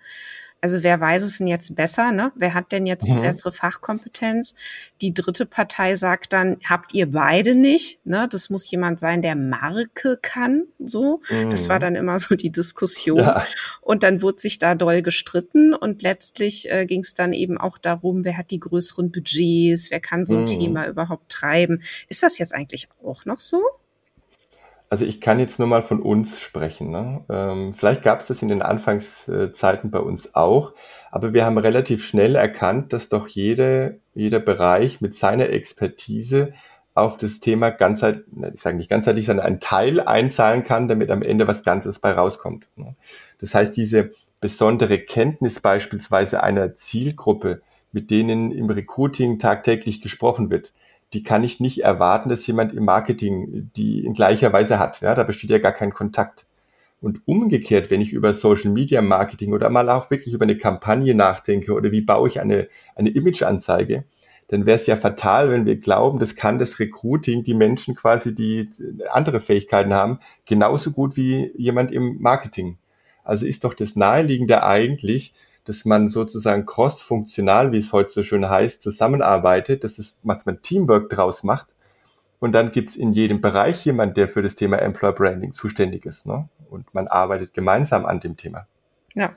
Also 0.59 0.81
wer 0.81 0.99
weiß 0.99 1.23
es 1.23 1.37
denn 1.37 1.47
jetzt 1.47 1.75
besser? 1.75 2.11
Ne? 2.11 2.31
Wer 2.35 2.55
hat 2.55 2.71
denn 2.71 2.87
jetzt 2.87 3.05
die 3.05 3.13
mhm. 3.13 3.21
bessere 3.21 3.51
Fachkompetenz? 3.51 4.55
Die 5.01 5.13
dritte 5.13 5.45
Partei 5.45 5.95
sagt 5.95 6.33
dann, 6.33 6.57
habt 6.65 6.93
ihr 6.95 7.11
beide 7.11 7.55
nicht? 7.55 8.03
Ne? 8.05 8.27
Das 8.29 8.49
muss 8.49 8.69
jemand 8.71 8.99
sein, 8.99 9.21
der 9.21 9.35
Marke 9.35 10.17
kann. 10.19 10.63
So, 10.79 11.21
mhm. 11.29 11.51
das 11.51 11.69
war 11.69 11.77
mhm. 11.77 11.81
dann 11.81 11.95
immer 11.95 12.17
so 12.17 12.35
die 12.35 12.49
Diskussion. 12.49 13.19
Ja. 13.19 13.45
Und 13.81 14.01
dann 14.01 14.23
wurde 14.23 14.39
sich 14.39 14.57
da 14.57 14.73
doll 14.73 15.03
gestritten 15.03 15.75
und 15.75 16.01
letztlich 16.01 16.71
äh, 16.71 16.85
ging 16.85 17.01
es 17.01 17.13
dann 17.13 17.33
eben 17.33 17.57
auch 17.57 17.77
darum, 17.77 18.25
wer 18.25 18.37
hat 18.37 18.49
die 18.49 18.59
größeren 18.59 19.11
Budgets, 19.11 19.91
wer 19.91 19.99
kann 19.99 20.25
so 20.25 20.35
ein 20.35 20.41
mhm. 20.41 20.45
Thema 20.47 20.87
überhaupt 20.87 21.29
treiben. 21.29 21.83
Ist 22.09 22.23
das 22.23 22.39
jetzt 22.39 22.53
eigentlich 22.53 22.89
auch 23.03 23.25
noch 23.25 23.39
so? 23.39 23.61
Also 24.89 25.03
ich 25.03 25.19
kann 25.19 25.39
jetzt 25.39 25.59
nur 25.59 25.67
mal 25.67 25.83
von 25.83 26.01
uns 26.01 26.39
sprechen. 26.39 26.91
Ne? 26.91 27.23
Ähm, 27.29 27.73
vielleicht 27.73 28.03
gab 28.03 28.21
es 28.21 28.27
das 28.27 28.41
in 28.41 28.47
den 28.47 28.61
Anfangszeiten 28.61 29.91
bei 29.91 29.99
uns 29.99 30.33
auch, 30.33 30.73
aber 31.11 31.33
wir 31.33 31.45
haben 31.45 31.57
relativ 31.57 32.05
schnell 32.05 32.35
erkannt, 32.35 32.93
dass 32.93 33.09
doch 33.09 33.27
jede, 33.27 33.99
jeder 34.13 34.39
Bereich 34.39 35.01
mit 35.01 35.15
seiner 35.15 35.49
Expertise 35.49 36.53
auf 36.93 37.17
das 37.17 37.39
Thema 37.39 37.69
ganzheitlich, 37.69 38.25
ich 38.53 38.61
sage 38.61 38.77
nicht 38.77 38.89
ganzheitlich, 38.89 39.25
sondern 39.25 39.45
einen 39.45 39.59
Teil 39.59 39.99
einzahlen 39.99 40.63
kann, 40.63 40.87
damit 40.87 41.11
am 41.11 41.21
Ende 41.21 41.47
was 41.47 41.63
Ganzes 41.63 41.99
bei 41.99 42.11
rauskommt. 42.11 42.67
Ne? 42.75 42.95
Das 43.39 43.53
heißt, 43.53 43.75
diese 43.75 44.11
besondere 44.39 44.99
Kenntnis 44.99 45.59
beispielsweise 45.59 46.43
einer 46.43 46.73
Zielgruppe, 46.75 47.61
mit 47.91 48.09
denen 48.09 48.51
im 48.51 48.69
Recruiting 48.69 49.39
tagtäglich 49.39 50.01
gesprochen 50.01 50.49
wird, 50.49 50.73
die 51.13 51.23
kann 51.23 51.43
ich 51.43 51.59
nicht 51.59 51.83
erwarten, 51.83 52.29
dass 52.29 52.45
jemand 52.47 52.73
im 52.73 52.85
Marketing 52.85 53.71
die 53.75 54.05
in 54.05 54.13
gleicher 54.13 54.51
Weise 54.51 54.79
hat. 54.79 55.01
Ja, 55.01 55.15
da 55.15 55.23
besteht 55.23 55.49
ja 55.49 55.57
gar 55.57 55.71
kein 55.71 55.93
Kontakt. 55.93 56.45
Und 56.99 57.21
umgekehrt, 57.25 57.91
wenn 57.91 58.01
ich 58.01 58.11
über 58.11 58.33
Social 58.33 58.71
Media 58.71 59.01
Marketing 59.01 59.53
oder 59.53 59.69
mal 59.69 59.89
auch 59.89 60.09
wirklich 60.09 60.33
über 60.33 60.43
eine 60.43 60.57
Kampagne 60.57 61.13
nachdenke 61.13 61.73
oder 61.73 61.91
wie 61.91 62.01
baue 62.01 62.27
ich 62.27 62.41
eine, 62.41 62.67
eine 62.95 63.09
Imageanzeige, 63.09 64.03
dann 64.47 64.65
wäre 64.65 64.77
es 64.77 64.87
ja 64.87 64.95
fatal, 64.95 65.51
wenn 65.51 65.65
wir 65.65 65.75
glauben, 65.75 66.19
das 66.19 66.35
kann 66.35 66.57
das 66.57 66.79
Recruiting, 66.79 67.43
die 67.43 67.53
Menschen 67.53 67.95
quasi, 67.95 68.33
die 68.33 68.69
andere 69.09 69.41
Fähigkeiten 69.41 69.93
haben, 69.93 70.19
genauso 70.45 70.91
gut 70.91 71.17
wie 71.17 71.51
jemand 71.57 71.91
im 71.91 72.17
Marketing. 72.19 72.77
Also 73.23 73.45
ist 73.45 73.65
doch 73.65 73.73
das 73.73 73.95
Naheliegende 73.95 74.63
eigentlich, 74.63 75.33
dass 75.67 75.83
man 75.83 76.07
sozusagen 76.07 76.65
cross-funktional, 76.65 77.73
wie 77.73 77.79
es 77.79 77.91
heute 77.91 78.09
so 78.09 78.23
schön 78.23 78.49
heißt, 78.49 78.81
zusammenarbeitet, 78.81 79.83
dass 79.83 79.99
es, 79.99 80.17
was 80.23 80.45
man 80.45 80.61
Teamwork 80.61 81.09
draus 81.09 81.43
macht. 81.43 81.67
Und 82.39 82.53
dann 82.53 82.71
gibt's 82.71 82.95
in 82.95 83.11
jedem 83.11 83.41
Bereich 83.41 83.83
jemand, 83.83 84.15
der 84.15 84.29
für 84.29 84.41
das 84.41 84.55
Thema 84.55 84.77
Employer 84.77 85.13
Branding 85.13 85.53
zuständig 85.53 86.05
ist. 86.05 86.25
Ne? 86.25 86.47
Und 86.69 86.93
man 86.93 87.07
arbeitet 87.07 87.53
gemeinsam 87.53 88.05
an 88.05 88.21
dem 88.21 88.37
Thema. 88.37 88.67
Ja. 89.13 89.33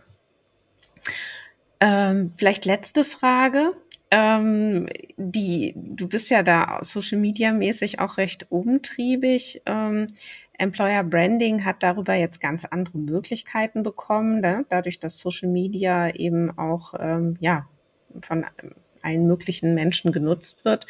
Ähm, 1.81 2.33
vielleicht 2.37 2.65
letzte 2.65 3.05
Frage. 3.05 3.73
Ähm, 4.13 4.89
die, 5.17 5.75
du 5.77 6.09
bist 6.09 6.31
ja 6.31 6.43
da 6.43 6.79
Social 6.83 7.19
Media 7.19 7.53
mäßig 7.53 7.99
auch 7.99 8.19
recht 8.19 8.47
umtriebig. 8.51 9.63
Ähm, 9.67 10.09
Employer 10.61 11.03
Branding 11.05 11.65
hat 11.65 11.83
darüber 11.83 12.15
jetzt 12.15 12.41
ganz 12.41 12.67
andere 12.67 12.99
Möglichkeiten 12.99 13.83
bekommen, 13.83 14.41
ne? 14.41 14.67
dadurch, 14.69 15.01
dass 15.01 15.19
Social 15.19 15.49
Media 15.49 16.15
eben 16.15 16.57
auch 16.59 16.95
ähm, 16.99 17.37
ja 17.41 17.67
von 18.21 18.45
allen 19.03 19.27
möglichen 19.27 19.75
Menschen 19.75 20.13
genutzt 20.13 20.65
wird. 20.67 20.87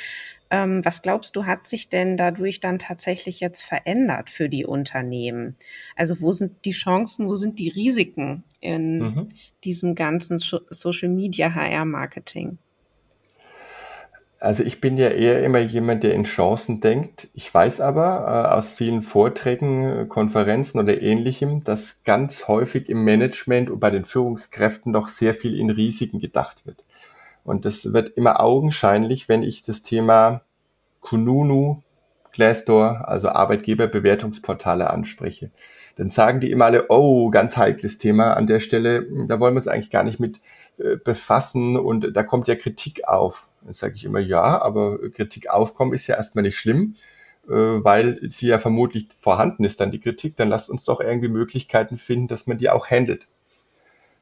Ähm, 0.50 0.84
was 0.84 1.02
glaubst 1.02 1.36
du, 1.36 1.46
hat 1.46 1.68
sich 1.68 1.88
denn 1.88 2.16
dadurch 2.16 2.58
dann 2.58 2.80
tatsächlich 2.80 3.38
jetzt 3.38 3.62
verändert 3.62 4.28
für 4.28 4.48
die 4.48 4.66
Unternehmen? 4.66 5.54
Also 5.94 6.20
wo 6.20 6.32
sind 6.32 6.64
die 6.64 6.72
Chancen, 6.72 7.28
wo 7.28 7.36
sind 7.36 7.60
die 7.60 7.68
Risiken 7.68 8.42
in 8.60 8.98
mhm. 8.98 9.28
diesem 9.62 9.94
ganzen 9.94 10.38
Social 10.38 11.10
Media 11.10 11.54
HR 11.54 11.84
Marketing? 11.84 12.58
Also 14.40 14.62
ich 14.62 14.80
bin 14.80 14.96
ja 14.96 15.08
eher 15.08 15.44
immer 15.44 15.58
jemand, 15.58 16.02
der 16.02 16.14
in 16.14 16.24
Chancen 16.24 16.80
denkt. 16.80 17.28
Ich 17.34 17.52
weiß 17.52 17.82
aber 17.82 18.46
äh, 18.48 18.54
aus 18.56 18.70
vielen 18.70 19.02
Vorträgen, 19.02 20.08
Konferenzen 20.08 20.80
oder 20.80 21.02
ähnlichem, 21.02 21.62
dass 21.62 22.02
ganz 22.04 22.48
häufig 22.48 22.88
im 22.88 23.04
Management 23.04 23.68
und 23.68 23.80
bei 23.80 23.90
den 23.90 24.06
Führungskräften 24.06 24.92
noch 24.92 25.08
sehr 25.08 25.34
viel 25.34 25.58
in 25.58 25.68
Risiken 25.68 26.20
gedacht 26.20 26.64
wird. 26.64 26.84
Und 27.44 27.66
das 27.66 27.92
wird 27.92 28.08
immer 28.16 28.40
augenscheinlich, 28.40 29.28
wenn 29.28 29.42
ich 29.42 29.62
das 29.62 29.82
Thema 29.82 30.40
Kununu, 31.00 31.82
Glassdoor, 32.32 33.08
also 33.08 33.28
Arbeitgeberbewertungsportale 33.28 34.88
anspreche. 34.88 35.50
Dann 35.96 36.08
sagen 36.08 36.40
die 36.40 36.50
immer 36.50 36.64
alle, 36.64 36.86
oh, 36.88 37.28
ganz 37.28 37.58
heikles 37.58 37.98
Thema 37.98 38.34
an 38.38 38.46
der 38.46 38.60
Stelle, 38.60 39.06
da 39.26 39.38
wollen 39.38 39.52
wir 39.52 39.58
uns 39.58 39.68
eigentlich 39.68 39.90
gar 39.90 40.04
nicht 40.04 40.18
mit 40.18 40.40
äh, 40.78 40.96
befassen 40.96 41.76
und 41.76 42.16
da 42.16 42.22
kommt 42.22 42.48
ja 42.48 42.54
Kritik 42.54 43.06
auf. 43.06 43.49
Dann 43.62 43.74
sage 43.74 43.94
ich 43.96 44.04
immer, 44.04 44.20
ja, 44.20 44.60
aber 44.60 45.10
Kritik 45.10 45.50
aufkommen 45.50 45.92
ist 45.92 46.06
ja 46.06 46.16
erstmal 46.16 46.42
nicht 46.42 46.58
schlimm, 46.58 46.96
äh, 47.48 47.52
weil 47.52 48.18
sie 48.30 48.48
ja 48.48 48.58
vermutlich 48.58 49.08
vorhanden 49.16 49.64
ist, 49.64 49.80
dann 49.80 49.90
die 49.90 50.00
Kritik. 50.00 50.36
Dann 50.36 50.48
lasst 50.48 50.70
uns 50.70 50.84
doch 50.84 51.00
irgendwie 51.00 51.28
Möglichkeiten 51.28 51.98
finden, 51.98 52.28
dass 52.28 52.46
man 52.46 52.58
die 52.58 52.70
auch 52.70 52.90
handelt. 52.90 53.28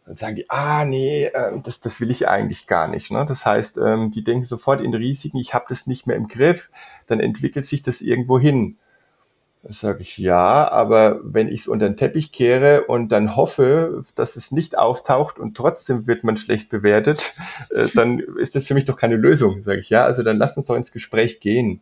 Dann 0.08 0.16
sagen 0.16 0.36
die, 0.36 0.48
ah 0.48 0.86
nee, 0.86 1.26
äh, 1.26 1.60
das, 1.62 1.80
das 1.80 2.00
will 2.00 2.10
ich 2.10 2.28
eigentlich 2.28 2.66
gar 2.66 2.88
nicht. 2.88 3.10
Ne? 3.10 3.26
Das 3.28 3.44
heißt, 3.44 3.76
ähm, 3.76 4.10
die 4.10 4.24
denken 4.24 4.44
sofort 4.44 4.80
in 4.80 4.94
Risiken, 4.94 5.38
ich 5.38 5.52
habe 5.52 5.66
das 5.68 5.86
nicht 5.86 6.06
mehr 6.06 6.16
im 6.16 6.28
Griff, 6.28 6.70
dann 7.06 7.20
entwickelt 7.20 7.66
sich 7.66 7.82
das 7.82 8.00
irgendwo 8.00 8.38
hin. 8.38 8.78
Sage 9.64 10.02
ich 10.02 10.16
ja, 10.18 10.70
aber 10.70 11.20
wenn 11.24 11.48
ich 11.48 11.62
es 11.62 11.68
unter 11.68 11.88
den 11.88 11.96
Teppich 11.96 12.30
kehre 12.30 12.84
und 12.84 13.08
dann 13.08 13.34
hoffe, 13.34 14.04
dass 14.14 14.36
es 14.36 14.52
nicht 14.52 14.78
auftaucht 14.78 15.38
und 15.38 15.56
trotzdem 15.56 16.06
wird 16.06 16.22
man 16.22 16.36
schlecht 16.36 16.68
bewertet, 16.68 17.34
äh, 17.70 17.88
dann 17.94 18.20
ist 18.20 18.54
das 18.54 18.66
für 18.66 18.74
mich 18.74 18.84
doch 18.84 18.96
keine 18.96 19.16
Lösung, 19.16 19.64
sage 19.64 19.80
ich 19.80 19.90
ja. 19.90 20.04
Also 20.04 20.22
dann 20.22 20.38
lasst 20.38 20.56
uns 20.56 20.66
doch 20.66 20.76
ins 20.76 20.92
Gespräch 20.92 21.40
gehen. 21.40 21.80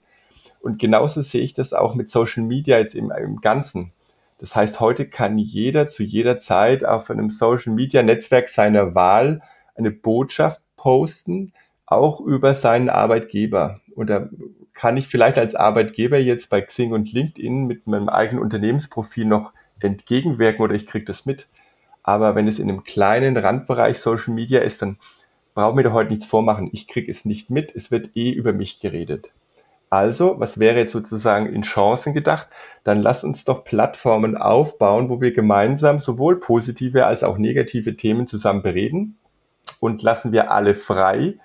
Und 0.61 0.79
genauso 0.79 1.20
sehe 1.20 1.43
ich 1.43 1.55
das 1.55 1.74
auch 1.74 1.95
mit 1.95 2.11
Social 2.11 2.43
Media 2.43 2.79
jetzt 2.79 2.95
im, 2.95 3.11
im 3.11 3.41
Ganzen. 3.41 3.93
Das 4.39 4.57
heißt, 4.57 4.81
heute 4.81 5.07
kann 5.09 5.39
jeder 5.39 5.89
zu 5.89 6.03
jeder 6.03 6.39
Zeit 6.39 6.85
auf 6.85 7.11
einem 7.11 7.31
Social 7.31 7.72
Media 7.72 8.03
Netzwerk 8.03 8.49
seiner 8.49 8.95
Wahl 8.95 9.43
eine 9.74 9.91
Botschaft 9.91 10.61
posten, 10.77 11.53
auch 11.85 12.20
über 12.20 12.55
seinen 12.55 12.89
Arbeitgeber. 12.89 13.81
Und 13.95 14.11
da 14.11 14.29
kann 14.77 14.99
ich 14.99 15.09
vielleicht 15.09 15.39
als 15.39 15.55
Arbeitgeber 15.55 16.18
jetzt 16.18 16.51
bei 16.51 16.61
Xing 16.61 16.93
und 16.93 17.11
LinkedIn 17.11 17.66
mit 17.66 17.87
meinem 17.87 18.11
eigenen 18.11 18.43
Unternehmensprofil 18.43 19.24
noch 19.24 19.53
entgegenwirken 19.81 20.62
oder 20.62 20.74
ich 20.74 20.87
kriege 20.87 21.07
das 21.07 21.24
mit. 21.24 21.49
Aber 22.03 22.35
wenn 22.35 22.47
es 22.47 22.59
in 22.59 22.68
einem 22.68 22.85
kleinen 22.85 23.39
Randbereich 23.39 23.99
Social 23.99 24.35
Media 24.35 24.61
ist, 24.61 24.83
dann 24.83 24.99
brauchen 25.55 25.79
wir 25.79 25.85
da 25.85 25.93
heute 25.93 26.11
nichts 26.11 26.27
vormachen. 26.27 26.68
Ich 26.72 26.87
kriege 26.87 27.11
es 27.11 27.24
nicht 27.24 27.49
mit, 27.49 27.74
es 27.74 27.91
wird 27.91 28.11
eh 28.16 28.31
über 28.31 28.53
mich 28.53 28.79
geredet. 28.79 29.33
Also, 29.89 30.39
was 30.39 30.59
wäre 30.59 30.77
jetzt 30.77 30.93
sozusagen 30.93 31.47
in 31.47 31.62
Chancen 31.62 32.12
gedacht? 32.12 32.49
Dann 32.85 33.01
lass 33.01 33.24
uns 33.24 33.47
doch 33.47 33.64
Plattformen 33.64 34.37
aufbauen, 34.37 35.09
wo 35.09 35.22
wir 35.22 35.33
gemeinsam 35.33 36.01
sowohl 36.01 36.39
positive 36.39 37.07
als 37.07 37.24
auch 37.24 37.39
negative 37.39 37.97
Themen 37.97 38.27
zusammen 38.27 38.62
bereden 38.62 39.16
und 39.81 40.03
lassen 40.03 40.33
wir 40.33 40.51
alle 40.51 40.74
frei, 40.74 41.39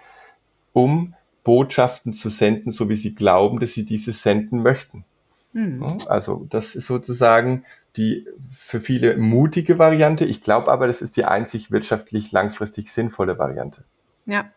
um 0.73 1.13
Botschaften 1.43 2.13
zu 2.13 2.29
senden, 2.29 2.71
so 2.71 2.89
wie 2.89 2.95
sie 2.95 3.15
glauben, 3.15 3.59
dass 3.59 3.73
sie 3.73 3.85
diese 3.85 4.13
senden 4.13 4.61
möchten. 4.61 5.05
Mhm. 5.53 6.01
Also 6.07 6.45
das 6.49 6.75
ist 6.75 6.87
sozusagen 6.87 7.65
die 7.97 8.25
für 8.55 8.79
viele 8.79 9.17
mutige 9.17 9.77
Variante. 9.77 10.23
Ich 10.25 10.41
glaube 10.41 10.71
aber, 10.71 10.87
das 10.87 11.01
ist 11.01 11.17
die 11.17 11.25
einzig 11.25 11.71
wirtschaftlich 11.71 12.31
langfristig 12.31 12.91
sinnvolle 12.91 13.37
Variante. 13.37 13.83
Ja. 14.25 14.49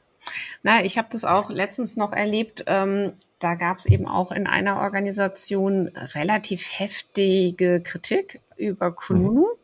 Na, 0.62 0.82
ich 0.84 0.96
habe 0.96 1.08
das 1.10 1.24
auch 1.24 1.50
letztens 1.50 1.96
noch 1.96 2.12
erlebt. 2.12 2.64
Ähm, 2.66 3.12
da 3.40 3.54
gab 3.56 3.78
es 3.78 3.86
eben 3.86 4.06
auch 4.06 4.32
in 4.32 4.46
einer 4.46 4.78
Organisation 4.78 5.88
relativ 6.14 6.78
heftige 6.78 7.82
Kritik 7.82 8.40
über 8.56 8.92
Kununu. 8.92 9.40
Mhm. 9.40 9.63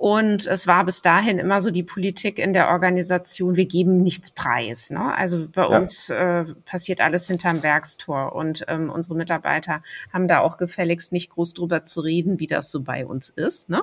Und 0.00 0.46
es 0.46 0.66
war 0.66 0.86
bis 0.86 1.02
dahin 1.02 1.38
immer 1.38 1.60
so 1.60 1.70
die 1.70 1.82
Politik 1.82 2.38
in 2.38 2.54
der 2.54 2.70
Organisation, 2.70 3.56
wir 3.56 3.66
geben 3.66 4.02
nichts 4.02 4.30
preis. 4.30 4.88
Ne? 4.88 5.14
Also 5.14 5.46
bei 5.46 5.60
ja. 5.60 5.76
uns 5.78 6.08
äh, 6.08 6.46
passiert 6.64 7.02
alles 7.02 7.26
hinterm 7.26 7.62
Werkstor 7.62 8.34
und 8.34 8.64
ähm, 8.68 8.88
unsere 8.88 9.14
Mitarbeiter 9.14 9.82
haben 10.10 10.26
da 10.26 10.38
auch 10.38 10.56
gefälligst 10.56 11.12
nicht 11.12 11.28
groß 11.28 11.52
drüber 11.52 11.84
zu 11.84 12.00
reden, 12.00 12.40
wie 12.40 12.46
das 12.46 12.70
so 12.70 12.80
bei 12.80 13.04
uns 13.04 13.28
ist. 13.28 13.68
Ne? 13.68 13.82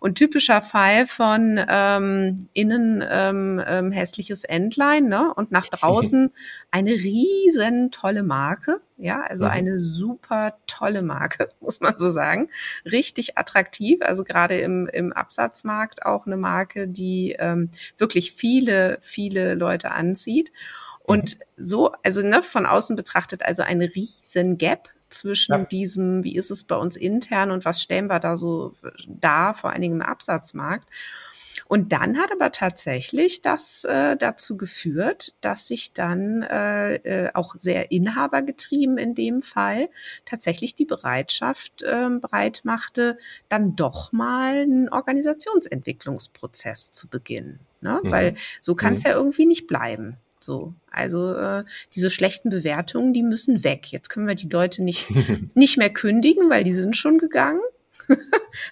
Und 0.00 0.18
typischer 0.18 0.62
Fall 0.62 1.06
von 1.06 1.64
ähm, 1.68 2.48
innen 2.54 3.04
ähm, 3.08 3.62
ähm, 3.64 3.92
hässliches 3.92 4.42
Entlein 4.42 5.06
ne? 5.06 5.32
und 5.32 5.52
nach 5.52 5.66
draußen 5.70 6.32
eine 6.72 6.90
riesen 6.90 7.92
tolle 7.92 8.24
Marke. 8.24 8.80
Ja, 9.02 9.22
also 9.22 9.46
mhm. 9.46 9.50
eine 9.50 9.80
super 9.80 10.58
tolle 10.68 11.02
Marke, 11.02 11.48
muss 11.60 11.80
man 11.80 11.98
so 11.98 12.12
sagen. 12.12 12.48
Richtig 12.84 13.36
attraktiv, 13.36 14.00
also 14.00 14.22
gerade 14.22 14.60
im, 14.60 14.86
im 14.86 15.12
Absatzmarkt 15.12 16.06
auch 16.06 16.26
eine 16.26 16.36
Marke, 16.36 16.86
die 16.86 17.34
ähm, 17.36 17.70
wirklich 17.98 18.30
viele, 18.30 18.98
viele 19.02 19.54
Leute 19.54 19.90
anzieht. 19.90 20.52
Und 21.00 21.36
mhm. 21.36 21.42
so, 21.56 21.92
also 22.04 22.22
ne, 22.22 22.44
von 22.44 22.64
außen 22.64 22.94
betrachtet, 22.94 23.44
also 23.44 23.64
ein 23.64 23.82
riesen 23.82 24.56
Gap 24.56 24.88
zwischen 25.08 25.52
ja. 25.52 25.64
diesem, 25.64 26.22
wie 26.22 26.36
ist 26.36 26.52
es 26.52 26.62
bei 26.62 26.76
uns 26.76 26.96
intern 26.96 27.50
und 27.50 27.64
was 27.64 27.82
stellen 27.82 28.06
wir 28.06 28.20
da 28.20 28.36
so 28.36 28.76
da, 29.08 29.52
vor 29.52 29.72
allen 29.72 29.82
Dingen 29.82 30.00
im 30.00 30.06
Absatzmarkt. 30.06 30.88
Und 31.68 31.92
dann 31.92 32.18
hat 32.18 32.32
aber 32.32 32.52
tatsächlich 32.52 33.42
das 33.42 33.84
äh, 33.84 34.16
dazu 34.16 34.56
geführt, 34.56 35.34
dass 35.40 35.68
sich 35.68 35.92
dann 35.92 36.42
äh, 36.42 36.94
äh, 36.96 37.30
auch 37.34 37.54
sehr 37.58 37.90
inhabergetrieben 37.90 38.98
in 38.98 39.14
dem 39.14 39.42
Fall 39.42 39.88
tatsächlich 40.24 40.74
die 40.74 40.84
Bereitschaft 40.84 41.82
äh, 41.82 42.08
breit 42.20 42.62
machte, 42.64 43.18
dann 43.48 43.76
doch 43.76 44.12
mal 44.12 44.62
einen 44.62 44.88
Organisationsentwicklungsprozess 44.88 46.92
zu 46.92 47.08
beginnen. 47.08 47.60
Ne? 47.80 48.00
Mhm. 48.02 48.10
Weil 48.10 48.34
so 48.60 48.74
kann 48.74 48.94
es 48.94 49.04
mhm. 49.04 49.10
ja 49.10 49.16
irgendwie 49.16 49.46
nicht 49.46 49.66
bleiben. 49.66 50.16
So, 50.40 50.74
also 50.90 51.34
äh, 51.34 51.64
diese 51.94 52.10
schlechten 52.10 52.50
Bewertungen, 52.50 53.12
die 53.12 53.22
müssen 53.22 53.62
weg. 53.62 53.92
Jetzt 53.92 54.08
können 54.08 54.26
wir 54.26 54.34
die 54.34 54.48
Leute 54.48 54.82
nicht 54.82 55.08
nicht 55.54 55.78
mehr 55.78 55.90
kündigen, 55.90 56.50
weil 56.50 56.64
die 56.64 56.72
sind 56.72 56.96
schon 56.96 57.18
gegangen 57.18 57.60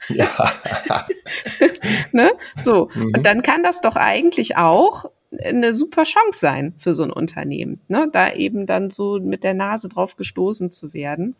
ja. 0.08 0.52
ne? 2.12 2.32
So. 2.60 2.90
Mhm. 2.94 3.12
Und 3.16 3.26
dann 3.26 3.42
kann 3.42 3.62
das 3.62 3.80
doch 3.80 3.96
eigentlich 3.96 4.56
auch 4.56 5.10
eine 5.32 5.74
super 5.74 6.04
Chance 6.04 6.38
sein 6.38 6.74
für 6.78 6.94
so 6.94 7.04
ein 7.04 7.12
Unternehmen, 7.12 7.80
ne? 7.88 8.08
da 8.10 8.32
eben 8.32 8.66
dann 8.66 8.90
so 8.90 9.20
mit 9.20 9.44
der 9.44 9.54
Nase 9.54 9.88
drauf 9.88 10.16
gestoßen 10.16 10.70
zu 10.70 10.92
werden 10.92 11.36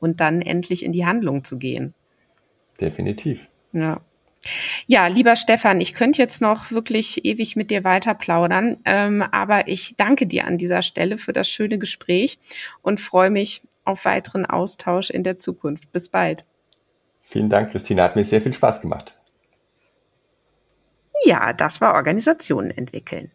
und 0.00 0.20
dann 0.20 0.42
endlich 0.42 0.84
in 0.84 0.92
die 0.92 1.06
Handlung 1.06 1.44
zu 1.44 1.58
gehen. 1.58 1.94
Definitiv. 2.80 3.48
Ja. 3.72 4.00
Ja, 4.86 5.08
lieber 5.08 5.36
Stefan, 5.36 5.80
ich 5.80 5.94
könnte 5.94 6.22
jetzt 6.22 6.40
noch 6.40 6.70
wirklich 6.70 7.24
ewig 7.24 7.56
mit 7.56 7.70
dir 7.70 7.84
weiter 7.84 8.14
plaudern, 8.14 8.76
ähm, 8.84 9.22
aber 9.22 9.68
ich 9.68 9.94
danke 9.96 10.26
dir 10.26 10.46
an 10.46 10.58
dieser 10.58 10.82
Stelle 10.82 11.18
für 11.18 11.32
das 11.32 11.48
schöne 11.48 11.78
Gespräch 11.78 12.38
und 12.80 13.00
freue 13.00 13.30
mich 13.30 13.62
auf 13.84 14.04
weiteren 14.04 14.46
Austausch 14.46 15.10
in 15.10 15.24
der 15.24 15.38
Zukunft. 15.38 15.92
Bis 15.92 16.08
bald. 16.08 16.46
Vielen 17.28 17.50
Dank, 17.50 17.72
Christina. 17.72 18.04
Hat 18.04 18.16
mir 18.16 18.24
sehr 18.24 18.40
viel 18.40 18.54
Spaß 18.54 18.80
gemacht. 18.80 19.14
Ja, 21.24 21.52
das 21.52 21.80
war 21.80 21.94
Organisationen 21.94 22.70
entwickeln. 22.70 23.32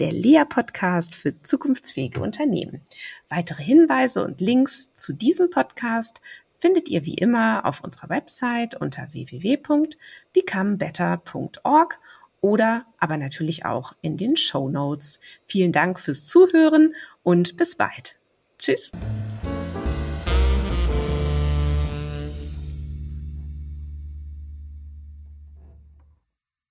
Der 0.00 0.10
LEA-Podcast 0.10 1.14
für 1.14 1.40
zukunftsfähige 1.42 2.20
Unternehmen. 2.20 2.80
Weitere 3.28 3.62
Hinweise 3.62 4.24
und 4.24 4.40
Links 4.40 4.92
zu 4.94 5.12
diesem 5.12 5.50
Podcast 5.50 6.20
findet 6.58 6.88
ihr 6.88 7.04
wie 7.04 7.14
immer 7.14 7.64
auf 7.64 7.84
unserer 7.84 8.08
Website 8.08 8.74
unter 8.74 9.12
www.becomebetter.org 9.12 12.00
oder 12.40 12.86
aber 12.98 13.16
natürlich 13.16 13.64
auch 13.64 13.92
in 14.02 14.16
den 14.16 14.36
Show 14.36 14.68
Notes. 14.68 15.20
Vielen 15.46 15.70
Dank 15.72 16.00
fürs 16.00 16.26
Zuhören 16.26 16.96
und 17.22 17.56
bis 17.56 17.76
bald. 17.76 18.18
Tschüss. 18.58 18.90